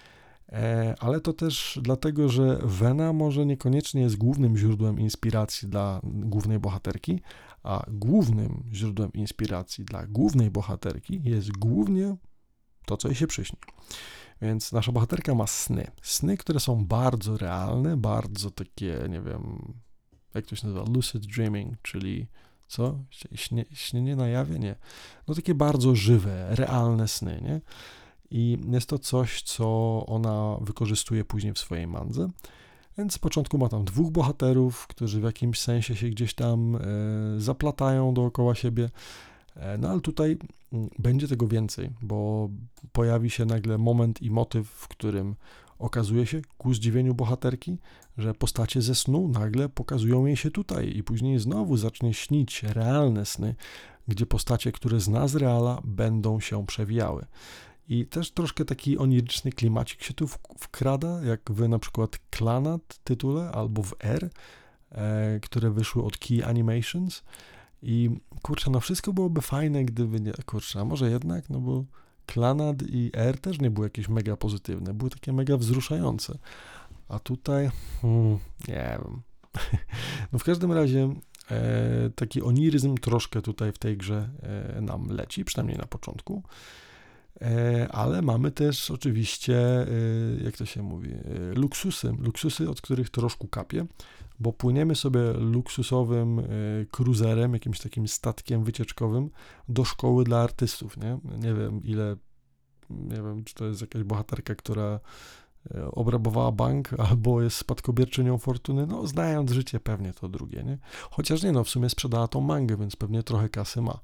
ale 0.99 1.21
to 1.21 1.33
też 1.33 1.79
dlatego, 1.81 2.29
że 2.29 2.59
Wena 2.63 3.13
może 3.13 3.45
niekoniecznie 3.45 4.01
jest 4.01 4.15
głównym 4.15 4.57
źródłem 4.57 4.99
inspiracji 4.99 5.67
dla 5.67 5.99
głównej 6.03 6.59
bohaterki, 6.59 7.21
a 7.63 7.83
głównym 7.87 8.63
źródłem 8.73 9.13
inspiracji 9.13 9.85
dla 9.85 10.07
głównej 10.07 10.51
bohaterki 10.51 11.21
jest 11.23 11.51
głównie 11.51 12.15
to, 12.85 12.97
co 12.97 13.07
jej 13.07 13.15
się 13.15 13.27
przyśni. 13.27 13.59
Więc 14.41 14.71
nasza 14.71 14.91
bohaterka 14.91 15.35
ma 15.35 15.47
sny. 15.47 15.87
Sny, 16.01 16.37
które 16.37 16.59
są 16.59 16.85
bardzo 16.85 17.37
realne, 17.37 17.97
bardzo 17.97 18.51
takie, 18.51 18.99
nie 19.09 19.21
wiem, 19.21 19.73
jak 20.35 20.45
to 20.45 20.55
się 20.55 20.67
nazywa, 20.67 20.85
lucid 20.93 21.25
dreaming, 21.25 21.81
czyli 21.81 22.27
co? 22.67 22.99
Śnie, 23.35 23.65
śnienie 23.73 24.15
na 24.15 24.27
jawie? 24.27 24.59
Nie. 24.59 24.75
No 25.27 25.35
takie 25.35 25.55
bardzo 25.55 25.95
żywe, 25.95 26.55
realne 26.55 27.07
sny, 27.07 27.41
nie? 27.43 27.61
I 28.31 28.57
jest 28.71 28.89
to 28.89 28.99
coś, 28.99 29.41
co 29.41 29.65
ona 30.05 30.57
wykorzystuje 30.61 31.25
później 31.25 31.53
w 31.53 31.59
swojej 31.59 31.87
mandze. 31.87 32.29
Więc 32.97 33.13
z 33.13 33.17
początku 33.17 33.57
ma 33.57 33.69
tam 33.69 33.85
dwóch 33.85 34.11
bohaterów, 34.11 34.87
którzy 34.87 35.21
w 35.21 35.23
jakimś 35.23 35.59
sensie 35.59 35.95
się 35.95 36.09
gdzieś 36.09 36.33
tam 36.33 36.75
e, 36.75 36.79
zaplatają 37.37 38.13
dookoła 38.13 38.55
siebie. 38.55 38.89
E, 39.55 39.77
no 39.77 39.89
ale 39.89 40.01
tutaj 40.01 40.37
mm, 40.73 40.89
będzie 40.99 41.27
tego 41.27 41.47
więcej, 41.47 41.89
bo 42.01 42.49
pojawi 42.91 43.29
się 43.29 43.45
nagle 43.45 43.77
moment 43.77 44.21
i 44.21 44.31
motyw, 44.31 44.67
w 44.67 44.87
którym 44.87 45.35
okazuje 45.79 46.25
się 46.25 46.41
ku 46.57 46.73
zdziwieniu 46.73 47.13
bohaterki, 47.13 47.77
że 48.17 48.33
postacie 48.33 48.81
ze 48.81 48.95
snu 48.95 49.27
nagle 49.27 49.69
pokazują 49.69 50.25
jej 50.25 50.37
się 50.37 50.51
tutaj 50.51 50.97
i 50.97 51.03
później 51.03 51.39
znowu 51.39 51.77
zacznie 51.77 52.13
śnić 52.13 52.63
realne 52.63 53.25
sny, 53.25 53.55
gdzie 54.07 54.25
postacie, 54.25 54.71
które 54.71 54.99
zna 54.99 55.27
z 55.27 55.35
reala, 55.35 55.81
będą 55.83 56.39
się 56.39 56.65
przewijały. 56.65 57.25
I 57.89 58.05
też 58.05 58.31
troszkę 58.31 58.65
taki 58.65 58.97
oniryczny 58.97 59.51
klimacik 59.51 60.03
się 60.03 60.13
tu 60.13 60.27
wkrada, 60.59 61.21
jak 61.23 61.51
w 61.51 61.69
na 61.69 61.79
przykład 61.79 62.19
Klanat 62.29 62.99
tytule 63.03 63.51
albo 63.51 63.83
w 63.83 63.95
R, 63.99 64.29
e, 64.91 65.39
które 65.39 65.71
wyszły 65.71 66.03
od 66.03 66.17
Key 66.17 66.43
Animations. 66.43 67.23
I 67.81 68.09
kurczę, 68.41 68.71
no 68.71 68.79
wszystko 68.79 69.13
byłoby 69.13 69.41
fajne, 69.41 69.85
gdyby 69.85 70.19
nie, 70.19 70.33
kurczę, 70.45 70.79
a 70.81 70.85
może 70.85 71.09
jednak, 71.09 71.49
no 71.49 71.59
bo 71.59 71.85
Klanad 72.25 72.81
i 72.81 73.11
R 73.13 73.39
też 73.39 73.59
nie 73.59 73.71
były 73.71 73.85
jakieś 73.85 74.09
mega 74.09 74.37
pozytywne, 74.37 74.93
były 74.93 75.09
takie 75.09 75.33
mega 75.33 75.57
wzruszające. 75.57 76.37
A 77.09 77.19
tutaj, 77.19 77.69
hmm, 78.01 78.39
nie 78.67 78.99
wiem. 79.01 79.21
No 80.31 80.39
w 80.39 80.43
każdym 80.43 80.71
razie 80.71 81.13
e, 81.51 82.09
taki 82.15 82.41
oniryzm 82.41 82.97
troszkę 82.97 83.41
tutaj 83.41 83.71
w 83.71 83.77
tej 83.77 83.97
grze 83.97 84.29
e, 84.77 84.81
nam 84.81 85.07
leci, 85.09 85.45
przynajmniej 85.45 85.77
na 85.77 85.85
początku. 85.85 86.43
E, 87.41 87.87
ale 87.91 88.21
mamy 88.21 88.51
też 88.51 88.91
oczywiście, 88.91 89.57
e, 89.57 89.87
jak 90.43 90.57
to 90.57 90.65
się 90.65 90.83
mówi, 90.83 91.13
e, 91.13 91.53
luksusy, 91.55 92.13
luksusy, 92.19 92.69
od 92.69 92.81
których 92.81 93.09
troszkę 93.09 93.47
kapie, 93.47 93.85
bo 94.39 94.53
płyniemy 94.53 94.95
sobie 94.95 95.33
luksusowym 95.33 96.41
kruzerem, 96.91 97.53
jakimś 97.53 97.79
takim 97.79 98.07
statkiem 98.07 98.63
wycieczkowym 98.63 99.29
do 99.69 99.85
szkoły 99.85 100.23
dla 100.23 100.41
artystów, 100.41 100.97
nie? 100.97 101.19
Nie 101.39 101.53
wiem 101.53 101.83
ile, 101.83 102.15
nie 102.89 103.15
wiem, 103.15 103.43
czy 103.43 103.55
to 103.55 103.65
jest 103.65 103.81
jakaś 103.81 104.03
bohaterka, 104.03 104.55
która 104.55 104.99
obrabowała 105.91 106.51
bank 106.51 106.89
albo 107.09 107.41
jest 107.41 107.57
spadkobierczynią 107.57 108.37
fortuny, 108.37 108.87
no 108.87 109.07
znając 109.07 109.51
życie 109.51 109.79
pewnie 109.79 110.13
to 110.13 110.29
drugie, 110.29 110.63
nie? 110.63 110.77
Chociaż 111.11 111.43
nie, 111.43 111.51
no 111.51 111.63
w 111.63 111.69
sumie 111.69 111.89
sprzedała 111.89 112.27
tą 112.27 112.41
mangę, 112.41 112.77
więc 112.77 112.95
pewnie 112.95 113.23
trochę 113.23 113.49
kasy 113.49 113.81
ma. 113.81 113.99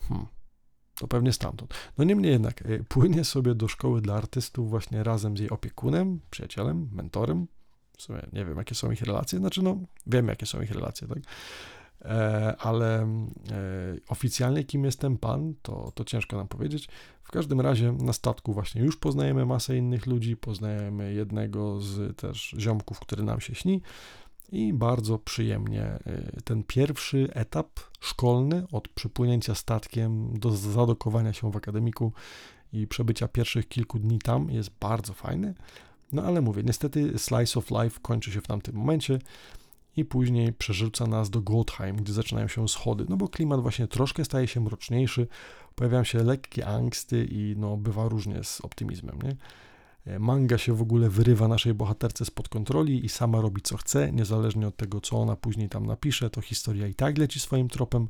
Hmm. 0.00 0.37
To 0.98 1.08
pewnie 1.08 1.32
stamtąd. 1.32 1.74
No 1.98 2.04
niemniej 2.04 2.32
jednak, 2.32 2.62
e, 2.62 2.84
płynie 2.84 3.24
sobie 3.24 3.54
do 3.54 3.68
szkoły 3.68 4.00
dla 4.00 4.14
artystów 4.14 4.70
właśnie 4.70 5.04
razem 5.04 5.36
z 5.36 5.40
jej 5.40 5.50
opiekunem, 5.50 6.20
przyjacielem, 6.30 6.88
mentorem. 6.92 7.46
W 7.98 8.02
sumie 8.02 8.20
nie 8.32 8.44
wiem, 8.44 8.58
jakie 8.58 8.74
są 8.74 8.90
ich 8.90 9.02
relacje, 9.02 9.38
znaczy 9.38 9.62
no, 9.62 9.76
wiem, 10.06 10.28
jakie 10.28 10.46
są 10.46 10.60
ich 10.62 10.70
relacje, 10.70 11.08
tak? 11.08 11.18
E, 12.04 12.56
ale 12.58 13.02
e, 13.02 13.06
oficjalnie 14.08 14.64
kim 14.64 14.84
jest 14.84 15.00
ten 15.00 15.18
pan, 15.18 15.54
to, 15.62 15.92
to 15.94 16.04
ciężko 16.04 16.36
nam 16.36 16.48
powiedzieć. 16.48 16.88
W 17.22 17.30
każdym 17.30 17.60
razie 17.60 17.92
na 17.92 18.12
statku 18.12 18.52
właśnie 18.52 18.82
już 18.82 18.96
poznajemy 18.96 19.46
masę 19.46 19.76
innych 19.76 20.06
ludzi, 20.06 20.36
poznajemy 20.36 21.14
jednego 21.14 21.80
z 21.80 22.16
też 22.16 22.54
ziomków, 22.58 23.00
który 23.00 23.22
nam 23.22 23.40
się 23.40 23.54
śni 23.54 23.82
i 24.48 24.72
bardzo 24.72 25.18
przyjemnie 25.18 25.98
y, 26.38 26.42
ten 26.44 26.62
pierwszy 26.64 27.28
etap 27.34 27.68
szkolny 28.00 28.66
od 28.72 28.88
przypłynięcia 28.88 29.54
statkiem 29.54 30.38
do 30.38 30.50
zadokowania 30.50 31.32
się 31.32 31.52
w 31.52 31.56
akademiku 31.56 32.12
i 32.72 32.86
przebycia 32.86 33.28
pierwszych 33.28 33.68
kilku 33.68 33.98
dni 33.98 34.18
tam 34.18 34.50
jest 34.50 34.70
bardzo 34.80 35.12
fajny. 35.12 35.54
No 36.12 36.22
ale 36.22 36.40
mówię, 36.40 36.62
niestety 36.62 37.18
Slice 37.18 37.58
of 37.58 37.70
Life 37.70 38.00
kończy 38.02 38.32
się 38.32 38.40
w 38.40 38.46
tamtym 38.46 38.74
momencie 38.74 39.18
i 39.96 40.04
później 40.04 40.52
przerzuca 40.52 41.06
nas 41.06 41.30
do 41.30 41.40
Goldheim, 41.40 41.96
gdzie 41.96 42.12
zaczynają 42.12 42.48
się 42.48 42.68
schody, 42.68 43.06
no 43.08 43.16
bo 43.16 43.28
klimat 43.28 43.60
właśnie 43.60 43.88
troszkę 43.88 44.24
staje 44.24 44.46
się 44.46 44.60
mroczniejszy, 44.60 45.26
pojawiają 45.74 46.04
się 46.04 46.22
lekkie 46.22 46.66
angsty 46.66 47.28
i 47.30 47.54
no 47.56 47.76
bywa 47.76 48.08
różnie 48.08 48.44
z 48.44 48.60
optymizmem, 48.60 49.18
nie? 49.22 49.36
E, 50.08 50.18
manga 50.18 50.58
się 50.58 50.74
w 50.74 50.82
ogóle 50.82 51.08
wyrywa 51.10 51.48
naszej 51.48 51.74
bohaterce 51.74 52.24
spod 52.24 52.48
kontroli 52.48 53.04
i 53.04 53.08
sama 53.08 53.40
robi 53.40 53.62
co 53.62 53.76
chce, 53.76 54.12
niezależnie 54.12 54.68
od 54.68 54.76
tego, 54.76 55.00
co 55.00 55.16
ona 55.16 55.36
później 55.36 55.68
tam 55.68 55.86
napisze, 55.86 56.30
to 56.30 56.40
historia 56.40 56.86
i 56.86 56.94
tak 56.94 57.18
leci 57.18 57.40
swoim 57.40 57.68
tropem. 57.68 58.08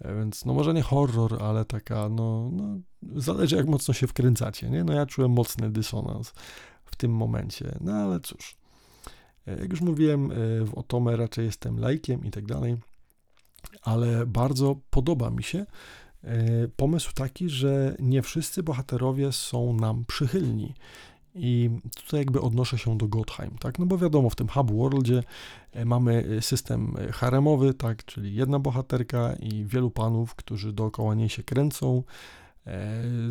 E, 0.00 0.16
więc 0.16 0.44
no 0.44 0.54
może 0.54 0.74
nie 0.74 0.82
horror, 0.82 1.42
ale 1.42 1.64
taka, 1.64 2.08
no, 2.08 2.50
no 2.52 2.78
zależy 3.16 3.56
jak 3.56 3.66
mocno 3.66 3.94
się 3.94 4.06
wkręcacie, 4.06 4.70
nie? 4.70 4.84
No 4.84 4.92
ja 4.92 5.06
czułem 5.06 5.30
mocny 5.30 5.70
dysonans 5.70 6.32
w 6.84 6.96
tym 6.96 7.12
momencie, 7.12 7.78
no 7.80 7.92
ale 7.92 8.20
cóż. 8.20 8.56
E, 9.46 9.60
jak 9.60 9.70
już 9.70 9.80
mówiłem, 9.80 10.28
w 10.64 10.70
Otome 10.74 11.16
raczej 11.16 11.44
jestem 11.44 11.78
lajkiem 11.78 12.24
i 12.24 12.30
tak 12.30 12.46
dalej, 12.46 12.76
ale 13.82 14.26
bardzo 14.26 14.76
podoba 14.90 15.30
mi 15.30 15.42
się 15.42 15.66
pomysł 16.76 17.12
taki, 17.14 17.48
że 17.48 17.96
nie 17.98 18.22
wszyscy 18.22 18.62
bohaterowie 18.62 19.32
są 19.32 19.72
nam 19.72 20.04
przychylni. 20.04 20.74
I 21.34 21.70
tutaj 21.94 22.20
jakby 22.20 22.40
odnoszę 22.40 22.78
się 22.78 22.98
do 22.98 23.08
Gotheim, 23.08 23.58
tak? 23.58 23.78
No 23.78 23.86
bo 23.86 23.98
wiadomo, 23.98 24.30
w 24.30 24.36
tym 24.36 24.48
Hub 24.48 24.70
Worldzie 24.70 25.22
e, 25.72 25.84
mamy 25.84 26.24
e, 26.38 26.42
system 26.42 26.96
e, 26.98 27.12
haremowy, 27.12 27.74
tak? 27.74 28.04
Czyli 28.04 28.34
jedna 28.34 28.58
bohaterka 28.58 29.34
i 29.34 29.64
wielu 29.64 29.90
panów, 29.90 30.34
którzy 30.34 30.72
dookoła 30.72 31.14
niej 31.14 31.28
się 31.28 31.42
kręcą, 31.42 32.02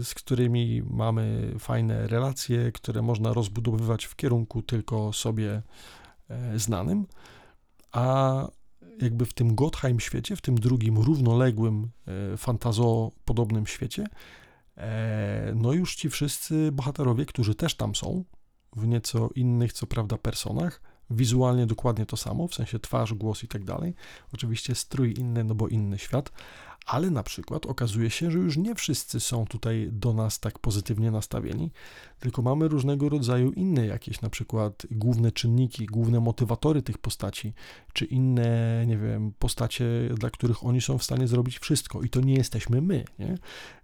z 0.04 0.14
którymi 0.14 0.82
mamy 0.89 1.54
fajne 1.60 2.08
relacje, 2.08 2.72
które 2.72 3.02
można 3.02 3.34
rozbudowywać 3.34 4.06
w 4.06 4.16
kierunku 4.16 4.62
tylko 4.62 5.14
sobie 5.14 5.62
znanym. 6.56 7.06
A 7.91 8.47
jakby 9.02 9.26
w 9.26 9.34
tym 9.34 9.56
Gotheim 9.56 10.00
świecie, 10.00 10.36
w 10.36 10.41
tym 10.41 10.56
drugim 10.56 10.97
równoległym, 10.97 11.89
fantazo-podobnym 12.38 13.68
świecie, 13.68 14.08
no 15.56 15.74
już 15.74 15.96
ci 15.96 16.10
wszyscy 16.10 16.72
bohaterowie, 16.72 17.26
którzy 17.26 17.56
też 17.56 17.76
tam 17.76 17.96
są, 17.96 18.24
w 18.76 18.88
nieco 18.88 19.30
innych, 19.36 19.74
co 19.74 19.88
prawda, 19.88 20.18
personach, 20.18 20.82
wizualnie 21.10 21.66
dokładnie 21.66 22.06
to 22.06 22.18
samo, 22.18 22.48
w 22.48 22.56
sensie 22.56 22.80
twarz, 22.80 23.14
głos 23.14 23.44
i 23.44 23.48
tak 23.48 23.64
dalej. 23.64 23.96
Oczywiście 24.34 24.76
strój 24.76 25.14
inny, 25.20 25.44
no 25.44 25.56
bo 25.56 25.68
inny 25.68 25.98
świat, 25.98 26.32
ale 26.90 27.10
na 27.10 27.24
przykład 27.24 27.66
okazuje 27.66 28.10
się, 28.10 28.32
że 28.32 28.38
już 28.38 28.58
nie 28.58 28.76
wszyscy 28.76 29.20
są 29.20 29.46
tutaj 29.46 29.90
do 29.92 30.14
nas 30.14 30.40
tak 30.40 30.60
pozytywnie 30.60 31.12
nastawieni, 31.12 31.72
tylko 32.20 32.42
mamy 32.42 32.68
różnego 32.68 33.10
rodzaju 33.10 33.52
inne 33.52 33.86
jakieś, 33.86 34.22
na 34.22 34.30
przykład 34.30 34.88
główne 34.92 35.32
czynniki, 35.32 35.86
główne 35.86 36.20
motywatory 36.20 36.82
tych 36.82 36.98
postaci, 36.98 37.54
czy 37.94 38.06
inne, 38.06 38.84
nie 38.88 38.98
wiem, 38.98 39.34
postacie, 39.40 39.86
dla 40.18 40.30
których 40.30 40.66
oni 40.66 40.82
są 40.82 40.98
w 40.98 41.04
stanie 41.04 41.28
zrobić 41.28 41.60
wszystko 41.60 42.02
i 42.02 42.10
to 42.10 42.22
nie 42.22 42.34
jesteśmy 42.34 42.82
my, 42.82 43.06
nie? 43.20 43.38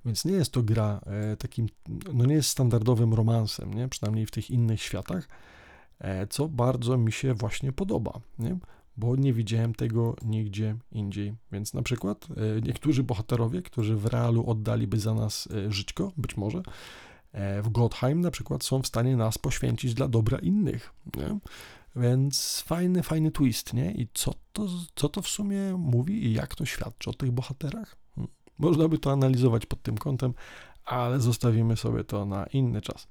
Więc 0.06 0.26
nie 0.26 0.34
jest 0.34 0.51
to 0.51 0.64
gra 0.64 1.01
e, 1.06 1.38
takim, 1.38 1.68
no 2.14 2.26
nie 2.26 2.36
jest 2.36 2.49
standardowym 2.49 3.14
romansem, 3.14 3.74
nie? 3.74 3.88
Przynajmniej 3.88 4.26
w 4.26 4.32
tych 4.32 4.51
innych 4.51 4.82
światach, 4.82 5.28
e, 5.99 6.28
co 6.28 6.47
bardzo 6.47 6.97
mi 6.97 7.12
się 7.12 7.34
właśnie 7.34 7.72
podoba, 7.72 8.20
nie? 8.39 8.58
Bo 8.98 9.16
nie 9.16 9.34
widziałem 9.34 9.76
tego 9.76 10.16
nigdzie 10.26 10.76
indziej. 10.91 11.34
Więc 11.52 11.74
na 11.74 11.82
przykład 11.82 12.28
e, 12.58 12.62
niektórzy 12.62 13.04
bohaterowie, 13.04 13.62
którzy 13.62 13.96
w 13.96 14.06
realu 14.06 14.50
oddaliby 14.50 15.00
za 15.00 15.14
nas 15.14 15.48
e, 15.52 15.72
żyćko, 15.72 16.12
być 16.18 16.38
może, 16.38 16.64
e, 17.32 17.62
w 17.62 17.70
Godheim 17.70 18.22
na 18.22 18.32
przykład 18.32 18.64
są 18.64 18.82
w 18.82 18.88
stanie 18.88 19.18
nas 19.18 19.38
poświęcić 19.38 19.93
dla 19.93 20.08
dobra 20.08 20.39
innych. 20.39 20.93
Nie? 21.18 21.39
Więc 21.96 22.64
fajny, 22.66 23.04
fajny 23.04 23.32
twist, 23.32 23.74
nie? 23.74 23.91
I 23.91 24.08
co 24.14 24.34
to, 24.54 24.68
co 24.96 25.10
to 25.10 25.22
w 25.22 25.28
sumie 25.28 25.78
mówi 25.78 26.26
i 26.26 26.34
jak 26.34 26.56
to 26.56 26.66
świadczy 26.66 27.10
o 27.10 27.14
tych 27.14 27.32
bohaterach? 27.32 27.98
Hmm. 28.16 28.34
Można 28.58 28.88
by 28.88 28.98
to 28.98 29.12
analizować 29.12 29.66
pod 29.66 29.82
tym 29.82 29.98
kątem, 29.98 30.34
ale 30.86 31.20
zostawimy 31.20 31.78
sobie 31.78 32.04
to 32.04 32.26
na 32.26 32.46
inny 32.46 32.82
czas. 32.82 33.08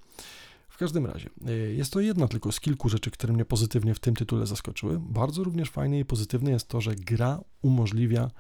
W 0.74 0.76
każdym 0.76 1.06
razie, 1.06 1.30
y, 1.48 1.74
jest 1.74 1.92
to 1.92 2.00
jedna 2.00 2.28
tylko 2.28 2.52
z 2.52 2.60
kilku 2.60 2.88
rzeczy, 2.88 3.10
które 3.10 3.32
mnie 3.32 3.44
pozytywnie 3.44 3.94
w 3.94 4.00
tym 4.00 4.16
tytule 4.16 4.46
zaskoczyły. 4.46 4.98
Bardzo 5.00 5.44
również 5.44 5.70
fajne 5.70 5.98
i 5.98 6.04
pozytywne 6.04 6.50
jest 6.50 6.68
to, 6.68 6.80
że 6.80 6.94
gra 6.94 7.40
umożliwia, 7.62 8.30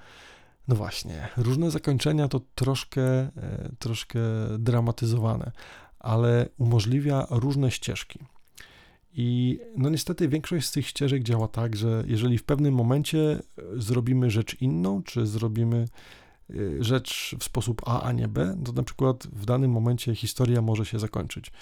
no 0.68 0.76
właśnie, 0.76 1.28
różne 1.36 1.70
zakończenia 1.70 2.28
to 2.28 2.40
troszkę, 2.54 3.02
e, 3.02 3.30
troszkę 3.78 4.20
dramatyzowane, 4.58 5.52
ale 5.98 6.48
umożliwia 6.58 7.26
różne 7.30 7.70
ścieżki. 7.70 8.18
I 9.12 9.60
no 9.76 9.90
niestety 9.90 10.28
większość 10.28 10.66
z 10.66 10.72
tych 10.72 10.86
ścieżek 10.86 11.22
działa 11.22 11.48
tak, 11.48 11.76
że 11.76 12.04
jeżeli 12.06 12.38
w 12.38 12.44
pewnym 12.44 12.74
momencie 12.74 13.20
e, 13.20 13.40
zrobimy 13.76 14.30
rzecz 14.30 14.60
inną, 14.60 15.02
czy 15.02 15.26
zrobimy 15.26 15.76
e, 15.76 16.23
rzecz 16.80 17.34
w 17.38 17.44
sposób 17.44 17.82
A, 17.86 18.02
a 18.02 18.12
nie 18.12 18.28
B, 18.28 18.56
to 18.64 18.72
na 18.72 18.82
przykład 18.82 19.26
w 19.26 19.44
danym 19.44 19.70
momencie 19.70 20.14
historia 20.14 20.62
może 20.62 20.86
się 20.86 20.98
zakończyć 20.98 21.52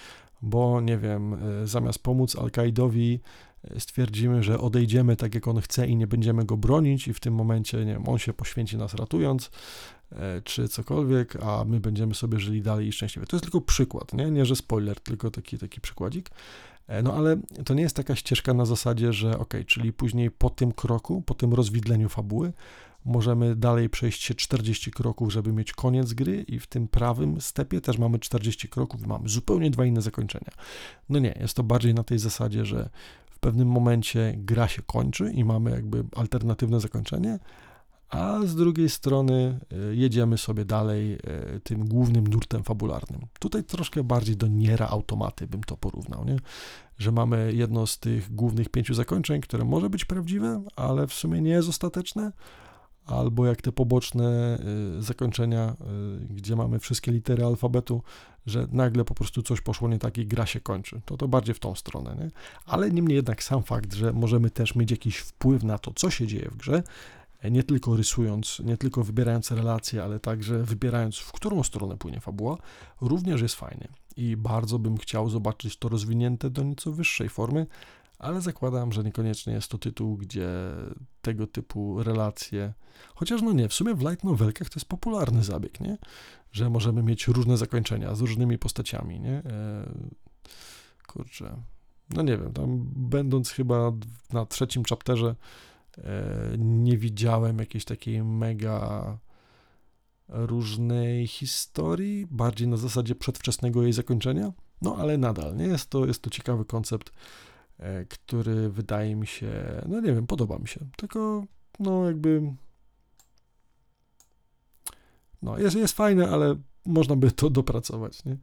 bo 0.42 0.80
nie 0.80 0.98
wiem, 0.98 1.34
e, 1.34 1.66
zamiast 1.66 1.98
pomóc 1.98 2.36
Al-Kaidowi 2.36 3.20
stwierdzimy, 3.78 4.42
że 4.42 4.58
odejdziemy 4.58 5.16
tak 5.16 5.34
jak 5.34 5.48
on 5.48 5.60
chce 5.60 5.86
i 5.86 5.96
nie 5.96 6.06
będziemy 6.06 6.44
go 6.44 6.56
bronić 6.56 7.08
i 7.08 7.14
w 7.14 7.20
tym 7.20 7.34
momencie, 7.34 7.78
nie 7.84 7.92
wiem, 7.92 8.08
on 8.08 8.18
się 8.18 8.32
poświęci 8.32 8.76
nas 8.76 8.94
ratując, 8.94 9.50
czy 10.44 10.68
cokolwiek, 10.68 11.36
a 11.42 11.64
my 11.64 11.80
będziemy 11.80 12.14
sobie 12.14 12.40
żyli 12.40 12.62
dalej 12.62 12.88
i 12.88 12.92
szczęśliwie. 12.92 13.26
To 13.26 13.36
jest 13.36 13.44
tylko 13.44 13.60
przykład, 13.60 14.12
nie, 14.12 14.30
nie 14.30 14.46
że 14.46 14.56
spoiler, 14.56 15.00
tylko 15.00 15.30
taki, 15.30 15.58
taki 15.58 15.80
przykładzik. 15.80 16.30
E, 16.86 17.02
no 17.02 17.14
ale 17.14 17.36
to 17.64 17.74
nie 17.74 17.82
jest 17.82 17.96
taka 17.96 18.16
ścieżka 18.16 18.54
na 18.54 18.64
zasadzie, 18.64 19.12
że 19.12 19.38
ok, 19.38 19.54
czyli 19.66 19.92
później 19.92 20.30
po 20.30 20.50
tym 20.50 20.72
kroku, 20.72 21.22
po 21.22 21.34
tym 21.34 21.54
rozwidleniu 21.54 22.08
fabuły, 22.08 22.52
możemy 23.04 23.56
dalej 23.56 23.90
przejść 23.90 24.22
się 24.22 24.34
40 24.34 24.90
kroków, 24.90 25.32
żeby 25.32 25.52
mieć 25.52 25.72
koniec 25.72 26.12
gry 26.12 26.42
i 26.42 26.58
w 26.58 26.66
tym 26.66 26.88
prawym 26.88 27.40
stepie 27.40 27.80
też 27.80 27.98
mamy 27.98 28.18
40 28.18 28.68
kroków 28.68 29.06
mamy 29.06 29.28
zupełnie 29.28 29.70
dwa 29.70 29.84
inne 29.84 30.02
zakończenia. 30.02 30.50
No 31.08 31.18
nie, 31.18 31.34
jest 31.40 31.54
to 31.54 31.62
bardziej 31.62 31.94
na 31.94 32.04
tej 32.04 32.18
zasadzie, 32.18 32.64
że 32.64 32.90
w 33.30 33.38
pewnym 33.38 33.68
momencie 33.68 34.34
gra 34.36 34.68
się 34.68 34.82
kończy 34.82 35.32
i 35.32 35.44
mamy 35.44 35.70
jakby 35.70 36.04
alternatywne 36.16 36.80
zakończenie, 36.80 37.38
a 38.12 38.40
z 38.44 38.54
drugiej 38.54 38.88
strony 38.88 39.60
e, 39.72 39.94
jedziemy 39.94 40.38
sobie 40.38 40.64
dalej 40.64 41.12
e, 41.12 41.18
tym 41.60 41.88
głównym 41.88 42.26
nurtem 42.26 42.64
fabularnym. 42.64 43.20
Tutaj 43.38 43.64
troszkę 43.64 44.04
bardziej 44.04 44.36
do 44.36 44.46
Niera 44.46 44.88
automaty 44.88 45.46
bym 45.46 45.64
to 45.64 45.76
porównał, 45.76 46.24
nie? 46.24 46.36
że 46.98 47.12
mamy 47.12 47.52
jedno 47.54 47.86
z 47.86 47.98
tych 47.98 48.34
głównych 48.34 48.68
pięciu 48.68 48.94
zakończeń, 48.94 49.40
które 49.40 49.64
może 49.64 49.90
być 49.90 50.04
prawdziwe, 50.04 50.62
ale 50.76 51.06
w 51.06 51.12
sumie 51.12 51.40
nie 51.40 51.50
jest 51.50 51.68
ostateczne, 51.68 52.32
albo 53.06 53.46
jak 53.46 53.62
te 53.62 53.72
poboczne 53.72 54.58
y, 54.98 55.02
zakończenia, 55.02 55.76
y, 56.22 56.34
gdzie 56.34 56.56
mamy 56.56 56.78
wszystkie 56.78 57.12
litery 57.12 57.44
alfabetu, 57.44 58.02
że 58.46 58.66
nagle 58.72 59.04
po 59.04 59.14
prostu 59.14 59.42
coś 59.42 59.60
poszło 59.60 59.88
nie 59.88 59.98
tak 59.98 60.18
i 60.18 60.26
gra 60.26 60.46
się 60.46 60.60
kończy. 60.60 61.00
To 61.04 61.16
to 61.16 61.28
bardziej 61.28 61.54
w 61.54 61.58
tą 61.58 61.74
stronę, 61.74 62.16
nie? 62.20 62.30
Ale 62.66 62.90
niemniej 62.90 63.16
jednak 63.16 63.42
sam 63.42 63.62
fakt, 63.62 63.94
że 63.94 64.12
możemy 64.12 64.50
też 64.50 64.74
mieć 64.74 64.90
jakiś 64.90 65.16
wpływ 65.16 65.64
na 65.64 65.78
to, 65.78 65.92
co 65.94 66.10
się 66.10 66.26
dzieje 66.26 66.48
w 66.50 66.56
grze, 66.56 66.82
nie 67.50 67.62
tylko 67.62 67.96
rysując, 67.96 68.60
nie 68.64 68.76
tylko 68.76 69.04
wybierając 69.04 69.50
relacje, 69.50 70.04
ale 70.04 70.20
także 70.20 70.62
wybierając, 70.62 71.18
w 71.18 71.32
którą 71.32 71.62
stronę 71.62 71.96
płynie 71.96 72.20
fabuła, 72.20 72.58
również 73.00 73.42
jest 73.42 73.54
fajny. 73.54 73.88
I 74.16 74.36
bardzo 74.36 74.78
bym 74.78 74.96
chciał 74.96 75.30
zobaczyć 75.30 75.76
to 75.76 75.88
rozwinięte 75.88 76.50
do 76.50 76.62
nieco 76.62 76.92
wyższej 76.92 77.28
formy, 77.28 77.66
ale 78.22 78.40
zakładam, 78.40 78.92
że 78.92 79.04
niekoniecznie 79.04 79.52
jest 79.52 79.68
to 79.68 79.78
tytuł, 79.78 80.16
gdzie 80.16 80.48
tego 81.22 81.46
typu 81.46 82.02
relacje, 82.02 82.72
chociaż 83.14 83.42
no 83.42 83.52
nie, 83.52 83.68
w 83.68 83.74
sumie 83.74 83.94
w 83.94 84.02
light 84.02 84.24
novelkach 84.24 84.68
to 84.68 84.78
jest 84.78 84.88
popularny 84.88 85.44
zabieg, 85.44 85.80
nie? 85.80 85.98
Że 86.52 86.70
możemy 86.70 87.02
mieć 87.02 87.28
różne 87.28 87.56
zakończenia 87.56 88.14
z 88.14 88.20
różnymi 88.20 88.58
postaciami, 88.58 89.20
nie? 89.20 89.32
E, 89.32 89.88
kurczę, 91.06 91.56
no 92.10 92.22
nie 92.22 92.38
wiem, 92.38 92.52
tam 92.52 92.90
będąc 92.96 93.50
chyba 93.50 93.92
na 94.32 94.46
trzecim 94.46 94.82
chapterze 94.84 95.36
e, 95.98 96.54
nie 96.58 96.98
widziałem 96.98 97.58
jakiejś 97.58 97.84
takiej 97.84 98.24
mega 98.24 99.18
różnej 100.28 101.26
historii, 101.26 102.26
bardziej 102.30 102.68
na 102.68 102.76
zasadzie 102.76 103.14
przedwczesnego 103.14 103.82
jej 103.82 103.92
zakończenia, 103.92 104.52
no 104.82 104.96
ale 104.96 105.18
nadal, 105.18 105.56
nie? 105.56 105.64
Jest 105.64 105.90
to, 105.90 106.06
jest 106.06 106.22
to 106.22 106.30
ciekawy 106.30 106.64
koncept, 106.64 107.12
który 108.08 108.68
wydaje 108.70 109.16
mi 109.16 109.26
się, 109.26 109.82
no 109.88 110.00
nie 110.00 110.12
wiem, 110.12 110.26
podoba 110.26 110.58
mi 110.58 110.68
się. 110.68 110.80
Tylko, 110.96 111.44
no 111.78 112.06
jakby. 112.06 112.54
No, 115.42 115.58
jest, 115.58 115.76
jest 115.76 115.96
fajne, 115.96 116.28
ale 116.28 116.56
można 116.86 117.16
by 117.16 117.32
to 117.32 117.50
dopracować, 117.50 118.24
nie? 118.24 118.36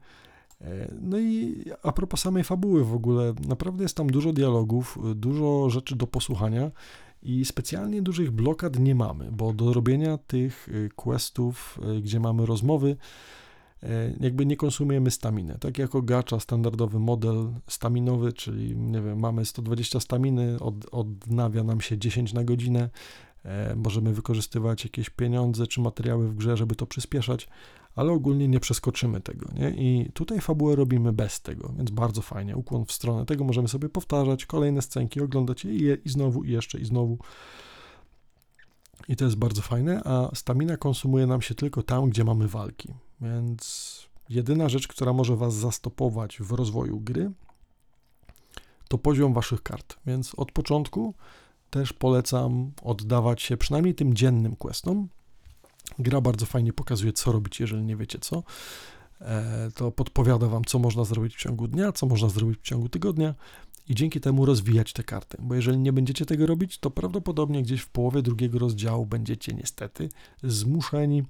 E, 0.62 0.92
no 1.02 1.20
i 1.20 1.64
a 1.84 1.92
propos 1.92 2.20
samej 2.20 2.44
fabuły 2.44 2.86
w 2.86 2.94
ogóle, 2.94 3.34
naprawdę 3.48 3.84
jest 3.84 3.98
tam 3.98 4.08
dużo 4.10 4.34
dialogów, 4.34 4.98
dużo 5.16 5.70
rzeczy 5.70 5.96
do 5.96 6.08
posłuchania 6.08 6.72
i 7.24 7.46
specjalnie 7.46 8.02
dużych 8.02 8.32
blokad 8.32 8.80
nie 8.80 8.96
mamy, 8.96 9.32
bo 9.32 9.54
do 9.54 9.74
robienia 9.74 10.18
tych 10.18 10.70
y, 10.70 10.90
questów, 10.96 11.80
gdzie 12.02 12.20
mamy 12.20 12.46
rozmowy, 12.46 12.98
E, 12.98 13.49
jakby 14.20 14.46
nie 14.46 14.58
konsumujemy 14.58 15.12
staminy. 15.12 15.58
Tak 15.60 15.78
jako 15.78 16.02
gacza 16.02 16.40
standardowy 16.40 17.00
model 17.00 17.48
staminowy, 17.68 18.34
czyli 18.34 18.78
nie 18.78 19.02
wiem, 19.02 19.20
mamy 19.20 19.46
120 19.46 20.00
staminy, 20.00 20.60
od, 20.60 20.76
odnawia 20.92 21.64
nam 21.64 21.82
się 21.82 21.98
10 21.98 22.34
na 22.34 22.44
godzinę, 22.44 22.90
e, 23.46 23.76
możemy 23.76 24.14
wykorzystywać 24.14 24.84
jakieś 24.84 25.10
pieniądze 25.10 25.68
czy 25.68 25.82
materiały 25.82 26.30
w 26.30 26.36
grze, 26.36 26.58
żeby 26.58 26.76
to 26.76 26.86
przyspieszać, 26.86 27.50
ale 27.96 28.12
ogólnie 28.12 28.48
nie 28.48 28.60
przeskoczymy 28.60 29.22
tego, 29.22 29.50
nie? 29.54 29.70
I 29.70 30.12
tutaj 30.14 30.42
fabułę 30.42 30.76
robimy 30.76 31.14
bez 31.14 31.42
tego, 31.42 31.74
więc 31.78 31.92
bardzo 31.92 32.22
fajnie, 32.22 32.56
ukłon 32.56 32.86
w 32.86 32.92
stronę 32.92 33.26
tego, 33.26 33.44
możemy 33.44 33.68
sobie 33.68 33.90
powtarzać 33.90 34.46
kolejne 34.46 34.82
scenki, 34.82 35.22
oglądać 35.22 35.66
je 35.66 35.72
i, 35.96 36.08
i 36.08 36.10
znowu, 36.10 36.44
i 36.44 36.52
jeszcze, 36.52 36.80
i 36.80 36.86
znowu. 36.86 37.18
I 39.08 39.16
to 39.16 39.26
jest 39.26 39.38
bardzo 39.38 39.62
fajne, 39.62 40.02
a 40.06 40.36
stamina 40.36 40.78
konsumuje 40.78 41.28
nam 41.28 41.42
się 41.42 41.56
tylko 41.56 41.84
tam, 41.84 42.10
gdzie 42.10 42.24
mamy 42.24 42.48
walki. 42.48 42.94
Więc 43.22 44.00
jedyna 44.30 44.70
rzecz, 44.70 44.88
która 44.88 45.14
może 45.14 45.36
Was 45.36 45.54
zastopować 45.54 46.38
w 46.40 46.52
rozwoju 46.52 47.00
gry, 47.00 47.32
to 48.88 48.98
poziom 48.98 49.34
Waszych 49.34 49.64
kart. 49.64 49.98
Więc 50.06 50.36
od 50.36 50.52
początku 50.52 51.14
też 51.70 51.94
polecam 51.94 52.72
oddawać 52.84 53.42
się 53.42 53.58
przynajmniej 53.58 53.96
tym 53.96 54.14
dziennym 54.14 54.56
questom. 54.56 55.08
Gra 56.00 56.22
bardzo 56.22 56.46
fajnie 56.46 56.74
pokazuje, 56.74 57.14
co 57.14 57.32
robić, 57.32 57.60
jeżeli 57.60 57.84
nie 57.84 57.96
wiecie 57.96 58.20
co. 58.20 58.44
E, 59.22 59.72
to 59.76 59.92
podpowiada 59.92 60.48
Wam, 60.48 60.66
co 60.66 60.80
można 60.80 61.04
zrobić 61.04 61.36
w 61.36 61.40
ciągu 61.40 61.68
dnia, 61.68 61.92
co 61.92 62.06
można 62.06 62.30
zrobić 62.30 62.60
w 62.60 62.64
ciągu 62.64 62.90
tygodnia 62.90 63.36
i 63.90 63.96
dzięki 63.96 64.20
temu 64.20 64.46
rozwijać 64.46 64.94
te 64.94 65.04
karty. 65.04 65.38
Bo 65.42 65.56
jeżeli 65.56 65.78
nie 65.78 65.94
będziecie 65.94 66.26
tego 66.26 66.46
robić, 66.46 66.78
to 66.78 66.92
prawdopodobnie 66.92 67.64
gdzieś 67.64 67.82
w 67.82 67.90
połowie 67.90 68.22
drugiego 68.22 68.60
rozdziału 68.60 69.06
będziecie 69.06 69.54
niestety 69.54 70.10
zmuszeni 70.44 71.24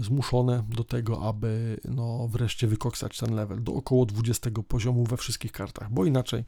zmuszone 0.00 0.64
do 0.68 0.84
tego, 0.84 1.28
aby 1.28 1.80
no, 1.84 2.28
wreszcie 2.28 2.66
wykoksać 2.66 3.18
ten 3.18 3.34
level 3.34 3.64
do 3.64 3.74
około 3.74 4.06
20 4.06 4.50
poziomu 4.68 5.04
we 5.04 5.16
wszystkich 5.16 5.52
kartach, 5.52 5.90
bo 5.90 6.04
inaczej 6.04 6.44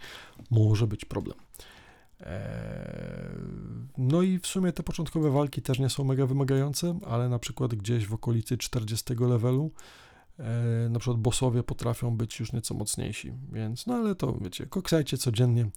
może 0.51 0.87
być 0.87 1.05
problem. 1.05 1.37
E, 2.21 3.29
no 3.99 4.23
i 4.23 4.39
w 4.39 4.47
sumie 4.47 4.73
te 4.73 4.83
początkowe 4.83 5.31
walki 5.31 5.63
też 5.63 5.79
nie 5.79 5.91
są 5.91 6.05
mega 6.05 6.27
wymagające, 6.27 6.99
ale 7.07 7.29
na 7.29 7.39
przykład 7.39 7.75
gdzieś 7.75 8.07
w 8.07 8.15
okolicy 8.15 8.59
40 8.59 9.15
levelu 9.15 9.71
e, 10.39 10.89
na 10.91 10.99
przykład 10.99 11.21
bossowie 11.21 11.63
potrafią 11.63 12.17
być 12.17 12.41
już 12.41 12.53
nieco 12.53 12.75
mocniejsi, 12.75 13.33
więc 13.53 13.87
no 13.87 13.95
ale 13.95 14.15
to 14.15 14.39
wiecie, 14.41 14.67
koksajcie 14.67 15.19
codziennie 15.19 15.71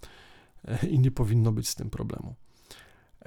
i 0.90 1.00
nie 1.00 1.12
powinno 1.12 1.52
być 1.52 1.70
z 1.70 1.76
tym 1.76 1.90
problemu. 1.90 2.36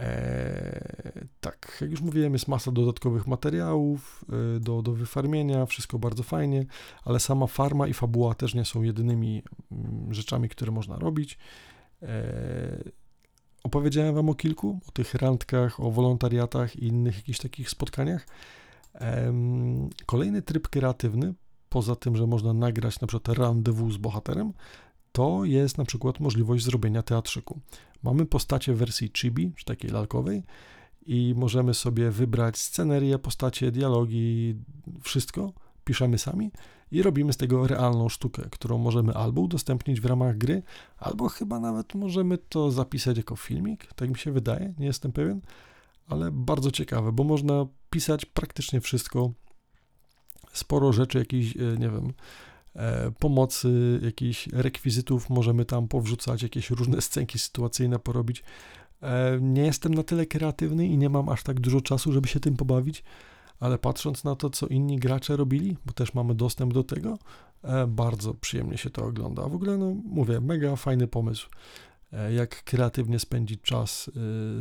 Eee, 0.01 1.29
tak, 1.41 1.79
jak 1.81 1.91
już 1.91 2.01
mówiłem, 2.01 2.33
jest 2.33 2.49
masa 2.49 2.73
dodatkowych 2.73 3.27
materiałów 3.27 4.25
e, 4.57 4.61
do, 4.61 4.83
do 4.83 4.93
wyfarmienia, 4.93 5.67
wszystko 5.67 5.99
bardzo 5.99 6.23
fajnie, 6.23 6.67
ale 7.05 7.21
sama 7.21 7.47
farma 7.47 7.87
i 7.87 7.95
fabuła 7.95 8.35
też 8.35 8.55
nie 8.55 8.65
są 8.65 8.83
jedynymi 8.83 9.43
mm, 9.73 10.15
rzeczami, 10.15 10.49
które 10.49 10.73
można 10.73 10.99
robić. 10.99 11.39
Eee, 12.03 12.09
opowiedziałem 13.63 14.15
Wam 14.15 14.29
o 14.29 14.35
kilku, 14.35 14.81
o 14.89 14.91
tych 14.91 15.15
randkach, 15.15 15.81
o 15.81 15.91
wolontariatach 15.91 16.77
i 16.77 16.87
innych 16.87 17.17
jakichś 17.17 17.39
takich 17.39 17.71
spotkaniach. 17.71 18.27
Kolejny 20.07 20.43
tryb 20.43 20.69
kreatywny, 20.69 21.35
poza 21.69 21.97
tym, 21.97 22.17
że 22.17 22.27
można 22.27 22.53
nagrać 22.53 23.01
na 23.01 23.07
przykład 23.07 23.37
z 23.91 23.97
bohaterem, 23.97 24.53
to 25.13 25.45
jest 25.45 25.79
na 25.79 25.85
przykład 25.85 26.21
możliwość 26.21 26.65
zrobienia 26.65 27.03
teatrzyku. 27.03 27.61
Mamy 28.03 28.27
postacie 28.27 28.75
w 28.75 28.79
wersji 28.79 29.11
chibi, 29.17 29.53
czy 29.57 29.65
takiej 29.65 29.91
lalkowej, 29.91 30.43
i 31.07 31.35
możemy 31.37 31.75
sobie 31.75 32.11
wybrać 32.11 32.59
scenerię, 32.59 33.19
postacie, 33.19 33.71
dialogi, 33.71 34.55
wszystko, 35.03 35.53
piszemy 35.85 36.19
sami 36.19 36.51
i 36.91 37.03
robimy 37.03 37.33
z 37.33 37.37
tego 37.37 37.67
realną 37.67 38.09
sztukę, 38.09 38.43
którą 38.51 38.79
możemy 38.79 39.15
albo 39.15 39.41
udostępnić 39.41 40.01
w 40.01 40.05
ramach 40.05 40.39
gry, 40.39 40.63
albo 40.99 41.29
chyba 41.29 41.61
nawet 41.61 41.95
możemy 41.95 42.39
to 42.39 42.71
zapisać 42.71 43.17
jako 43.17 43.37
filmik, 43.37 43.95
tak 43.95 44.09
mi 44.09 44.19
się 44.19 44.33
wydaje, 44.33 44.75
nie 44.79 44.87
jestem 44.87 45.13
pewien, 45.13 45.41
ale 46.09 46.31
bardzo 46.31 46.71
ciekawe, 46.71 47.13
bo 47.13 47.25
można 47.25 47.67
pisać 47.91 48.25
praktycznie 48.25 48.81
wszystko, 48.81 49.33
sporo 50.53 50.93
rzeczy, 50.93 51.19
jakichś, 51.19 51.57
e, 51.57 51.61
nie 51.61 51.91
wiem, 51.91 52.13
pomocy, 53.19 54.01
jakichś 54.03 54.47
rekwizytów, 54.47 55.31
możemy 55.31 55.65
tam 55.65 55.89
powrzucać, 55.89 56.43
jakieś 56.43 56.71
różne 56.71 57.01
scenki 57.01 57.39
sytuacyjne 57.39 57.99
porobić. 57.99 58.43
E, 59.03 59.39
nie 59.41 59.63
jestem 59.63 59.95
na 59.95 60.03
tyle 60.03 60.27
kreatywny 60.27 60.87
i 60.87 60.99
nie 60.99 61.09
mam 61.09 61.29
aż 61.29 61.43
tak 61.43 61.61
dużo 61.61 61.81
czasu, 61.81 62.13
żeby 62.13 62.29
się 62.29 62.41
tym 62.41 62.57
pobawić, 62.57 63.05
ale 63.61 63.79
patrząc 63.79 64.25
na 64.25 64.37
to, 64.37 64.51
co 64.51 64.67
inni 64.67 64.97
gracze 64.97 65.37
robili, 65.37 65.77
bo 65.87 65.93
też 65.93 66.15
mamy 66.15 66.35
dostęp 66.35 66.75
do 66.75 66.85
tego, 66.85 67.19
e, 67.63 67.87
bardzo 67.87 68.35
przyjemnie 68.35 68.79
się 68.79 68.91
to 68.91 69.05
ogląda. 69.05 69.49
W 69.49 69.55
ogóle, 69.55 69.79
no 69.79 69.95
mówię, 70.05 70.41
mega 70.41 70.77
fajny 70.77 71.07
pomysł, 71.07 71.49
jak 72.37 72.65
kreatywnie 72.65 73.19
spędzić 73.19 73.61
czas 73.63 74.11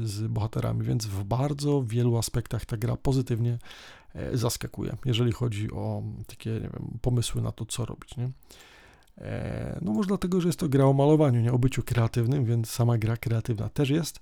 z 0.03 0.27
bohaterami, 0.27 0.83
więc 0.83 1.05
w 1.05 1.23
bardzo 1.23 1.83
wielu 1.83 2.17
aspektach 2.17 2.65
ta 2.65 2.77
gra 2.77 2.97
pozytywnie 2.97 3.51
E, 3.51 3.59
zaskakuje, 4.33 4.97
jeżeli 5.05 5.31
chodzi 5.31 5.71
o 5.71 6.03
takie 6.27 6.59
wiem, 6.59 6.99
pomysły 7.01 7.41
na 7.41 7.51
to, 7.51 7.65
co 7.65 7.85
robić. 7.85 8.17
Nie? 8.17 8.29
E, 9.21 9.79
no 9.81 9.93
może 9.93 10.07
dlatego, 10.07 10.41
że 10.41 10.49
jest 10.49 10.59
to 10.59 10.69
gra 10.69 10.85
o 10.85 10.93
malowaniu, 10.93 11.41
nie 11.41 11.51
o 11.51 11.59
byciu 11.59 11.83
kreatywnym, 11.83 12.45
więc 12.45 12.69
sama 12.69 12.97
gra 12.97 13.17
kreatywna 13.17 13.69
też 13.69 13.89
jest. 13.89 14.19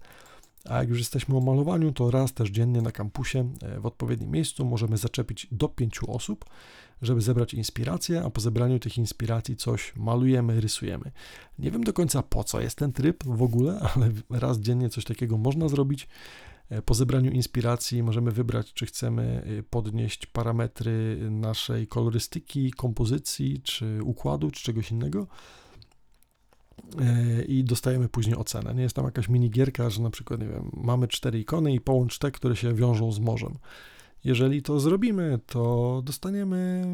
A 0.66 0.78
jak 0.78 0.90
już 0.90 1.00
jesteśmy 1.00 1.38
o 1.38 1.42
malowaniu, 1.42 1.92
to 1.92 2.12
raz 2.12 2.34
też 2.34 2.50
dziennie 2.50 2.82
na 2.82 2.92
kampusie 2.92 3.54
e, 3.62 3.80
w 3.80 3.86
odpowiednim 3.86 4.32
miejscu 4.32 4.66
możemy 4.66 4.98
zaczepić 4.98 5.48
do 5.52 5.70
pięciu 5.70 6.12
osób, 6.12 6.46
żeby 7.02 7.22
zebrać 7.22 7.54
inspirację, 7.54 8.24
a 8.24 8.30
po 8.30 8.42
zebraniu 8.42 8.80
tych 8.80 8.98
inspiracji 8.98 9.56
coś 9.56 9.96
malujemy, 9.96 10.62
rysujemy. 10.62 11.12
Nie 11.60 11.72
wiem 11.72 11.84
do 11.84 11.94
końca 11.94 12.24
po 12.24 12.44
co 12.44 12.62
jest 12.62 12.78
ten 12.78 12.94
tryb 12.94 13.24
w 13.24 13.42
ogóle, 13.42 13.80
ale 13.96 14.10
raz 14.30 14.60
dziennie 14.60 14.90
coś 14.90 15.06
takiego 15.06 15.38
można 15.38 15.70
zrobić. 15.70 16.08
E, 16.70 16.82
po 16.82 16.94
zebraniu 16.94 17.32
inspiracji 17.32 18.04
możemy 18.04 18.32
wybrać, 18.32 18.74
czy 18.74 18.86
chcemy 18.86 19.44
e, 19.60 19.64
podnieść 19.64 20.26
parametry 20.26 21.18
naszej 21.32 21.88
kolorystyki, 21.88 22.72
kompozycji, 22.72 23.62
czy 23.64 24.00
układu, 24.04 24.52
czy 24.52 24.64
czegoś 24.64 24.92
innego 24.92 25.28
e, 27.00 27.44
i 27.44 27.64
dostajemy 27.64 28.10
później 28.10 28.36
ocenę. 28.36 28.76
Nie 28.76 28.82
jest 28.82 28.96
tam 28.96 29.06
jakaś 29.06 29.30
minigierka, 29.30 29.90
że 29.90 30.02
na 30.02 30.10
przykład, 30.10 30.40
nie 30.40 30.48
wiem, 30.48 30.72
mamy 30.74 31.08
cztery 31.08 31.40
ikony 31.40 31.74
i 31.74 31.82
połącz 31.82 32.20
te, 32.20 32.32
które 32.32 32.56
się 32.56 32.74
wiążą 32.74 33.12
z 33.12 33.20
morzem. 33.20 33.58
Jeżeli 34.24 34.62
to 34.62 34.80
zrobimy, 34.80 35.40
to 35.46 36.02
dostaniemy 36.06 36.86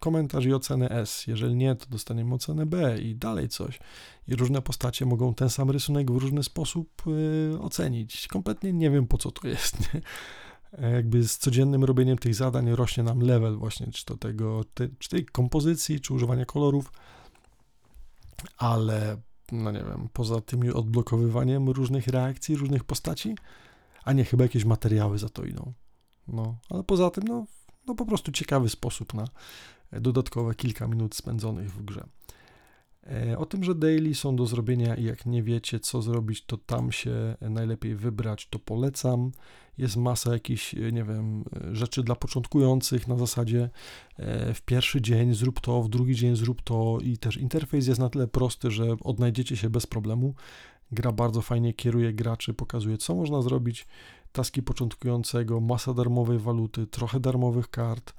komentarz 0.00 0.46
i 0.46 0.54
ocenę 0.54 0.88
S. 0.88 1.26
Jeżeli 1.26 1.54
nie, 1.54 1.74
to 1.74 1.86
dostaniemy 1.86 2.34
ocenę 2.34 2.66
B 2.66 2.98
i 2.98 3.14
dalej 3.14 3.48
coś. 3.48 3.80
I 4.28 4.36
różne 4.36 4.62
postacie 4.62 5.06
mogą 5.06 5.34
ten 5.34 5.50
sam 5.50 5.70
rysunek 5.70 6.10
w 6.10 6.16
różny 6.16 6.42
sposób 6.42 7.02
y, 7.06 7.60
ocenić. 7.60 8.28
Kompletnie 8.28 8.72
nie 8.72 8.90
wiem, 8.90 9.06
po 9.06 9.18
co 9.18 9.30
to 9.30 9.48
jest. 9.48 9.94
Nie? 9.94 10.00
Jakby 10.92 11.28
z 11.28 11.38
codziennym 11.38 11.84
robieniem 11.84 12.18
tych 12.18 12.34
zadań 12.34 12.70
rośnie 12.70 13.02
nam 13.02 13.20
level 13.20 13.56
właśnie, 13.56 13.86
czy 13.92 14.04
to 14.04 14.16
tego, 14.16 14.64
te, 14.74 14.88
czy 14.98 15.08
tej 15.08 15.26
kompozycji, 15.26 16.00
czy 16.00 16.14
używania 16.14 16.44
kolorów, 16.44 16.92
ale 18.58 19.16
no 19.52 19.70
nie 19.70 19.84
wiem, 19.84 20.08
poza 20.12 20.40
tym 20.40 20.60
odblokowywaniem 20.74 21.68
różnych 21.68 22.06
reakcji, 22.06 22.56
różnych 22.56 22.84
postaci, 22.84 23.34
a 24.04 24.12
nie, 24.12 24.24
chyba 24.24 24.44
jakieś 24.44 24.64
materiały 24.64 25.18
za 25.18 25.28
to 25.28 25.44
idą. 25.44 25.72
No, 26.28 26.58
ale 26.70 26.82
poza 26.82 27.10
tym, 27.10 27.24
no, 27.24 27.46
no 27.88 27.94
po 27.94 28.06
prostu 28.06 28.32
ciekawy 28.32 28.68
sposób 28.68 29.14
na 29.14 29.24
dodatkowe 29.92 30.54
kilka 30.54 30.88
minut 30.88 31.14
spędzonych 31.14 31.72
w 31.72 31.84
grze. 31.84 32.04
E, 33.10 33.38
o 33.38 33.46
tym, 33.46 33.64
że 33.64 33.74
daily 33.74 34.14
są 34.14 34.36
do 34.36 34.46
zrobienia 34.46 34.94
i 34.94 35.04
jak 35.04 35.26
nie 35.26 35.42
wiecie 35.42 35.80
co 35.80 36.02
zrobić, 36.02 36.44
to 36.44 36.56
tam 36.56 36.92
się 36.92 37.36
najlepiej 37.40 37.94
wybrać, 37.94 38.46
to 38.50 38.58
polecam. 38.58 39.32
Jest 39.78 39.96
masa 39.96 40.32
jakichś, 40.32 40.74
e, 40.74 40.92
nie 40.92 41.04
wiem, 41.04 41.44
rzeczy 41.72 42.02
dla 42.02 42.14
początkujących 42.14 43.08
na 43.08 43.16
zasadzie 43.16 43.70
e, 44.16 44.54
w 44.54 44.62
pierwszy 44.62 45.00
dzień 45.00 45.34
zrób 45.34 45.60
to, 45.60 45.82
w 45.82 45.88
drugi 45.88 46.14
dzień 46.14 46.36
zrób 46.36 46.62
to 46.62 46.98
i 47.02 47.18
też 47.18 47.36
interfejs 47.36 47.86
jest 47.86 48.00
na 48.00 48.08
tyle 48.08 48.28
prosty, 48.28 48.70
że 48.70 48.84
odnajdziecie 49.04 49.56
się 49.56 49.70
bez 49.70 49.86
problemu. 49.86 50.34
Gra 50.92 51.12
bardzo 51.12 51.42
fajnie 51.42 51.74
kieruje 51.74 52.12
graczy, 52.12 52.54
pokazuje 52.54 52.98
co 52.98 53.14
można 53.14 53.42
zrobić, 53.42 53.86
taski 54.38 54.62
początkującego, 54.62 55.60
masa 55.60 55.94
darmowej 55.94 56.38
waluty, 56.38 56.86
trochę 56.86 57.20
darmowych 57.20 57.70
kart, 57.70 58.12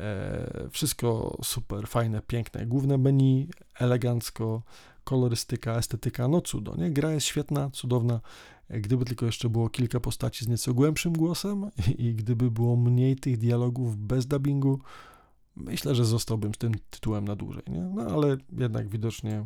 E, 0.00 0.68
wszystko 0.70 1.38
super, 1.42 1.88
fajne, 1.88 2.22
piękne. 2.26 2.66
Główne 2.66 2.98
menu, 2.98 3.48
elegancko, 3.78 4.62
kolorystyka, 5.04 5.76
estetyka, 5.76 6.28
no 6.28 6.40
cudo, 6.40 6.76
nie? 6.76 6.90
Gra 6.90 7.12
jest 7.12 7.26
świetna, 7.26 7.70
cudowna. 7.70 8.20
E, 8.68 8.80
gdyby 8.80 9.04
tylko 9.04 9.26
jeszcze 9.26 9.48
było 9.48 9.68
kilka 9.68 10.00
postaci 10.00 10.44
z 10.44 10.48
nieco 10.48 10.74
głębszym 10.74 11.12
głosem 11.12 11.70
i 11.98 12.14
gdyby 12.14 12.50
było 12.50 12.76
mniej 12.76 13.16
tych 13.16 13.38
dialogów 13.38 13.96
bez 13.96 14.26
dubbingu, 14.26 14.80
myślę, 15.56 15.94
że 15.94 16.04
zostałbym 16.04 16.54
z 16.54 16.58
tym 16.58 16.72
tytułem 16.90 17.24
na 17.24 17.36
dłużej, 17.36 17.62
nie? 17.68 17.80
No 17.80 18.02
ale 18.02 18.36
jednak 18.58 18.88
widocznie 18.88 19.44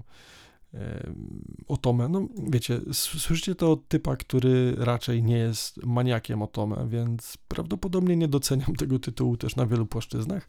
Otomę. 1.68 2.08
No 2.08 2.28
wiecie, 2.48 2.80
słyszycie 2.92 3.54
to 3.54 3.72
od 3.72 3.88
typa, 3.88 4.16
który 4.16 4.74
raczej 4.78 5.22
nie 5.22 5.38
jest 5.38 5.86
maniakiem 5.86 6.42
Otomę, 6.42 6.86
więc 6.88 7.38
prawdopodobnie 7.48 8.16
nie 8.16 8.28
doceniam 8.28 8.74
tego 8.74 8.98
tytułu 8.98 9.36
też 9.36 9.56
na 9.56 9.66
wielu 9.66 9.86
płaszczyznach, 9.86 10.48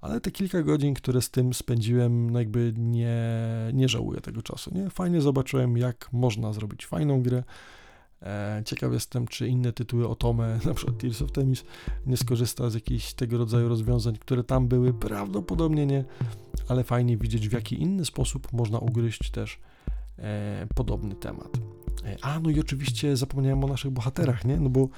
ale 0.00 0.20
te 0.20 0.30
kilka 0.30 0.62
godzin, 0.62 0.94
które 0.94 1.22
z 1.22 1.30
tym 1.30 1.54
spędziłem, 1.54 2.30
no 2.30 2.38
jakby 2.38 2.74
nie, 2.76 3.18
nie 3.72 3.88
żałuję 3.88 4.20
tego 4.20 4.42
czasu. 4.42 4.74
Nie? 4.74 4.90
Fajnie 4.90 5.20
zobaczyłem, 5.20 5.76
jak 5.76 6.08
można 6.12 6.52
zrobić 6.52 6.86
fajną 6.86 7.22
grę, 7.22 7.42
E, 8.22 8.62
ciekaw 8.64 8.92
jestem, 8.92 9.26
czy 9.26 9.48
inne 9.48 9.72
tytuły 9.72 10.08
Otome, 10.08 10.58
na 10.66 10.74
przykład 10.74 10.98
Tears 10.98 11.22
of 11.22 11.32
Temis, 11.32 11.64
nie 12.06 12.16
skorzysta 12.16 12.70
z 12.70 12.74
jakichś 12.74 13.12
tego 13.12 13.38
rodzaju 13.38 13.68
rozwiązań, 13.68 14.16
które 14.16 14.44
tam 14.44 14.68
były. 14.68 14.94
Prawdopodobnie 14.94 15.86
nie, 15.86 16.04
ale 16.68 16.84
fajnie 16.84 17.16
widzieć, 17.16 17.48
w 17.48 17.52
jaki 17.52 17.82
inny 17.82 18.04
sposób 18.04 18.52
można 18.52 18.78
ugryźć 18.78 19.30
też 19.30 19.58
e, 20.18 20.66
podobny 20.74 21.14
temat. 21.14 21.58
E, 22.04 22.16
a, 22.22 22.40
no 22.40 22.50
i 22.50 22.60
oczywiście 22.60 23.16
zapomniałem 23.16 23.64
o 23.64 23.66
naszych 23.66 23.90
bohaterach, 23.90 24.44
nie? 24.44 24.56
No 24.56 24.70
bo 24.70 24.88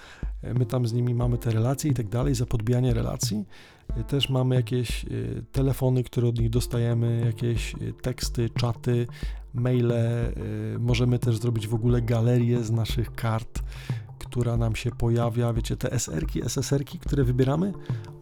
e, 0.42 0.54
my 0.54 0.66
tam 0.66 0.86
z 0.86 0.92
nimi 0.92 1.14
mamy 1.14 1.38
te 1.38 1.50
relacje 1.50 1.90
i 1.90 1.94
tak 1.94 2.08
dalej, 2.08 2.34
za 2.34 2.46
podbijanie 2.46 2.94
relacji. 2.94 3.44
Też 4.08 4.28
mamy 4.28 4.54
jakieś 4.54 5.06
telefony, 5.52 6.04
które 6.04 6.28
od 6.28 6.38
nich 6.38 6.50
dostajemy, 6.50 7.22
jakieś 7.26 7.74
teksty, 8.02 8.50
czaty, 8.50 9.06
maile. 9.54 9.92
Możemy 10.78 11.18
też 11.18 11.36
zrobić 11.36 11.68
w 11.68 11.74
ogóle 11.74 12.02
galerię 12.02 12.64
z 12.64 12.70
naszych 12.70 13.14
kart, 13.14 13.62
która 14.34 14.56
nam 14.56 14.76
się 14.76 14.90
pojawia. 14.90 15.52
Wiecie, 15.52 15.76
te 15.76 15.92
SR-ki, 15.92 16.42
SSR-ki, 16.42 16.98
które 16.98 17.24
wybieramy, 17.24 17.72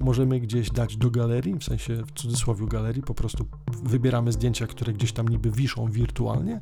możemy 0.01 0.41
gdzieś 0.41 0.71
dać 0.71 0.97
do 0.97 1.11
galerii, 1.11 1.55
w 1.55 1.65
sensie 1.65 2.03
w 2.07 2.13
cudzysłowie 2.13 2.67
galerii, 2.67 3.03
po 3.03 3.15
prostu 3.15 3.47
wybieramy 3.83 4.33
zdjęcia, 4.33 4.67
które 4.67 4.93
gdzieś 4.93 5.13
tam 5.13 5.29
niby 5.29 5.51
wiszą 5.51 5.91
wirtualnie 5.91 6.61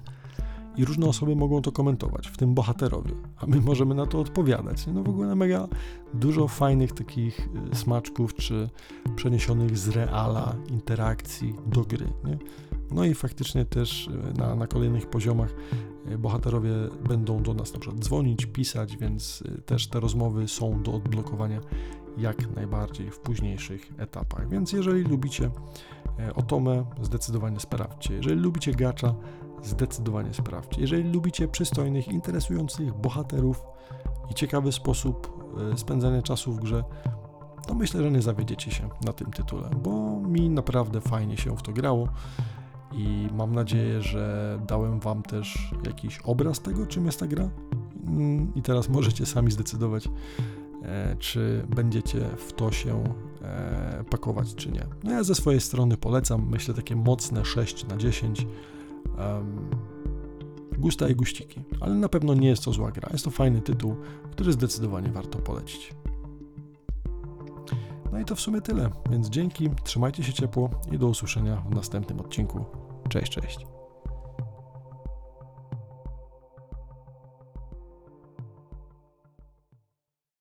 i 0.77 0.85
różne 0.85 1.07
osoby 1.07 1.37
mogą 1.37 1.63
to 1.63 1.73
komentować, 1.73 2.29
w 2.29 2.37
tym 2.37 2.55
bohaterowie, 2.55 3.11
a 3.37 3.47
my 3.47 3.61
możemy 3.61 3.95
na 3.95 4.07
to 4.07 4.21
odpowiadać. 4.21 4.87
No 4.87 5.03
w 5.03 5.09
ogóle 5.09 5.35
mega 5.35 5.69
dużo 6.15 6.49
fajnych 6.49 6.93
takich 6.93 7.49
y, 7.73 7.77
smaczków, 7.77 8.35
czy 8.35 8.71
przeniesionych 9.17 9.79
z 9.79 9.89
reala 9.89 10.57
interakcji 10.71 11.55
do 11.67 11.81
gry. 11.81 12.07
Nie? 12.25 12.39
No 12.91 13.05
i 13.05 13.15
faktycznie 13.15 13.65
też 13.65 14.07
y, 14.07 14.39
na, 14.39 14.55
na 14.55 14.67
kolejnych 14.67 15.07
poziomach 15.07 15.55
bohaterowie 16.19 16.73
będą 17.09 17.43
do 17.43 17.55
nas 17.55 17.73
na 17.73 17.81
przykład 17.81 18.05
dzwonić, 18.05 18.47
pisać, 18.47 18.97
więc 18.97 19.45
też 19.67 19.89
te 19.89 20.01
rozmowy 20.01 20.49
są 20.49 20.83
do 20.83 20.93
odblokowania 20.93 21.61
jak 22.19 22.57
najbardziej 22.57 23.11
w 23.11 23.19
późniejszych 23.19 23.93
etapach. 23.99 24.49
Więc 24.49 24.73
jeżeli 24.73 25.03
lubicie 25.03 25.51
Otomę, 26.35 26.85
zdecydowanie 27.03 27.61
sprawdźcie. 27.61 28.15
Jeżeli 28.15 28.41
lubicie 28.41 28.73
gacza, 28.73 29.15
zdecydowanie 29.63 30.35
sprawdźcie. 30.35 30.81
Jeżeli 30.81 31.13
lubicie 31.13 31.49
przystojnych, 31.49 32.09
interesujących 32.09 32.95
bohaterów 32.95 33.63
i 34.31 34.35
ciekawy 34.35 34.73
sposób 34.73 35.41
spędzania 35.77 36.23
czasu 36.23 36.53
w 36.53 36.61
grze, 36.61 36.85
to 37.67 37.75
myślę, 37.75 38.03
że 38.03 38.11
nie 38.11 38.23
zawiedziecie 38.23 38.71
się 38.71 38.89
na 39.05 39.13
tym 39.13 39.31
tytule, 39.31 39.71
bo 39.83 40.21
mi 40.21 40.51
naprawdę 40.51 41.01
fajnie 41.01 41.37
się 41.37 41.57
w 41.57 41.63
to 41.63 41.73
grało 41.73 42.09
i 42.93 43.29
mam 43.33 43.55
nadzieję, 43.55 44.03
że 44.03 44.59
dałem 44.67 45.01
Wam 45.01 45.23
też 45.23 45.75
jakiś 45.87 46.19
obraz 46.25 46.61
tego, 46.61 46.87
czym 46.87 47.07
jest 47.07 47.21
ta 47.21 47.27
gra. 47.27 47.51
Mm, 48.07 48.55
I 48.55 48.63
teraz 48.63 48.89
możecie 48.89 49.27
sami 49.27 49.51
zdecydować, 49.51 50.09
e, 50.83 51.17
czy 51.19 51.67
będziecie 51.77 52.21
w 52.37 52.53
to 52.53 52.73
się 52.73 53.05
e, 53.43 54.05
pakować, 54.11 54.55
czy 54.55 54.73
nie. 54.73 54.87
No 55.05 55.11
ja 55.11 55.23
ze 55.23 55.35
swojej 55.35 55.61
strony 55.61 55.97
polecam, 55.97 56.47
myślę, 56.51 56.75
takie 56.75 56.97
mocne 56.97 57.45
6 57.45 57.87
na 57.87 57.97
10 57.97 58.47
um, 59.19 59.71
gusta 60.79 61.09
i 61.09 61.15
guściki, 61.15 61.61
ale 61.81 61.95
na 61.95 62.09
pewno 62.09 62.35
nie 62.35 62.49
jest 62.49 62.65
to 62.65 62.73
zła 62.73 62.91
gra. 62.91 63.09
Jest 63.13 63.25
to 63.25 63.31
fajny 63.31 63.61
tytuł, 63.61 63.97
który 64.31 64.53
zdecydowanie 64.53 65.09
warto 65.09 65.39
polecić. 65.39 65.95
No 68.13 68.21
i 68.21 68.25
to 68.25 68.35
w 68.35 68.41
sumie 68.41 68.61
tyle, 68.61 68.91
więc 69.11 69.29
dzięki, 69.29 69.71
trzymajcie 69.85 70.25
się 70.25 70.33
ciepło 70.33 70.71
i 70.93 70.99
do 70.99 71.07
usłyszenia 71.07 71.57
w 71.57 71.75
następnym 71.75 72.21
odcinku. 72.21 72.80
Cześć, 73.11 73.33
cześć. 73.33 73.70